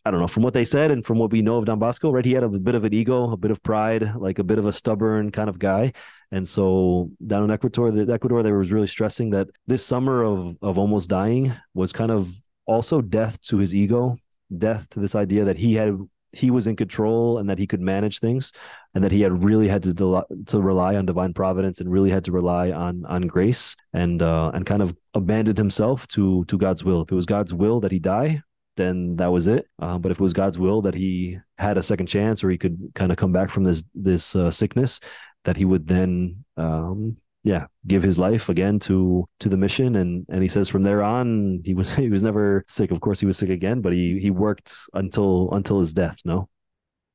I 0.05 0.11
don't 0.11 0.19
know 0.19 0.27
from 0.27 0.43
what 0.43 0.53
they 0.53 0.65
said 0.65 0.91
and 0.91 1.05
from 1.05 1.17
what 1.17 1.31
we 1.31 1.41
know 1.41 1.57
of 1.57 1.65
Don 1.65 1.79
Bosco, 1.79 2.11
right? 2.11 2.25
He 2.25 2.33
had 2.33 2.43
a 2.43 2.49
bit 2.49 2.75
of 2.75 2.83
an 2.83 2.93
ego, 2.93 3.31
a 3.31 3.37
bit 3.37 3.51
of 3.51 3.63
pride, 3.63 4.15
like 4.15 4.37
a 4.37 4.43
bit 4.43 4.59
of 4.59 4.65
a 4.65 4.73
stubborn 4.73 5.31
kind 5.31 5.49
of 5.49 5.59
guy. 5.59 5.93
And 6.31 6.47
so 6.47 7.09
down 7.25 7.43
in 7.43 7.51
Ecuador, 7.51 7.89
the 7.91 8.11
Ecuador, 8.11 8.43
they 8.43 8.51
was 8.51 8.71
really 8.71 8.87
stressing 8.87 9.29
that 9.29 9.47
this 9.67 9.85
summer 9.85 10.23
of 10.23 10.57
of 10.61 10.77
almost 10.77 11.09
dying 11.09 11.55
was 11.73 11.93
kind 11.93 12.11
of 12.11 12.33
also 12.65 13.01
death 13.01 13.41
to 13.43 13.57
his 13.57 13.73
ego, 13.73 14.17
death 14.55 14.89
to 14.89 14.99
this 14.99 15.15
idea 15.15 15.45
that 15.45 15.57
he 15.57 15.75
had 15.75 15.97
he 16.33 16.49
was 16.49 16.67
in 16.67 16.75
control 16.75 17.37
and 17.37 17.49
that 17.49 17.59
he 17.59 17.67
could 17.67 17.79
manage 17.79 18.19
things 18.19 18.51
and 18.93 19.03
that 19.03 19.11
he 19.11 19.21
had 19.21 19.43
really 19.43 19.67
had 19.67 19.83
to 19.83 19.93
del- 19.93 20.25
to 20.47 20.59
rely 20.59 20.95
on 20.95 21.05
divine 21.05 21.33
providence 21.33 21.79
and 21.79 21.91
really 21.91 22.09
had 22.09 22.25
to 22.25 22.31
rely 22.31 22.71
on 22.71 23.05
on 23.05 23.21
grace 23.27 23.75
and 23.93 24.21
uh, 24.21 24.51
and 24.53 24.65
kind 24.65 24.81
of 24.81 24.95
abandoned 25.13 25.57
himself 25.57 26.07
to 26.07 26.43
to 26.45 26.57
God's 26.57 26.83
will. 26.83 27.01
If 27.01 27.11
it 27.11 27.15
was 27.15 27.25
God's 27.25 27.53
will 27.53 27.79
that 27.81 27.91
he 27.91 27.99
die, 27.99 28.41
then 28.77 29.15
that 29.17 29.31
was 29.31 29.47
it. 29.47 29.67
Uh, 29.79 29.97
but 29.97 30.11
if 30.11 30.19
it 30.19 30.23
was 30.23 30.33
God's 30.33 30.57
will 30.57 30.81
that 30.81 30.95
he 30.95 31.37
had 31.57 31.77
a 31.77 31.83
second 31.83 32.07
chance 32.07 32.43
or 32.43 32.49
he 32.49 32.57
could 32.57 32.91
kind 32.95 33.11
of 33.11 33.17
come 33.17 33.31
back 33.31 33.49
from 33.49 33.63
this 33.63 33.83
this 33.93 34.35
uh, 34.35 34.51
sickness, 34.51 34.99
that 35.45 35.57
he 35.57 35.65
would 35.65 35.87
then 35.87 36.43
um, 36.57 37.17
yeah 37.43 37.65
give 37.85 38.03
his 38.03 38.17
life 38.17 38.49
again 38.49 38.79
to 38.79 39.27
to 39.39 39.49
the 39.49 39.57
mission. 39.57 39.95
And 39.95 40.25
and 40.29 40.41
he 40.41 40.47
says 40.47 40.69
from 40.69 40.83
there 40.83 41.03
on 41.03 41.61
he 41.63 41.73
was 41.73 41.93
he 41.95 42.09
was 42.09 42.23
never 42.23 42.65
sick. 42.67 42.91
Of 42.91 43.01
course 43.01 43.19
he 43.19 43.25
was 43.25 43.37
sick 43.37 43.49
again 43.49 43.81
but 43.81 43.93
he 43.93 44.19
he 44.19 44.31
worked 44.31 44.75
until 44.93 45.49
until 45.51 45.79
his 45.79 45.93
death 45.93 46.17
no? 46.25 46.49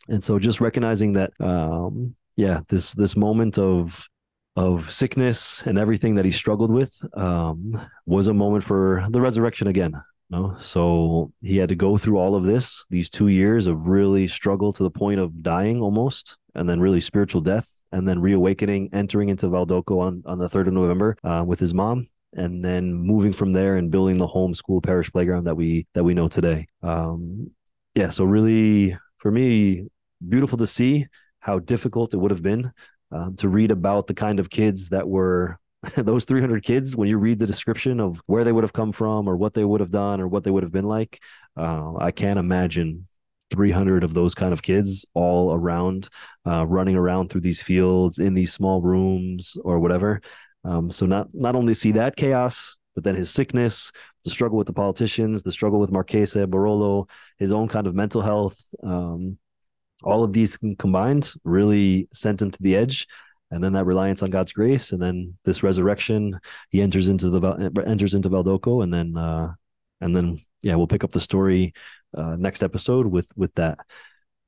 And 0.08 0.22
so 0.22 0.38
just 0.38 0.60
recognizing 0.60 1.14
that 1.14 1.32
um 1.40 2.14
yeah 2.36 2.60
this 2.68 2.94
this 2.94 3.16
moment 3.16 3.58
of 3.58 4.06
of 4.56 4.90
sickness 4.90 5.62
and 5.66 5.78
everything 5.78 6.16
that 6.16 6.24
he 6.24 6.30
struggled 6.30 6.72
with 6.72 6.92
um 7.16 7.80
was 8.06 8.26
a 8.28 8.34
moment 8.34 8.64
for 8.64 9.06
the 9.10 9.20
resurrection 9.20 9.66
again 9.68 9.92
no? 10.30 10.56
So 10.60 11.32
he 11.40 11.56
had 11.56 11.70
to 11.70 11.74
go 11.74 11.96
through 11.96 12.18
all 12.18 12.34
of 12.34 12.44
this 12.44 12.84
these 12.90 13.08
2 13.08 13.28
years 13.28 13.66
of 13.66 13.86
really 13.86 14.26
struggle 14.28 14.72
to 14.74 14.82
the 14.82 14.90
point 14.90 15.20
of 15.20 15.42
dying 15.42 15.80
almost 15.80 16.36
and 16.54 16.68
then 16.68 16.80
really 16.80 17.00
spiritual 17.00 17.40
death 17.40 17.77
and 17.92 18.06
then 18.06 18.20
reawakening, 18.20 18.90
entering 18.92 19.28
into 19.28 19.46
Valdocco 19.46 20.00
on, 20.00 20.22
on 20.26 20.38
the 20.38 20.48
3rd 20.48 20.68
of 20.68 20.72
November 20.74 21.16
uh, 21.24 21.44
with 21.46 21.60
his 21.60 21.72
mom, 21.74 22.06
and 22.34 22.64
then 22.64 22.92
moving 22.92 23.32
from 23.32 23.52
there 23.52 23.76
and 23.76 23.90
building 23.90 24.18
the 24.18 24.26
home 24.26 24.54
school 24.54 24.80
parish 24.80 25.10
playground 25.10 25.44
that 25.44 25.56
we 25.56 25.86
that 25.94 26.04
we 26.04 26.14
know 26.14 26.28
today. 26.28 26.66
Um, 26.82 27.50
yeah, 27.94 28.10
so 28.10 28.24
really 28.24 28.96
for 29.18 29.30
me, 29.30 29.88
beautiful 30.26 30.58
to 30.58 30.66
see 30.66 31.06
how 31.40 31.58
difficult 31.58 32.14
it 32.14 32.18
would 32.18 32.30
have 32.30 32.42
been 32.42 32.72
um, 33.10 33.36
to 33.36 33.48
read 33.48 33.70
about 33.70 34.06
the 34.06 34.14
kind 34.14 34.38
of 34.38 34.50
kids 34.50 34.90
that 34.90 35.08
were 35.08 35.58
those 35.96 36.24
300 36.24 36.62
kids 36.62 36.96
when 36.96 37.08
you 37.08 37.18
read 37.18 37.38
the 37.38 37.46
description 37.46 38.00
of 38.00 38.20
where 38.26 38.44
they 38.44 38.52
would 38.52 38.64
have 38.64 38.72
come 38.72 38.92
from 38.92 39.28
or 39.28 39.36
what 39.36 39.54
they 39.54 39.64
would 39.64 39.80
have 39.80 39.90
done 39.90 40.20
or 40.20 40.28
what 40.28 40.44
they 40.44 40.50
would 40.50 40.64
have 40.64 40.72
been 40.72 40.84
like 40.84 41.20
uh, 41.56 41.94
i 41.98 42.10
can't 42.10 42.38
imagine 42.38 43.06
300 43.50 44.04
of 44.04 44.14
those 44.14 44.34
kind 44.34 44.52
of 44.52 44.62
kids 44.62 45.06
all 45.14 45.52
around, 45.54 46.08
uh, 46.46 46.66
running 46.66 46.96
around 46.96 47.28
through 47.28 47.40
these 47.40 47.62
fields 47.62 48.18
in 48.18 48.34
these 48.34 48.52
small 48.52 48.80
rooms 48.82 49.56
or 49.64 49.78
whatever. 49.78 50.20
Um, 50.64 50.90
so 50.90 51.06
not 51.06 51.28
not 51.32 51.54
only 51.54 51.74
see 51.74 51.92
that 51.92 52.16
chaos, 52.16 52.76
but 52.94 53.04
then 53.04 53.14
his 53.14 53.30
sickness, 53.30 53.92
the 54.24 54.30
struggle 54.30 54.58
with 54.58 54.66
the 54.66 54.72
politicians, 54.72 55.42
the 55.42 55.52
struggle 55.52 55.78
with 55.78 55.92
Marchese 55.92 56.46
Barolo, 56.46 57.08
his 57.38 57.52
own 57.52 57.68
kind 57.68 57.86
of 57.86 57.94
mental 57.94 58.22
health, 58.22 58.60
um, 58.82 59.38
all 60.02 60.24
of 60.24 60.32
these 60.32 60.56
combined 60.78 61.32
really 61.44 62.08
sent 62.12 62.42
him 62.42 62.50
to 62.50 62.62
the 62.62 62.76
edge. 62.76 63.06
And 63.50 63.64
then 63.64 63.72
that 63.72 63.86
reliance 63.86 64.22
on 64.22 64.30
God's 64.30 64.52
grace, 64.52 64.92
and 64.92 65.00
then 65.00 65.38
this 65.44 65.62
resurrection, 65.62 66.38
he 66.68 66.82
enters 66.82 67.08
into 67.08 67.30
the 67.30 67.82
enters 67.86 68.12
into 68.12 68.28
Valdocco, 68.28 68.82
and 68.82 68.92
then 68.92 69.16
uh, 69.16 69.54
and 70.02 70.14
then 70.14 70.38
yeah, 70.60 70.74
we'll 70.74 70.86
pick 70.86 71.02
up 71.02 71.12
the 71.12 71.20
story 71.20 71.72
uh, 72.16 72.36
next 72.36 72.62
episode 72.62 73.06
with 73.06 73.30
with 73.36 73.54
that. 73.54 73.78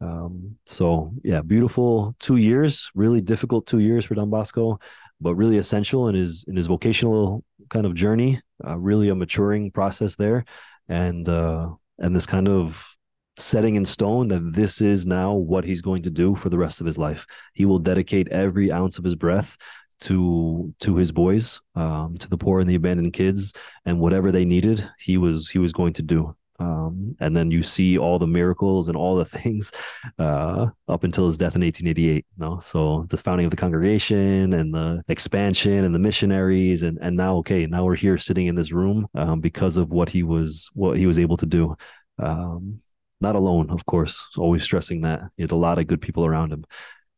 Um, 0.01 0.57
so 0.67 1.13
yeah, 1.23 1.43
beautiful 1.43 2.17
two 2.19 2.37
years, 2.37 2.91
really 2.95 3.21
difficult 3.21 3.67
two 3.67 3.81
years 3.81 4.05
for 4.05 4.15
Don 4.15 4.31
Bosco, 4.31 4.81
but 5.21 5.35
really 5.35 5.59
essential 5.59 6.09
in 6.09 6.15
his 6.15 6.45
in 6.49 6.57
his 6.57 6.67
vocational 6.67 7.45
kind 7.69 7.87
of 7.87 7.95
journey. 7.95 8.41
Uh, 8.67 8.79
really 8.79 9.09
a 9.09 9.15
maturing 9.15 9.71
process 9.71 10.17
there, 10.17 10.45
and 10.89 11.29
uh, 11.29 11.69
and 11.99 12.17
this 12.17 12.27
kind 12.27 12.49
of 12.49 12.97
setting 13.37 13.75
in 13.75 13.85
stone 13.85 14.29
that 14.29 14.53
this 14.55 14.81
is 14.81 15.07
now 15.07 15.33
what 15.33 15.65
he's 15.65 15.81
going 15.81 16.03
to 16.03 16.11
do 16.11 16.35
for 16.35 16.51
the 16.51 16.59
rest 16.59 16.81
of 16.81 16.87
his 16.87 16.99
life. 16.99 17.27
He 17.55 17.65
will 17.65 17.79
dedicate 17.79 18.29
every 18.29 18.71
ounce 18.71 18.99
of 18.99 19.05
his 19.05 19.15
breath 19.15 19.57
to 20.01 20.75
to 20.81 20.97
his 20.97 21.13
boys, 21.13 21.61
um, 21.75 22.17
to 22.19 22.29
the 22.29 22.39
poor 22.39 22.61
and 22.61 22.69
the 22.69 22.75
abandoned 22.75 23.13
kids, 23.13 23.53
and 23.85 24.01
whatever 24.01 24.33
they 24.33 24.45
needed, 24.45 24.89
he 24.99 25.19
was 25.19 25.51
he 25.51 25.59
was 25.59 25.73
going 25.73 25.93
to 25.95 26.03
do. 26.03 26.35
Um, 26.61 27.17
and 27.21 27.35
then 27.35 27.51
you 27.51 27.63
see 27.63 27.97
all 27.97 28.19
the 28.19 28.27
miracles 28.27 28.89
and 28.89 28.97
all 28.97 29.17
the 29.17 29.25
things 29.39 29.73
uh, 30.19 30.67
up 30.89 31.05
until 31.05 31.27
his 31.27 31.39
death 31.39 31.57
in 31.57 31.63
1888. 31.63 32.27
You 32.39 32.45
know? 32.45 32.61
So 32.61 33.07
the 33.09 33.17
founding 33.17 33.47
of 33.47 33.51
the 33.51 33.57
congregation 33.57 34.53
and 34.53 34.73
the 34.73 35.03
expansion 35.09 35.85
and 35.85 35.95
the 35.95 35.99
missionaries, 35.99 36.83
and 36.83 36.99
and 37.01 37.17
now 37.17 37.37
okay, 37.39 37.67
now 37.67 37.85
we're 37.85 37.97
here 37.97 38.19
sitting 38.19 38.47
in 38.47 38.55
this 38.55 38.73
room 38.73 39.09
um, 39.15 39.41
because 39.41 39.77
of 39.77 39.91
what 39.91 40.11
he 40.11 40.23
was 40.23 40.69
what 40.75 40.99
he 40.99 41.07
was 41.07 41.19
able 41.19 41.39
to 41.39 41.47
do. 41.47 41.75
Um, 42.19 42.81
not 43.21 43.37
alone, 43.37 43.71
of 43.71 43.85
course. 43.87 44.27
Always 44.37 44.63
stressing 44.63 45.03
that 45.03 45.21
he 45.37 45.43
had 45.43 45.53
a 45.53 45.57
lot 45.57 45.79
of 45.79 45.87
good 45.87 46.01
people 46.01 46.25
around 46.25 46.53
him. 46.53 46.65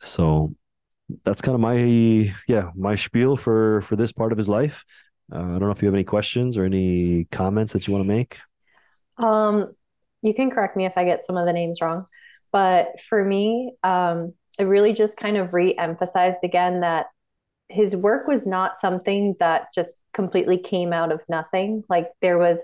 So 0.00 0.54
that's 1.24 1.42
kind 1.42 1.54
of 1.54 1.60
my 1.60 2.32
yeah 2.48 2.70
my 2.74 2.94
spiel 2.94 3.36
for 3.36 3.82
for 3.82 3.96
this 3.96 4.12
part 4.12 4.32
of 4.32 4.38
his 4.38 4.48
life. 4.48 4.84
Uh, 5.32 5.38
I 5.38 5.58
don't 5.58 5.60
know 5.60 5.70
if 5.70 5.82
you 5.82 5.86
have 5.86 5.94
any 5.94 6.04
questions 6.04 6.56
or 6.56 6.64
any 6.64 7.26
comments 7.30 7.72
that 7.72 7.86
you 7.86 7.92
want 7.92 8.04
to 8.04 8.08
make. 8.08 8.38
Um, 9.18 9.70
you 10.22 10.34
can 10.34 10.50
correct 10.50 10.76
me 10.76 10.86
if 10.86 10.96
I 10.96 11.04
get 11.04 11.24
some 11.24 11.36
of 11.36 11.46
the 11.46 11.52
names 11.52 11.80
wrong, 11.80 12.06
but 12.52 13.00
for 13.00 13.24
me, 13.24 13.74
um, 13.82 14.34
it 14.58 14.64
really 14.64 14.92
just 14.92 15.16
kind 15.16 15.36
of 15.36 15.54
re-emphasized 15.54 16.44
again 16.44 16.80
that 16.80 17.06
his 17.68 17.96
work 17.96 18.26
was 18.26 18.46
not 18.46 18.78
something 18.78 19.34
that 19.40 19.68
just 19.74 19.96
completely 20.12 20.58
came 20.58 20.92
out 20.92 21.10
of 21.10 21.20
nothing. 21.28 21.84
Like 21.88 22.08
there 22.20 22.38
was 22.38 22.58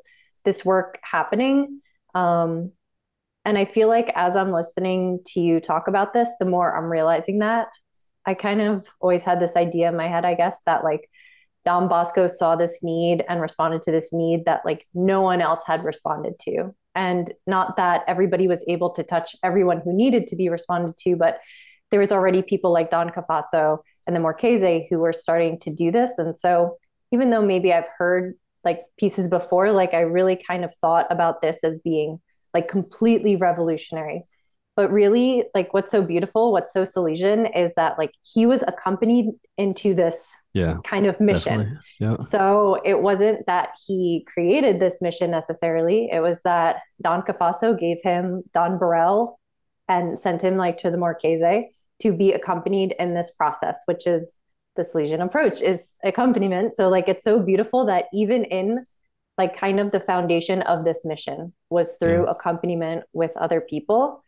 this 0.44 0.64
work 0.64 0.98
happening. 1.02 1.80
Um, 2.14 2.72
and 3.44 3.56
I 3.56 3.64
feel 3.64 3.88
like 3.88 4.12
as 4.14 4.36
I'm 4.36 4.52
listening 4.52 5.20
to 5.28 5.40
you 5.40 5.60
talk 5.60 5.88
about 5.88 6.12
this, 6.12 6.28
the 6.38 6.46
more 6.46 6.76
I'm 6.76 6.90
realizing 6.90 7.38
that 7.38 7.68
I 8.26 8.34
kind 8.34 8.60
of 8.60 8.86
always 9.00 9.24
had 9.24 9.40
this 9.40 9.56
idea 9.56 9.88
in 9.88 9.96
my 9.96 10.06
head, 10.06 10.26
I 10.26 10.34
guess, 10.34 10.58
that 10.66 10.84
like 10.84 11.08
Don 11.68 11.86
Bosco 11.86 12.28
saw 12.28 12.56
this 12.56 12.82
need 12.82 13.26
and 13.28 13.42
responded 13.42 13.82
to 13.82 13.90
this 13.90 14.10
need 14.10 14.46
that 14.46 14.64
like 14.64 14.86
no 14.94 15.20
one 15.20 15.42
else 15.42 15.60
had 15.66 15.84
responded 15.84 16.32
to. 16.40 16.74
And 16.94 17.30
not 17.46 17.76
that 17.76 18.04
everybody 18.08 18.48
was 18.48 18.64
able 18.68 18.88
to 18.94 19.02
touch 19.02 19.36
everyone 19.44 19.82
who 19.84 19.92
needed 19.94 20.28
to 20.28 20.36
be 20.36 20.48
responded 20.48 20.96
to, 21.00 21.14
but 21.14 21.40
there 21.90 22.00
was 22.00 22.10
already 22.10 22.40
people 22.40 22.72
like 22.72 22.90
Don 22.90 23.10
Cafasso 23.10 23.80
and 24.06 24.16
the 24.16 24.20
Marchese 24.20 24.86
who 24.88 25.00
were 25.00 25.12
starting 25.12 25.58
to 25.58 25.74
do 25.74 25.92
this. 25.92 26.16
And 26.16 26.38
so 26.38 26.78
even 27.12 27.28
though 27.28 27.42
maybe 27.42 27.70
I've 27.70 27.90
heard 27.98 28.38
like 28.64 28.78
pieces 28.98 29.28
before, 29.28 29.70
like 29.70 29.92
I 29.92 30.00
really 30.00 30.36
kind 30.36 30.64
of 30.64 30.74
thought 30.76 31.06
about 31.10 31.42
this 31.42 31.58
as 31.64 31.78
being 31.80 32.18
like 32.54 32.68
completely 32.68 33.36
revolutionary 33.36 34.22
but 34.78 34.92
really 34.92 35.42
like 35.56 35.74
what's 35.74 35.90
so 35.90 36.00
beautiful 36.00 36.52
what's 36.52 36.72
so 36.72 36.84
salesian 36.84 37.50
is 37.56 37.72
that 37.74 37.98
like 37.98 38.12
he 38.22 38.46
was 38.46 38.62
accompanied 38.68 39.26
into 39.56 39.92
this 39.92 40.32
yeah 40.54 40.76
kind 40.84 41.04
of 41.04 41.18
mission. 41.18 41.80
yeah. 41.98 42.16
so 42.18 42.80
it 42.84 43.02
wasn't 43.02 43.44
that 43.46 43.70
he 43.88 44.24
created 44.32 44.78
this 44.78 45.02
mission 45.02 45.32
necessarily. 45.32 46.08
It 46.12 46.20
was 46.20 46.40
that 46.42 46.76
don 47.02 47.22
cafasso 47.22 47.76
gave 47.76 47.96
him 48.04 48.44
don 48.54 48.78
Borel 48.78 49.40
and 49.88 50.16
sent 50.16 50.42
him 50.42 50.56
like 50.56 50.78
to 50.78 50.92
the 50.92 50.96
marchese 50.96 51.72
to 52.00 52.12
be 52.12 52.32
accompanied 52.32 52.94
in 53.00 53.14
this 53.14 53.32
process 53.32 53.80
which 53.86 54.06
is 54.06 54.36
the 54.76 54.84
salesian 54.84 55.24
approach 55.24 55.60
is 55.60 55.94
accompaniment. 56.04 56.76
So 56.76 56.88
like 56.88 57.08
it's 57.08 57.24
so 57.24 57.40
beautiful 57.40 57.84
that 57.86 58.04
even 58.12 58.44
in 58.44 58.84
like 59.36 59.56
kind 59.56 59.80
of 59.80 59.90
the 59.90 59.98
foundation 59.98 60.62
of 60.62 60.84
this 60.84 61.04
mission 61.04 61.52
was 61.68 61.96
through 61.96 62.26
yeah. 62.26 62.30
accompaniment 62.30 63.02
with 63.12 63.36
other 63.36 63.60
people 63.60 64.22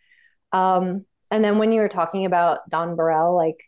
um, 0.53 1.05
and 1.31 1.45
then 1.45 1.59
when 1.59 1.73
you 1.73 1.81
were 1.81 1.89
talking 1.89 2.27
about 2.27 2.69
Don 2.69 2.97
Borel, 2.97 3.37
like 3.37 3.63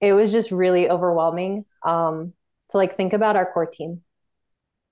it 0.00 0.12
was 0.12 0.32
just 0.32 0.50
really 0.50 0.88
overwhelming 0.88 1.64
um, 1.84 2.32
to 2.70 2.76
like 2.76 2.96
think 2.96 3.12
about 3.12 3.36
our 3.36 3.50
core 3.52 3.66
team. 3.66 4.02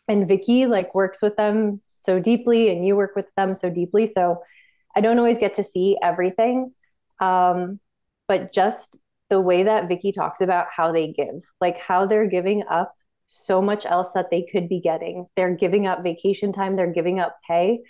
And 0.08 0.28
Vicky 0.28 0.66
like 0.66 0.94
works 0.94 1.20
with 1.22 1.36
them 1.36 1.80
so 1.94 2.20
deeply, 2.20 2.70
and 2.70 2.86
you 2.86 2.96
work 2.96 3.16
with 3.16 3.26
them 3.36 3.54
so 3.54 3.70
deeply. 3.70 4.06
So 4.06 4.42
I 4.94 5.00
don't 5.00 5.18
always 5.18 5.38
get 5.38 5.54
to 5.54 5.64
see 5.64 5.96
everything, 6.02 6.72
um, 7.20 7.80
but 8.28 8.52
just 8.52 8.96
the 9.28 9.40
way 9.40 9.64
that 9.64 9.88
Vicky 9.88 10.12
talks 10.12 10.40
about 10.40 10.68
how 10.74 10.92
they 10.92 11.12
give, 11.12 11.42
like 11.60 11.78
how 11.78 12.06
they're 12.06 12.28
giving 12.28 12.62
up 12.68 12.94
so 13.26 13.60
much 13.60 13.84
else 13.84 14.12
that 14.12 14.30
they 14.30 14.42
could 14.42 14.68
be 14.68 14.80
getting. 14.80 15.26
They're 15.34 15.54
giving 15.54 15.86
up 15.86 16.02
vacation 16.02 16.52
time, 16.52 16.76
they're 16.76 16.92
giving 16.92 17.18
up 17.18 17.36
pay, 17.46 17.80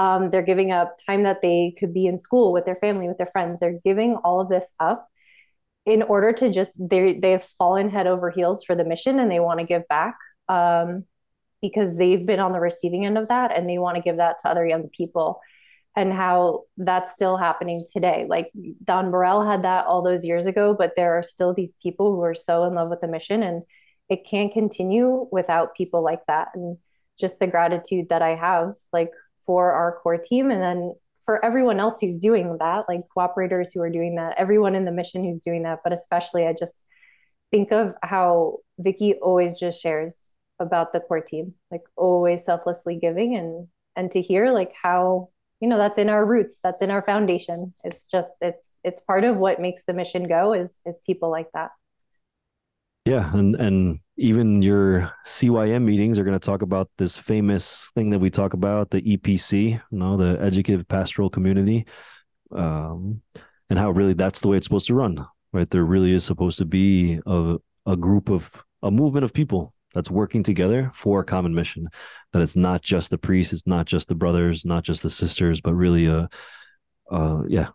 um, 0.00 0.30
they're 0.30 0.40
giving 0.40 0.72
up 0.72 0.96
time 1.04 1.24
that 1.24 1.42
they 1.42 1.74
could 1.78 1.92
be 1.92 2.06
in 2.06 2.18
school 2.18 2.54
with 2.54 2.64
their 2.64 2.76
family, 2.76 3.06
with 3.06 3.18
their 3.18 3.26
friends. 3.26 3.58
They're 3.60 3.78
giving 3.84 4.16
all 4.24 4.40
of 4.40 4.48
this 4.48 4.66
up 4.80 5.06
in 5.84 6.02
order 6.02 6.32
to 6.32 6.50
just 6.50 6.72
they 6.80 7.18
they've 7.18 7.42
fallen 7.58 7.90
head 7.90 8.06
over 8.06 8.30
heels 8.30 8.64
for 8.64 8.74
the 8.74 8.84
mission 8.84 9.20
and 9.20 9.30
they 9.30 9.40
want 9.40 9.60
to 9.60 9.66
give 9.66 9.86
back 9.88 10.16
um, 10.48 11.04
because 11.60 11.98
they've 11.98 12.24
been 12.24 12.40
on 12.40 12.52
the 12.52 12.60
receiving 12.60 13.04
end 13.04 13.18
of 13.18 13.28
that 13.28 13.54
and 13.54 13.68
they 13.68 13.76
want 13.76 13.96
to 13.96 14.02
give 14.02 14.16
that 14.16 14.36
to 14.40 14.48
other 14.48 14.66
young 14.66 14.88
people 14.88 15.38
and 15.94 16.14
how 16.14 16.62
that's 16.78 17.12
still 17.12 17.36
happening 17.36 17.86
today. 17.92 18.24
Like 18.26 18.50
Don 18.82 19.10
Borel 19.10 19.46
had 19.46 19.64
that 19.64 19.84
all 19.84 20.02
those 20.02 20.24
years 20.24 20.46
ago, 20.46 20.74
but 20.78 20.94
there 20.96 21.18
are 21.18 21.22
still 21.22 21.52
these 21.52 21.74
people 21.82 22.14
who 22.14 22.22
are 22.22 22.34
so 22.34 22.64
in 22.64 22.74
love 22.74 22.88
with 22.88 23.02
the 23.02 23.08
mission 23.08 23.42
and 23.42 23.64
it 24.08 24.26
can't 24.26 24.50
continue 24.50 25.26
without 25.30 25.76
people 25.76 26.02
like 26.02 26.24
that. 26.26 26.48
And 26.54 26.78
just 27.18 27.38
the 27.38 27.46
gratitude 27.46 28.08
that 28.08 28.22
I 28.22 28.34
have 28.34 28.72
like 28.94 29.10
for 29.50 29.72
our 29.72 29.98
core 30.00 30.16
team. 30.16 30.52
And 30.52 30.62
then 30.62 30.94
for 31.26 31.44
everyone 31.44 31.80
else 31.80 32.00
who's 32.00 32.18
doing 32.18 32.56
that, 32.60 32.84
like 32.88 33.00
cooperators 33.16 33.66
who 33.74 33.80
are 33.80 33.90
doing 33.90 34.14
that, 34.14 34.36
everyone 34.38 34.76
in 34.76 34.84
the 34.84 34.92
mission 34.92 35.24
who's 35.24 35.40
doing 35.40 35.64
that, 35.64 35.80
but 35.82 35.92
especially 35.92 36.46
I 36.46 36.52
just 36.52 36.84
think 37.50 37.72
of 37.72 37.94
how 38.00 38.58
Vicky 38.78 39.14
always 39.14 39.58
just 39.58 39.82
shares 39.82 40.28
about 40.60 40.92
the 40.92 41.00
core 41.00 41.20
team, 41.20 41.52
like 41.72 41.82
always 41.96 42.44
selflessly 42.44 42.94
giving 42.94 43.34
and 43.34 43.66
and 43.96 44.12
to 44.12 44.22
hear 44.22 44.52
like 44.52 44.72
how 44.80 45.30
you 45.58 45.68
know 45.68 45.78
that's 45.78 45.98
in 45.98 46.10
our 46.10 46.24
roots 46.24 46.60
that's 46.62 46.80
in 46.80 46.92
our 46.92 47.02
foundation. 47.02 47.74
It's 47.82 48.06
just 48.06 48.30
it's 48.40 48.72
it's 48.84 49.00
part 49.00 49.24
of 49.24 49.36
what 49.36 49.60
makes 49.60 49.84
the 49.84 49.94
mission 49.94 50.28
go 50.28 50.52
is 50.52 50.80
is 50.86 51.00
people 51.04 51.28
like 51.28 51.48
that 51.54 51.72
yeah 53.04 53.32
and 53.34 53.56
and 53.56 54.00
even 54.16 54.60
your 54.60 55.12
cym 55.24 55.84
meetings 55.84 56.18
are 56.18 56.24
going 56.24 56.38
to 56.38 56.44
talk 56.44 56.62
about 56.62 56.90
this 56.98 57.16
famous 57.16 57.90
thing 57.94 58.10
that 58.10 58.18
we 58.18 58.30
talk 58.30 58.52
about 58.52 58.90
the 58.90 59.02
epc 59.02 59.52
you 59.52 59.80
know 59.90 60.16
the 60.16 60.40
educative 60.40 60.86
pastoral 60.88 61.30
community 61.30 61.86
um 62.52 63.20
and 63.68 63.78
how 63.78 63.90
really 63.90 64.14
that's 64.14 64.40
the 64.40 64.48
way 64.48 64.56
it's 64.56 64.66
supposed 64.66 64.86
to 64.86 64.94
run 64.94 65.26
right 65.52 65.70
there 65.70 65.84
really 65.84 66.12
is 66.12 66.24
supposed 66.24 66.58
to 66.58 66.64
be 66.64 67.20
a, 67.26 67.56
a 67.86 67.96
group 67.96 68.28
of 68.28 68.62
a 68.82 68.90
movement 68.90 69.24
of 69.24 69.32
people 69.32 69.74
that's 69.94 70.10
working 70.10 70.42
together 70.42 70.90
for 70.94 71.20
a 71.20 71.24
common 71.24 71.54
mission. 71.54 71.88
That 72.32 72.42
it's 72.42 72.56
not 72.56 72.82
just 72.82 73.10
the 73.10 73.18
priests, 73.18 73.52
it's 73.52 73.66
not 73.66 73.86
just 73.86 74.08
the 74.08 74.14
brothers, 74.14 74.64
not 74.64 74.84
just 74.84 75.02
the 75.02 75.10
sisters, 75.10 75.60
but 75.60 75.74
really, 75.74 76.08
uh, 76.08 76.28
uh, 77.10 77.42
yeah, 77.48 77.68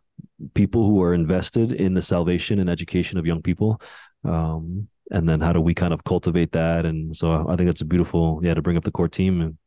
people 0.53 0.85
who 0.85 1.01
are 1.03 1.13
invested 1.13 1.71
in 1.73 1.93
the 1.93 2.01
salvation 2.01 2.59
and 2.59 2.69
education 2.69 3.17
of 3.17 3.25
young 3.25 3.41
people. 3.41 3.81
Um, 4.23 4.87
and 5.11 5.27
then 5.27 5.39
how 5.39 5.53
do 5.53 5.61
we 5.61 5.73
kind 5.73 5.93
of 5.93 6.03
cultivate 6.03 6.51
that? 6.53 6.85
And 6.85 7.15
so 7.15 7.47
I 7.47 7.55
think 7.55 7.67
that's 7.67 7.81
a 7.81 7.85
beautiful, 7.85 8.39
yeah, 8.43 8.53
to 8.53 8.61
bring 8.61 8.77
up 8.77 8.83
the 8.83 8.91
core 8.91 9.07
team. 9.07 9.41
And 9.41 9.57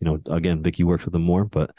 you 0.00 0.06
know, 0.06 0.34
again, 0.34 0.62
Vicky 0.62 0.84
works 0.84 1.04
with 1.04 1.12
them 1.12 1.22
more, 1.22 1.44
but 1.44 1.70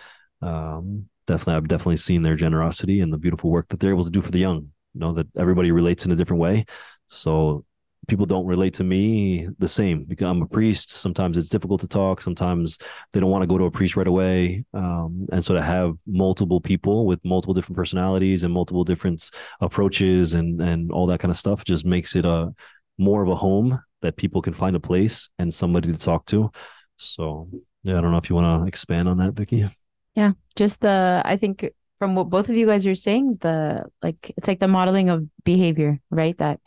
um, 0.41 1.07
definitely, 1.27 1.55
I've 1.55 1.67
definitely 1.67 1.97
seen 1.97 2.21
their 2.21 2.35
generosity 2.35 3.01
and 3.01 3.11
the 3.11 3.17
beautiful 3.17 3.49
work 3.49 3.67
that 3.69 3.79
they're 3.79 3.91
able 3.91 4.03
to 4.03 4.09
do 4.09 4.21
for 4.21 4.31
the 4.31 4.39
young. 4.39 4.71
You 4.93 4.99
know 4.99 5.13
that 5.13 5.27
everybody 5.37 5.71
relates 5.71 6.05
in 6.05 6.11
a 6.11 6.15
different 6.15 6.41
way. 6.41 6.65
So 7.09 7.65
people 8.07 8.25
don't 8.25 8.45
relate 8.45 8.73
to 8.73 8.83
me 8.83 9.47
the 9.59 9.67
same 9.67 10.03
because 10.03 10.27
I'm 10.27 10.41
a 10.41 10.47
priest. 10.47 10.91
Sometimes 10.91 11.37
it's 11.37 11.49
difficult 11.49 11.81
to 11.81 11.87
talk. 11.87 12.21
Sometimes 12.21 12.79
they 13.13 13.19
don't 13.19 13.29
want 13.29 13.43
to 13.43 13.47
go 13.47 13.57
to 13.57 13.65
a 13.65 13.71
priest 13.71 13.95
right 13.95 14.07
away. 14.07 14.65
Um, 14.73 15.27
and 15.31 15.43
so 15.45 15.53
to 15.53 15.61
have 15.61 15.97
multiple 16.07 16.59
people 16.59 17.05
with 17.05 17.23
multiple 17.23 17.53
different 17.53 17.77
personalities 17.77 18.43
and 18.43 18.53
multiple 18.53 18.83
different 18.83 19.29
approaches 19.61 20.33
and 20.33 20.61
and 20.61 20.91
all 20.91 21.07
that 21.07 21.19
kind 21.19 21.31
of 21.31 21.37
stuff 21.37 21.63
just 21.63 21.85
makes 21.85 22.15
it 22.15 22.25
a 22.25 22.53
more 23.01 23.23
of 23.23 23.29
a 23.29 23.35
home 23.35 23.81
that 24.01 24.15
people 24.15 24.41
can 24.41 24.53
find 24.53 24.75
a 24.75 24.79
place 24.79 25.29
and 25.37 25.53
somebody 25.53 25.91
to 25.91 25.99
talk 25.99 26.25
to. 26.27 26.51
So 26.97 27.49
yeah, 27.83 27.97
I 27.97 28.01
don't 28.01 28.11
know 28.11 28.17
if 28.17 28.29
you 28.29 28.35
want 28.35 28.61
to 28.61 28.67
expand 28.67 29.09
on 29.09 29.17
that, 29.17 29.33
Vicky. 29.33 29.67
Yeah, 30.15 30.33
just 30.55 30.81
the 30.81 31.21
I 31.25 31.37
think 31.37 31.71
from 31.99 32.15
what 32.15 32.29
both 32.29 32.49
of 32.49 32.55
you 32.55 32.65
guys 32.65 32.85
are 32.85 32.95
saying, 32.95 33.39
the 33.41 33.85
like 34.01 34.31
it's 34.37 34.47
like 34.47 34.59
the 34.59 34.67
modeling 34.67 35.09
of 35.09 35.25
behavior, 35.43 35.99
right? 36.09 36.37
That 36.37 36.59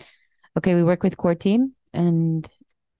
okay, 0.59 0.74
we 0.74 0.82
work 0.82 1.03
with 1.03 1.16
core 1.16 1.35
team 1.35 1.74
and 1.93 2.49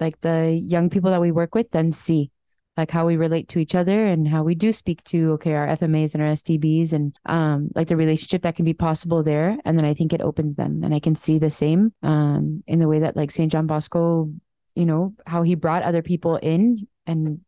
like 0.01 0.21
the 0.21 0.51
young 0.51 0.91
people 0.91 1.11
that 1.11 1.21
we 1.21 1.33
work 1.33 1.55
with 1.55 1.71
then 1.71 1.93
see 1.93 2.31
like 2.77 2.91
how 2.91 3.07
we 3.07 3.17
relate 3.17 3.49
to 3.49 3.59
each 3.59 3.75
other 3.75 4.07
and 4.07 4.27
how 4.29 4.43
we 4.43 4.55
do 4.55 4.73
speak 4.73 5.03
to 5.05 5.33
okay 5.33 5.55
our 5.55 5.67
FMAs 5.69 6.15
and 6.15 6.23
our 6.23 6.33
SDBs 6.33 6.93
and 6.93 7.15
um 7.27 7.71
like 7.75 7.89
the 7.89 7.97
relationship 7.97 8.43
that 8.43 8.57
can 8.57 8.65
be 8.65 8.75
possible 8.75 9.23
there 9.23 9.57
and 9.65 9.79
then 9.79 9.85
I 9.85 9.95
think 9.95 10.13
it 10.13 10.21
opens 10.21 10.57
them 10.57 10.83
and 10.83 10.95
I 10.95 11.01
can 11.01 11.17
see 11.17 11.39
the 11.39 11.51
same 11.51 11.93
um 12.03 12.63
in 12.67 12.79
the 12.79 12.89
way 12.89 13.01
that 13.01 13.17
like 13.17 13.31
St. 13.31 13.51
John 13.51 13.67
Bosco 13.67 14.31
you 14.75 14.87
know 14.87 15.15
how 15.27 15.43
he 15.43 15.55
brought 15.55 15.83
other 15.83 16.03
people 16.03 16.37
in 16.37 16.87
and 17.07 17.41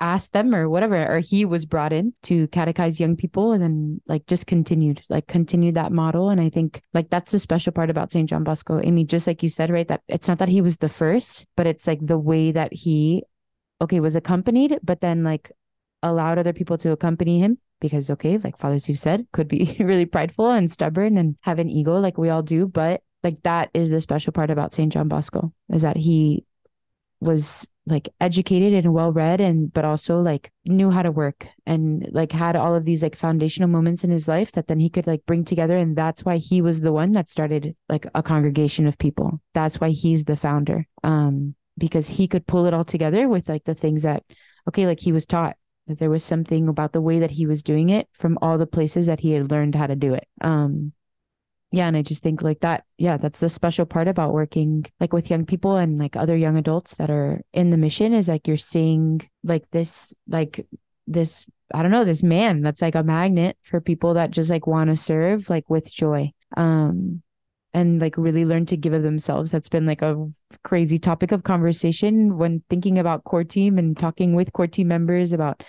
asked 0.00 0.32
them 0.32 0.54
or 0.54 0.68
whatever, 0.68 1.06
or 1.06 1.20
he 1.20 1.44
was 1.44 1.64
brought 1.64 1.92
in 1.92 2.12
to 2.24 2.48
catechize 2.48 3.00
young 3.00 3.16
people 3.16 3.52
and 3.52 3.62
then 3.62 4.00
like 4.06 4.26
just 4.26 4.46
continued, 4.46 5.02
like 5.08 5.26
continued 5.26 5.74
that 5.74 5.92
model. 5.92 6.30
And 6.30 6.40
I 6.40 6.50
think 6.50 6.82
like 6.92 7.10
that's 7.10 7.32
the 7.32 7.38
special 7.38 7.72
part 7.72 7.90
about 7.90 8.12
St. 8.12 8.28
John 8.28 8.44
Bosco. 8.44 8.80
Amy, 8.82 9.04
just 9.04 9.26
like 9.26 9.42
you 9.42 9.48
said, 9.48 9.70
right? 9.70 9.88
That 9.88 10.02
it's 10.08 10.28
not 10.28 10.38
that 10.38 10.48
he 10.48 10.60
was 10.60 10.78
the 10.78 10.88
first, 10.88 11.46
but 11.56 11.66
it's 11.66 11.86
like 11.86 12.00
the 12.02 12.18
way 12.18 12.52
that 12.52 12.72
he, 12.72 13.22
okay, 13.80 14.00
was 14.00 14.16
accompanied, 14.16 14.78
but 14.82 15.00
then 15.00 15.24
like 15.24 15.52
allowed 16.02 16.38
other 16.38 16.52
people 16.52 16.78
to 16.78 16.92
accompany 16.92 17.40
him 17.40 17.58
because 17.80 18.10
okay 18.10 18.38
like 18.38 18.58
fathers 18.58 18.88
you 18.88 18.94
said 18.94 19.26
could 19.32 19.48
be 19.48 19.76
really 19.80 20.06
prideful 20.06 20.50
and 20.50 20.70
stubborn 20.70 21.18
and 21.18 21.36
have 21.40 21.58
an 21.58 21.68
ego 21.68 21.96
like 21.96 22.16
we 22.16 22.30
all 22.30 22.42
do 22.42 22.66
but 22.66 23.02
like 23.22 23.42
that 23.42 23.70
is 23.74 23.90
the 23.90 24.00
special 24.00 24.32
part 24.32 24.50
about 24.50 24.72
St. 24.72 24.92
John 24.92 25.08
Bosco 25.08 25.52
is 25.70 25.82
that 25.82 25.96
he 25.96 26.44
was 27.20 27.66
like 27.86 28.08
educated 28.20 28.72
and 28.72 28.92
well 28.92 29.12
read 29.12 29.40
and 29.40 29.72
but 29.72 29.84
also 29.84 30.20
like 30.20 30.52
knew 30.64 30.90
how 30.90 31.02
to 31.02 31.10
work 31.10 31.46
and 31.64 32.06
like 32.12 32.32
had 32.32 32.56
all 32.56 32.74
of 32.74 32.84
these 32.84 33.02
like 33.02 33.16
foundational 33.16 33.68
moments 33.68 34.04
in 34.04 34.10
his 34.10 34.28
life 34.28 34.52
that 34.52 34.68
then 34.68 34.80
he 34.80 34.90
could 34.90 35.06
like 35.06 35.24
bring 35.26 35.44
together 35.44 35.76
and 35.76 35.96
that's 35.96 36.24
why 36.24 36.36
he 36.36 36.60
was 36.60 36.80
the 36.80 36.92
one 36.92 37.12
that 37.12 37.30
started 37.30 37.74
like 37.88 38.06
a 38.14 38.22
congregation 38.22 38.86
of 38.86 38.98
people 38.98 39.40
that's 39.54 39.80
why 39.80 39.90
he's 39.90 40.24
the 40.24 40.36
founder 40.36 40.86
um 41.04 41.54
because 41.78 42.08
he 42.08 42.28
could 42.28 42.46
pull 42.46 42.66
it 42.66 42.74
all 42.74 42.84
together 42.84 43.28
with 43.28 43.48
like 43.48 43.64
the 43.64 43.74
things 43.74 44.02
that 44.02 44.22
okay 44.68 44.86
like 44.86 45.00
he 45.00 45.12
was 45.12 45.26
taught 45.26 45.56
that 45.86 45.98
there 45.98 46.10
was 46.10 46.24
something 46.24 46.68
about 46.68 46.92
the 46.92 47.00
way 47.00 47.20
that 47.20 47.30
he 47.30 47.46
was 47.46 47.62
doing 47.62 47.90
it 47.90 48.08
from 48.12 48.38
all 48.42 48.58
the 48.58 48.66
places 48.66 49.06
that 49.06 49.20
he 49.20 49.32
had 49.32 49.50
learned 49.50 49.74
how 49.74 49.86
to 49.86 49.96
do 49.96 50.14
it. 50.14 50.26
Um 50.40 50.92
yeah 51.72 51.88
and 51.88 51.96
i 51.96 52.02
just 52.02 52.22
think 52.22 52.42
like 52.42 52.60
that 52.60 52.84
yeah 52.96 53.16
that's 53.16 53.40
the 53.40 53.48
special 53.48 53.84
part 53.84 54.06
about 54.06 54.32
working 54.32 54.86
like 55.00 55.12
with 55.12 55.30
young 55.30 55.44
people 55.44 55.76
and 55.76 55.98
like 55.98 56.16
other 56.16 56.36
young 56.36 56.56
adults 56.56 56.96
that 56.96 57.10
are 57.10 57.40
in 57.52 57.70
the 57.70 57.76
mission 57.76 58.12
is 58.12 58.28
like 58.28 58.46
you're 58.46 58.56
seeing 58.56 59.20
like 59.42 59.68
this 59.72 60.14
like 60.28 60.64
this 61.06 61.44
i 61.74 61.82
don't 61.82 61.90
know 61.90 62.04
this 62.04 62.22
man 62.22 62.62
that's 62.62 62.82
like 62.82 62.94
a 62.94 63.02
magnet 63.02 63.56
for 63.62 63.80
people 63.80 64.14
that 64.14 64.30
just 64.30 64.48
like 64.48 64.66
want 64.66 64.90
to 64.90 64.96
serve 64.96 65.50
like 65.50 65.68
with 65.68 65.92
joy. 65.92 66.30
Um 66.56 67.22
and 67.76 68.00
like 68.00 68.16
really 68.16 68.46
learn 68.46 68.64
to 68.64 68.76
give 68.76 68.94
of 68.94 69.02
themselves 69.02 69.50
that's 69.50 69.68
been 69.68 69.84
like 69.84 70.00
a 70.00 70.26
crazy 70.64 70.98
topic 70.98 71.30
of 71.30 71.44
conversation 71.44 72.38
when 72.38 72.62
thinking 72.70 72.98
about 72.98 73.24
core 73.24 73.44
team 73.44 73.76
and 73.76 73.98
talking 73.98 74.34
with 74.34 74.54
core 74.54 74.66
team 74.66 74.88
members 74.88 75.30
about 75.30 75.62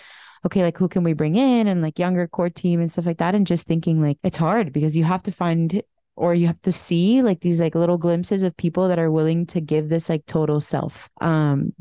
okay, 0.45 0.63
like 0.63 0.77
who 0.77 0.87
can 0.87 1.03
we 1.03 1.11
bring 1.11 1.35
in 1.35 1.67
and 1.67 1.81
like 1.81 1.99
younger 1.99 2.25
core 2.25 2.49
team 2.49 2.79
and 2.79 2.93
stuff 2.93 3.05
like 3.05 3.17
that. 3.17 3.35
And 3.35 3.45
just 3.45 3.67
thinking 3.67 4.01
like 4.01 4.17
it's 4.23 4.37
hard 4.37 4.71
because 4.71 4.95
you 4.95 5.03
have 5.03 5.21
to 5.23 5.31
find 5.31 5.81
or 6.15 6.33
you 6.33 6.47
have 6.47 6.61
to 6.61 6.71
see 6.71 7.21
like 7.21 7.41
these 7.41 7.59
like 7.59 7.75
little 7.75 7.97
glimpses 7.97 8.43
of 8.43 8.55
people 8.55 8.87
that 8.87 8.99
are 8.99 9.11
willing 9.11 9.45
to 9.47 9.59
give 9.59 9.89
this 9.89 10.07
like 10.09 10.25
total 10.25 10.59
self 10.59 11.09
um 11.21 11.73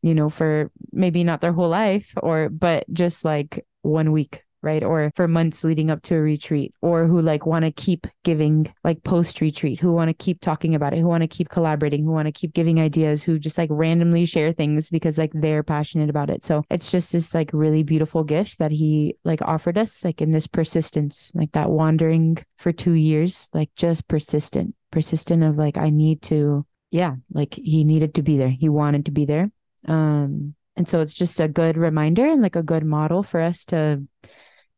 you 0.00 0.14
know 0.14 0.30
for 0.30 0.70
maybe 0.92 1.22
not 1.22 1.42
their 1.42 1.52
whole 1.52 1.68
life 1.68 2.14
or 2.22 2.48
but 2.48 2.84
just 2.92 3.24
like 3.24 3.66
one 3.82 4.10
week 4.10 4.41
right? 4.62 4.82
Or 4.82 5.12
for 5.16 5.26
months 5.26 5.64
leading 5.64 5.90
up 5.90 6.02
to 6.02 6.14
a 6.14 6.20
retreat 6.20 6.74
or 6.80 7.06
who 7.06 7.20
like 7.20 7.46
want 7.46 7.64
to 7.64 7.72
keep 7.72 8.06
giving 8.22 8.72
like 8.84 9.02
post 9.02 9.40
retreat 9.40 9.80
who 9.80 9.92
want 9.92 10.08
to 10.08 10.14
keep 10.14 10.40
talking 10.40 10.74
about 10.74 10.94
it 10.94 11.00
who 11.00 11.08
want 11.08 11.22
to 11.22 11.28
keep 11.28 11.48
collaborating 11.48 12.04
who 12.04 12.12
want 12.12 12.26
to 12.26 12.32
keep 12.32 12.52
giving 12.54 12.80
ideas 12.80 13.22
who 13.22 13.38
just 13.38 13.58
like 13.58 13.68
randomly 13.72 14.24
share 14.24 14.52
things 14.52 14.90
because 14.90 15.18
like 15.18 15.32
they're 15.34 15.62
passionate 15.62 16.08
about 16.08 16.30
it. 16.30 16.44
So 16.44 16.64
it's 16.70 16.90
just 16.90 17.12
this 17.12 17.34
like 17.34 17.50
really 17.52 17.82
beautiful 17.82 18.24
gift 18.24 18.58
that 18.58 18.70
he 18.70 19.16
like 19.24 19.42
offered 19.42 19.76
us 19.76 20.04
like 20.04 20.20
in 20.20 20.30
this 20.30 20.46
persistence 20.46 21.32
like 21.34 21.52
that 21.52 21.70
wandering 21.70 22.38
for 22.56 22.72
2 22.72 22.92
years 22.92 23.48
like 23.52 23.70
just 23.76 24.08
persistent 24.08 24.74
persistent 24.90 25.42
of 25.42 25.56
like 25.56 25.76
I 25.76 25.90
need 25.90 26.22
to 26.22 26.64
yeah 26.90 27.16
like 27.32 27.54
he 27.54 27.84
needed 27.84 28.14
to 28.14 28.22
be 28.22 28.36
there. 28.36 28.50
He 28.50 28.68
wanted 28.68 29.06
to 29.06 29.10
be 29.10 29.24
there. 29.24 29.50
Um 29.88 30.54
and 30.76 30.88
so 30.88 31.00
it's 31.00 31.12
just 31.12 31.38
a 31.40 31.48
good 31.48 31.76
reminder 31.76 32.24
and 32.24 32.42
like 32.42 32.56
a 32.56 32.62
good 32.62 32.84
model 32.84 33.22
for 33.22 33.40
us 33.40 33.64
to 33.66 34.02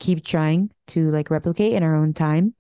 keep 0.05 0.25
trying 0.25 0.71
to 0.87 1.11
like 1.11 1.31
replicate 1.31 1.73
in 1.73 1.83
our 1.83 1.97
own 1.97 2.13
time 2.13 2.55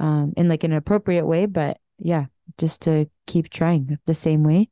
um 0.00 0.32
in 0.36 0.48
like 0.48 0.64
an 0.64 0.72
appropriate 0.72 1.26
way 1.26 1.46
but 1.46 1.78
yeah 1.98 2.26
just 2.58 2.82
to 2.82 3.08
keep 3.26 3.50
trying 3.50 3.98
the 4.06 4.14
same 4.14 4.42
way 4.42 4.68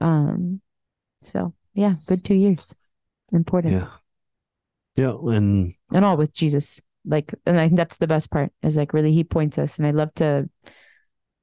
um 0.00 0.60
so 1.22 1.52
yeah 1.74 1.94
good 2.06 2.24
two 2.24 2.34
years 2.34 2.74
important 3.32 3.74
yeah 3.74 3.88
yeah 4.96 5.34
and 5.34 5.72
and 5.92 6.04
all 6.04 6.16
with 6.16 6.32
jesus 6.32 6.80
like 7.04 7.34
and 7.46 7.58
i 7.58 7.66
think 7.66 7.76
that's 7.76 7.96
the 7.96 8.06
best 8.06 8.30
part 8.30 8.52
is 8.62 8.76
like 8.76 8.92
really 8.92 9.12
he 9.12 9.24
points 9.24 9.58
us 9.58 9.78
and 9.78 9.86
i 9.86 9.90
love 9.90 10.14
to 10.14 10.48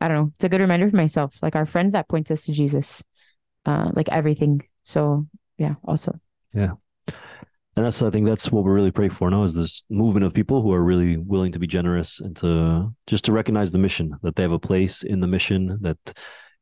I 0.02 0.08
don't 0.08 0.18
know. 0.18 0.32
It's 0.36 0.46
a 0.46 0.50
good 0.50 0.62
reminder 0.62 0.90
for 0.90 0.96
myself, 0.96 1.36
like 1.44 1.56
our 1.56 1.68
friend 1.68 1.94
that 1.94 2.10
points 2.10 2.32
us 2.32 2.46
to 2.46 2.52
Jesus, 2.52 3.04
uh, 3.68 3.92
like 3.94 4.10
everything. 4.10 4.64
So 4.84 5.28
yeah, 5.60 5.76
also. 5.86 6.20
Yeah. 6.56 6.72
And 7.76 7.86
that's 7.86 8.02
I 8.02 8.10
think 8.10 8.26
that's 8.26 8.52
what 8.52 8.64
we're 8.64 8.74
really 8.74 8.92
praying 8.92 9.12
for 9.12 9.30
now 9.30 9.44
is 9.44 9.56
this 9.56 9.86
movement 9.90 10.26
of 10.26 10.34
people 10.34 10.62
who 10.62 10.74
are 10.74 10.84
really 10.84 11.16
willing 11.18 11.54
to 11.54 11.60
be 11.60 11.68
generous 11.68 12.20
and 12.20 12.36
to 12.38 12.94
just 13.08 13.26
to 13.26 13.32
recognize 13.32 13.72
the 13.72 13.78
mission 13.78 14.18
that 14.24 14.36
they 14.36 14.44
have 14.44 14.52
a 14.52 14.60
place 14.60 15.04
in 15.04 15.22
the 15.22 15.28
mission 15.28 15.78
that 15.82 15.98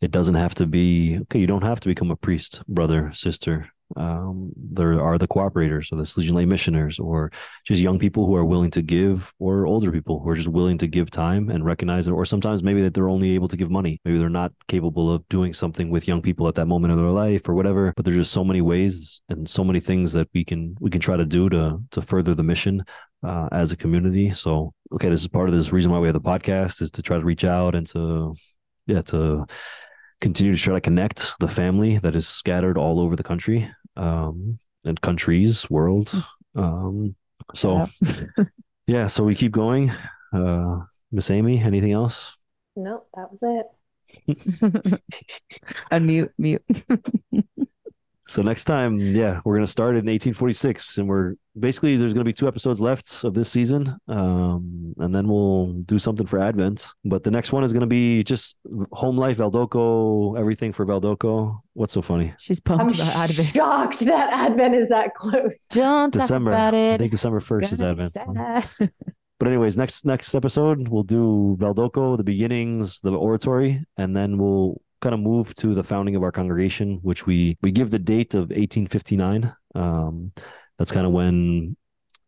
it 0.02 0.12
doesn't 0.12 0.36
have 0.36 0.56
to 0.56 0.66
be 0.66 1.18
okay. 1.24 1.40
You 1.40 1.48
don't 1.48 1.64
have 1.64 1.80
to 1.82 1.88
become 1.88 2.12
a 2.12 2.16
priest, 2.16 2.62
brother, 2.68 3.12
sister. 3.14 3.70
Um, 3.98 4.52
there 4.56 5.02
are 5.02 5.18
the 5.18 5.28
cooperators 5.28 5.92
or 5.92 5.96
the 5.96 6.04
Salesian 6.04 6.34
lay 6.34 6.46
missioners, 6.46 7.00
or 7.00 7.32
just 7.66 7.82
young 7.82 8.00
people 8.00 8.26
who 8.26 8.36
are 8.36 8.46
willing 8.46 8.72
to 8.72 8.82
give, 8.82 9.34
or 9.40 9.66
older 9.66 9.92
people 9.92 10.20
who 10.20 10.30
are 10.30 10.36
just 10.36 10.48
willing 10.48 10.78
to 10.80 10.88
give 10.88 11.10
time 11.10 11.50
and 11.50 11.66
recognize 11.66 12.08
it. 12.08 12.12
Or 12.12 12.26
sometimes 12.26 12.64
maybe 12.64 12.82
that 12.84 12.94
they're 12.94 13.10
only 13.10 13.32
able 13.32 13.48
to 13.48 13.58
give 13.58 13.72
money. 13.72 14.00
Maybe 14.06 14.18
they're 14.20 14.30
not 14.30 14.52
capable 14.68 15.12
of 15.12 15.28
doing 15.30 15.54
something 15.54 15.90
with 15.90 16.08
young 16.08 16.22
people 16.22 16.48
at 16.48 16.56
that 16.56 16.66
moment 16.68 16.92
of 16.92 17.00
their 17.00 17.10
life 17.10 17.48
or 17.50 17.56
whatever. 17.56 17.94
But 17.96 18.06
there's 18.06 18.18
just 18.18 18.32
so 18.32 18.44
many 18.44 18.62
ways 18.62 19.22
and 19.30 19.50
so 19.50 19.64
many 19.64 19.80
things 19.80 20.14
that 20.14 20.30
we 20.34 20.44
can 20.46 20.76
we 20.80 20.90
can 20.90 21.02
try 21.02 21.18
to 21.18 21.26
do 21.26 21.50
to 21.50 21.82
to 21.92 22.02
further 22.02 22.36
the 22.36 22.44
mission 22.44 22.84
uh, 23.24 23.50
as 23.52 23.72
a 23.72 23.78
community. 23.78 24.32
So 24.32 24.74
okay, 24.94 25.10
this 25.10 25.22
is 25.22 25.28
part 25.28 25.50
of 25.50 25.56
this 25.56 25.72
reason 25.72 25.92
why 25.92 26.00
we 26.00 26.08
have 26.08 26.14
the 26.14 26.22
podcast 26.22 26.82
is 26.82 26.92
to 26.92 27.02
try 27.02 27.18
to 27.18 27.26
reach 27.26 27.46
out 27.46 27.76
and 27.76 27.88
to 27.88 28.36
yeah 28.88 29.02
to 29.04 29.46
continue 30.22 30.54
to 30.54 30.62
try 30.62 30.74
to 30.74 30.82
connect 30.82 31.34
the 31.40 31.48
family 31.48 31.98
that 31.98 32.16
is 32.16 32.28
scattered 32.28 32.78
all 32.78 33.00
over 33.00 33.16
the 33.16 33.24
country 33.24 33.72
um, 34.00 34.60
and 34.86 35.00
countries, 35.02 35.70
world. 35.70 36.12
Um, 36.56 37.16
so, 37.54 37.88
yeah, 38.88 39.08
so 39.08 39.24
we 39.24 39.36
keep 39.36 39.52
going. 39.52 39.92
Uh, 40.34 40.80
Miss 41.12 41.30
Amy, 41.30 41.62
anything 41.62 41.92
else? 41.92 42.36
Nope, 42.76 43.08
that 43.16 43.28
was 43.32 43.40
it. 43.42 43.66
Unmute, 45.92 46.32
mute. 46.38 46.64
So 48.30 48.44
next 48.44 48.66
time, 48.66 49.00
yeah, 49.00 49.40
we're 49.44 49.56
gonna 49.56 49.66
start 49.66 49.96
in 49.96 50.06
1846, 50.06 51.00
and 51.00 51.10
we're 51.10 51.34
basically 51.60 51.98
there's 51.98 52.14
gonna 52.14 52.24
be 52.24 52.32
two 52.32 52.48
episodes 52.48 52.80
left 52.80 53.24
of 53.24 53.34
this 53.34 53.50
season, 53.50 53.98
um, 54.08 54.94
and 55.00 55.16
then 55.16 55.28
we'll 55.28 55.74
do 55.74 55.98
something 55.98 56.28
for 56.28 56.40
Advent. 56.40 56.94
But 57.04 57.24
the 57.24 57.32
next 57.32 57.52
one 57.52 57.64
is 57.64 57.74
gonna 57.74 57.88
be 57.88 58.24
just 58.24 58.56
home 58.92 59.18
life, 59.18 59.38
Valdocco, 59.40 60.38
everything 60.40 60.74
for 60.74 60.86
Valdocco. 60.86 61.60
What's 61.74 61.94
so 61.94 62.04
funny? 62.04 62.36
She's 62.38 62.60
pumped 62.60 62.94
I'm 62.94 63.02
about 63.02 63.16
Advent. 63.16 63.48
shocked 63.50 64.00
that 64.02 64.32
Advent 64.32 64.76
is 64.76 64.90
that 64.90 65.16
close. 65.16 65.66
Don't 65.72 66.14
December. 66.14 66.52
talk 66.52 66.70
about 66.70 66.76
I 66.76 66.98
think 67.00 67.12
December 67.12 67.40
first 67.40 67.74
is 67.74 67.82
Advent. 67.82 68.16
But 69.40 69.48
anyways, 69.48 69.78
next 69.78 70.06
next 70.06 70.36
episode 70.36 70.90
we'll 70.90 71.04
do 71.04 71.56
Valdocco, 71.60 72.18
the 72.18 72.24
beginnings, 72.24 73.00
the 73.00 73.12
oratory, 73.12 73.86
and 73.96 74.16
then 74.16 74.38
we'll 74.38 74.82
kind 75.02 75.14
of 75.14 75.22
move 75.22 75.54
to 75.56 75.74
the 75.74 75.84
founding 75.84 76.16
of 76.16 76.24
our 76.24 76.32
congregation, 76.32 77.00
which 77.02 77.26
we 77.26 77.58
we 77.62 77.72
give 77.72 77.92
the 77.92 78.00
date 78.00 78.34
of 78.34 78.50
1859. 78.50 79.54
Um, 79.76 80.32
that's 80.78 80.92
kind 80.92 81.06
of 81.06 81.12
when 81.12 81.76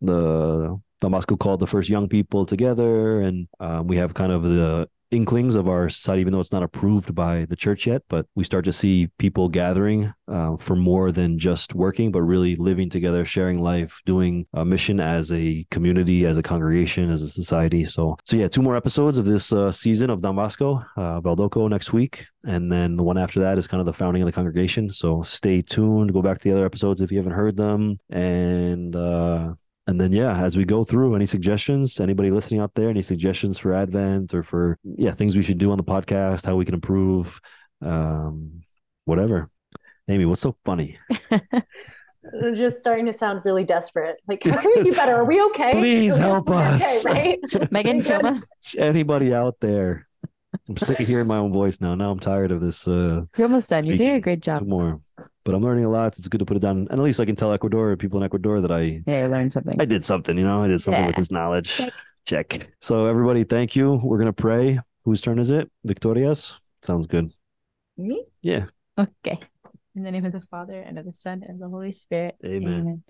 the 0.01 0.80
Don 0.99 1.11
Bosco 1.11 1.36
called 1.36 1.59
the 1.59 1.67
first 1.67 1.89
young 1.89 2.07
people 2.07 2.45
together, 2.45 3.22
and 3.22 3.47
um, 3.59 3.88
we 3.88 3.97
have 3.97 4.13
kind 4.13 4.32
of 4.32 4.43
the 4.43 4.88
inklings 5.12 5.55
of 5.55 5.68
our 5.68 5.89
society, 5.89 6.22
even 6.22 6.34
though 6.34 6.39
it's 6.39 6.51
not 6.51 6.64
approved 6.64 7.14
by 7.14 7.45
the 7.45 7.55
church 7.55 7.86
yet. 7.88 8.03
But 8.09 8.26
we 8.36 8.43
start 8.43 8.66
to 8.66 8.72
see 8.72 9.07
people 9.18 9.49
gathering 9.49 10.14
uh, 10.28 10.57
for 10.57 10.76
more 10.76 11.12
than 11.12 11.38
just 11.38 11.76
working, 11.76 12.12
but 12.12 12.22
really 12.22 12.55
living 12.55 12.89
together, 12.89 13.26
sharing 13.26 13.62
life, 13.62 14.01
doing 14.05 14.47
a 14.53 14.66
mission 14.66 14.99
as 14.99 15.32
a 15.32 15.66
community, 15.72 16.26
as 16.26 16.38
a 16.38 16.43
congregation, 16.43 17.12
as 17.12 17.22
a 17.22 17.28
society. 17.28 17.86
So, 17.86 18.18
so 18.26 18.38
yeah, 18.38 18.47
two 18.47 18.62
more 18.62 18.76
episodes 18.76 19.18
of 19.18 19.26
this 19.26 19.51
uh, 19.51 19.72
season 19.72 20.09
of 20.09 20.22
Don 20.22 20.36
Bosco, 20.36 20.84
uh, 20.97 21.68
next 21.68 21.93
week, 21.93 22.26
and 22.43 22.72
then 22.72 22.95
the 22.95 23.03
one 23.03 23.18
after 23.18 23.39
that 23.41 23.57
is 23.57 23.68
kind 23.68 23.80
of 23.80 23.86
the 23.86 23.93
founding 23.93 24.24
of 24.24 24.26
the 24.26 24.32
congregation. 24.32 24.89
So 24.89 25.22
stay 25.24 25.62
tuned. 25.62 26.14
Go 26.14 26.22
back 26.22 26.39
to 26.39 26.49
the 26.49 26.55
other 26.55 26.66
episodes 26.66 27.01
if 27.01 27.12
you 27.12 27.18
haven't 27.18 27.34
heard 27.34 27.57
them, 27.57 27.97
and. 28.09 28.95
uh 28.95 29.53
and 29.88 29.99
then 29.99 30.11
yeah 30.11 30.43
as 30.43 30.57
we 30.57 30.65
go 30.65 30.84
through 30.84 31.15
any 31.15 31.25
suggestions 31.25 31.99
anybody 31.99 32.32
listening 32.32 32.59
out 32.59 32.73
there 32.75 32.89
any 32.89 33.01
suggestions 33.01 33.57
for 33.57 33.73
advent 33.73 34.34
or 34.34 34.43
for 34.43 34.77
yeah 34.84 35.11
things 35.11 35.36
we 35.36 35.43
should 35.43 35.57
do 35.57 35.71
on 35.71 35.77
the 35.77 35.84
podcast 35.84 36.45
how 36.45 36.55
we 36.55 36.65
can 36.65 36.75
improve 36.75 37.39
um 37.82 38.61
whatever 39.05 39.49
amy 40.07 40.25
what's 40.25 40.41
so 40.41 40.55
funny 40.65 40.97
just 42.55 42.77
starting 42.77 43.05
to 43.07 43.13
sound 43.13 43.41
really 43.45 43.63
desperate. 43.63 44.21
Like, 44.27 44.43
how 44.43 44.61
can 44.61 44.71
we 44.75 44.84
do 44.84 44.93
better? 44.93 45.15
Are 45.15 45.25
we 45.25 45.41
okay? 45.45 45.71
Please 45.79 46.19
We're 46.19 46.25
help 46.25 46.49
us. 46.49 47.05
Okay, 47.05 47.39
right? 47.51 47.71
Megan 47.71 48.03
Choma, 48.03 48.43
anybody 48.77 49.34
out 49.34 49.55
there 49.59 50.07
i'm 50.68 50.78
sick 50.78 50.99
of 50.99 51.08
hearing 51.08 51.28
my 51.28 51.38
own 51.38 51.52
voice 51.52 51.80
now 51.82 51.95
now 51.95 52.12
i'm 52.12 52.20
tired 52.20 52.52
of 52.52 52.60
this 52.62 52.88
uh 52.88 53.22
you're 53.38 53.47
almost 53.47 53.70
done. 53.70 53.86
You're 53.86 53.97
doing 53.97 54.16
a 54.16 54.20
great 54.22 54.41
job. 54.41 54.68
more 54.68 54.99
but 55.45 55.56
i'm 55.56 55.62
learning 55.64 55.86
a 55.86 55.89
lot 55.89 56.18
it's 56.18 56.28
good 56.28 56.39
to 56.39 56.45
put 56.45 56.58
it 56.58 56.62
down 56.62 56.88
and 56.89 56.99
at 56.99 56.99
least 56.99 57.20
i 57.20 57.26
can 57.26 57.36
tell 57.36 57.52
ecuador 57.54 57.95
people 57.97 58.20
in 58.20 58.24
ecuador 58.26 58.60
that 58.62 58.72
i 58.72 59.02
Yeah, 59.08 59.24
you 59.24 59.28
learned 59.28 59.54
something. 59.54 59.80
I 59.80 59.86
did 59.86 60.04
something, 60.06 60.38
you 60.38 60.43
know, 60.43 60.64
I 60.64 60.68
did 60.68 60.82
something 60.82 61.06
with 61.08 61.16
this 61.16 61.32
knowledge. 61.32 61.70
Check. 61.76 61.93
Check. 62.26 62.68
So 62.80 63.06
everybody, 63.06 63.43
thank 63.45 63.76
you. 63.76 63.99
We're 64.04 64.20
gonna 64.20 64.34
pray. 64.34 64.80
Whose 65.06 65.22
turn 65.22 65.39
is 65.39 65.49
it? 65.52 65.72
Victoria's? 65.84 66.54
Sounds 66.84 67.08
good. 67.08 67.32
Me? 67.97 68.24
Yeah. 68.43 68.66
Okay. 68.97 69.39
In 69.95 70.04
the 70.04 70.12
name 70.12 70.26
of 70.26 70.32
the 70.32 70.41
Father 70.41 70.80
and 70.80 70.99
of 70.99 71.06
the 71.06 71.14
Son 71.16 71.41
and 71.43 71.56
of 71.56 71.60
the 71.60 71.70
Holy 71.70 71.93
Spirit. 71.93 72.36
Amen. 72.45 73.04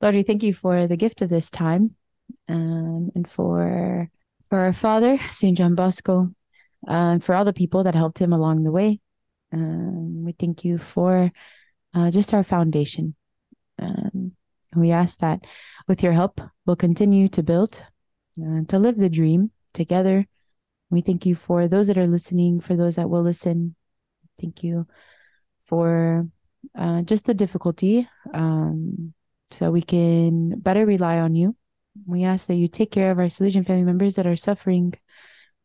Lord, 0.00 0.14
we 0.14 0.22
thank 0.22 0.42
you 0.42 0.54
for 0.54 0.86
the 0.86 0.96
gift 0.96 1.20
of 1.22 1.28
this 1.28 1.50
time, 1.50 1.94
um, 2.48 3.10
and 3.14 3.28
for 3.28 4.08
for 4.48 4.58
our 4.58 4.72
Father, 4.72 5.18
Saint 5.30 5.58
John 5.58 5.74
Bosco, 5.74 6.30
uh, 6.86 7.18
for 7.18 7.34
all 7.34 7.44
the 7.44 7.52
people 7.52 7.84
that 7.84 7.94
helped 7.94 8.18
him 8.18 8.32
along 8.32 8.64
the 8.64 8.72
way. 8.72 9.00
Um, 9.52 10.24
we 10.24 10.32
thank 10.32 10.64
you 10.64 10.78
for 10.78 11.30
uh, 11.94 12.10
just 12.10 12.34
our 12.34 12.42
foundation. 12.42 13.14
Um, 13.78 14.32
we 14.74 14.90
ask 14.90 15.18
that 15.20 15.46
with 15.86 16.02
your 16.02 16.12
help, 16.12 16.40
we'll 16.66 16.76
continue 16.76 17.28
to 17.28 17.42
build, 17.42 17.82
uh, 18.40 18.62
to 18.68 18.78
live 18.78 18.96
the 18.96 19.08
dream 19.08 19.50
together. 19.72 20.26
We 20.90 21.00
thank 21.00 21.26
you 21.26 21.34
for 21.34 21.68
those 21.68 21.86
that 21.88 21.98
are 21.98 22.06
listening, 22.06 22.60
for 22.60 22.76
those 22.76 22.96
that 22.96 23.08
will 23.08 23.22
listen. 23.22 23.76
Thank 24.40 24.64
you 24.64 24.86
for 25.66 26.28
uh, 26.76 27.02
just 27.02 27.24
the 27.26 27.34
difficulty 27.34 28.08
um, 28.32 29.14
so 29.50 29.70
we 29.70 29.82
can 29.82 30.58
better 30.58 30.84
rely 30.86 31.18
on 31.18 31.34
you. 31.34 31.56
We 32.06 32.24
ask 32.24 32.46
that 32.48 32.54
you 32.54 32.66
take 32.66 32.90
care 32.90 33.10
of 33.10 33.18
our 33.18 33.26
Salesian 33.26 33.64
family 33.64 33.84
members 33.84 34.16
that 34.16 34.26
are 34.26 34.36
suffering, 34.36 34.94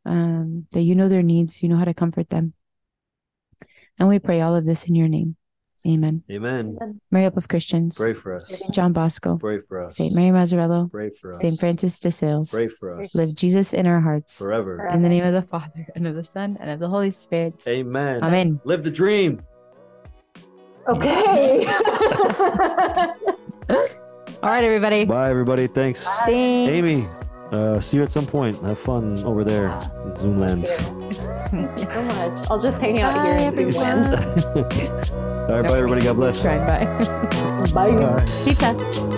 um, 0.06 0.68
that 0.72 0.82
you 0.82 0.96
know 0.96 1.10
their 1.10 1.24
needs, 1.24 1.62
you 1.62 1.70
know 1.70 1.78
how 1.78 1.86
to 1.86 1.94
comfort 1.94 2.30
them. 2.30 2.54
And 3.98 4.08
we 4.08 4.20
pray 4.20 4.42
all 4.42 4.56
of 4.56 4.66
this 4.66 4.86
in 4.86 4.96
your 4.96 5.08
name. 5.08 5.36
Amen. 5.88 6.24
Amen. 6.30 6.78
Mary, 7.10 7.24
Hope 7.26 7.38
of 7.38 7.48
Christians, 7.48 7.98
Pray 7.98 8.14
for 8.14 8.36
us. 8.36 8.58
Saint 8.58 8.74
John 8.74 8.92
Bosco, 8.92 9.38
Pray 9.38 9.60
for 9.62 9.86
us. 9.86 9.96
Saint 9.96 10.14
Mary 10.14 10.30
Mazzarello, 10.30 10.92
Pray 10.92 11.10
for 11.10 11.32
us. 11.32 11.40
Saint 11.40 11.58
Francis 11.60 12.00
de 12.02 12.12
Sales. 12.12 12.52
Pray 12.52 12.68
for 12.68 13.00
us. 13.00 13.16
Live 13.16 13.34
Jesus 13.34 13.74
in 13.74 13.88
our 13.88 14.02
hearts. 14.02 14.38
Forever. 14.38 14.88
In 14.88 15.02
the 15.02 15.10
name 15.10 15.24
of 15.24 15.34
the 15.34 15.42
Father, 15.42 15.88
and 15.96 16.06
of 16.06 16.16
the 16.16 16.24
Son, 16.24 16.58
and 16.60 16.70
of 16.70 16.80
the 16.80 16.88
Holy 16.90 17.12
Spirit. 17.12 17.64
Amen. 17.68 18.22
Amen. 18.24 18.60
Live 18.66 18.84
the 18.84 18.92
dream. 18.92 19.42
Okay. 20.88 21.66
All 24.42 24.50
right, 24.50 24.64
everybody. 24.64 25.06
Bye, 25.06 25.30
everybody. 25.30 25.68
Thanks. 25.68 26.06
Thanks. 26.06 26.32
Amy, 26.32 27.06
uh, 27.52 27.80
see 27.80 27.98
you 27.98 28.04
at 28.04 28.12
some 28.12 28.26
point. 28.26 28.58
Have 28.62 28.80
fun 28.80 29.18
over 29.26 29.44
there 29.44 29.68
in 30.04 30.12
Zoomland. 30.14 30.68
Thank 30.68 31.80
you 31.80 31.86
so 31.86 32.02
much. 32.04 32.48
I'll 32.50 32.62
just 32.62 32.80
hang 32.80 33.02
out 33.02 33.14
here 33.26 33.50
in 33.50 33.56
Bye, 33.56 33.72
Zoomland. 33.72 35.14
All 35.50 35.56
right, 35.56 35.66
bye, 35.66 35.78
everybody. 35.78 36.02
God 36.02 36.16
bless. 36.16 36.42
Trying 36.42 36.66
by. 36.66 36.86
Bye. 37.74 37.92
Bye. 37.96 38.26
Pizza. 38.46 39.18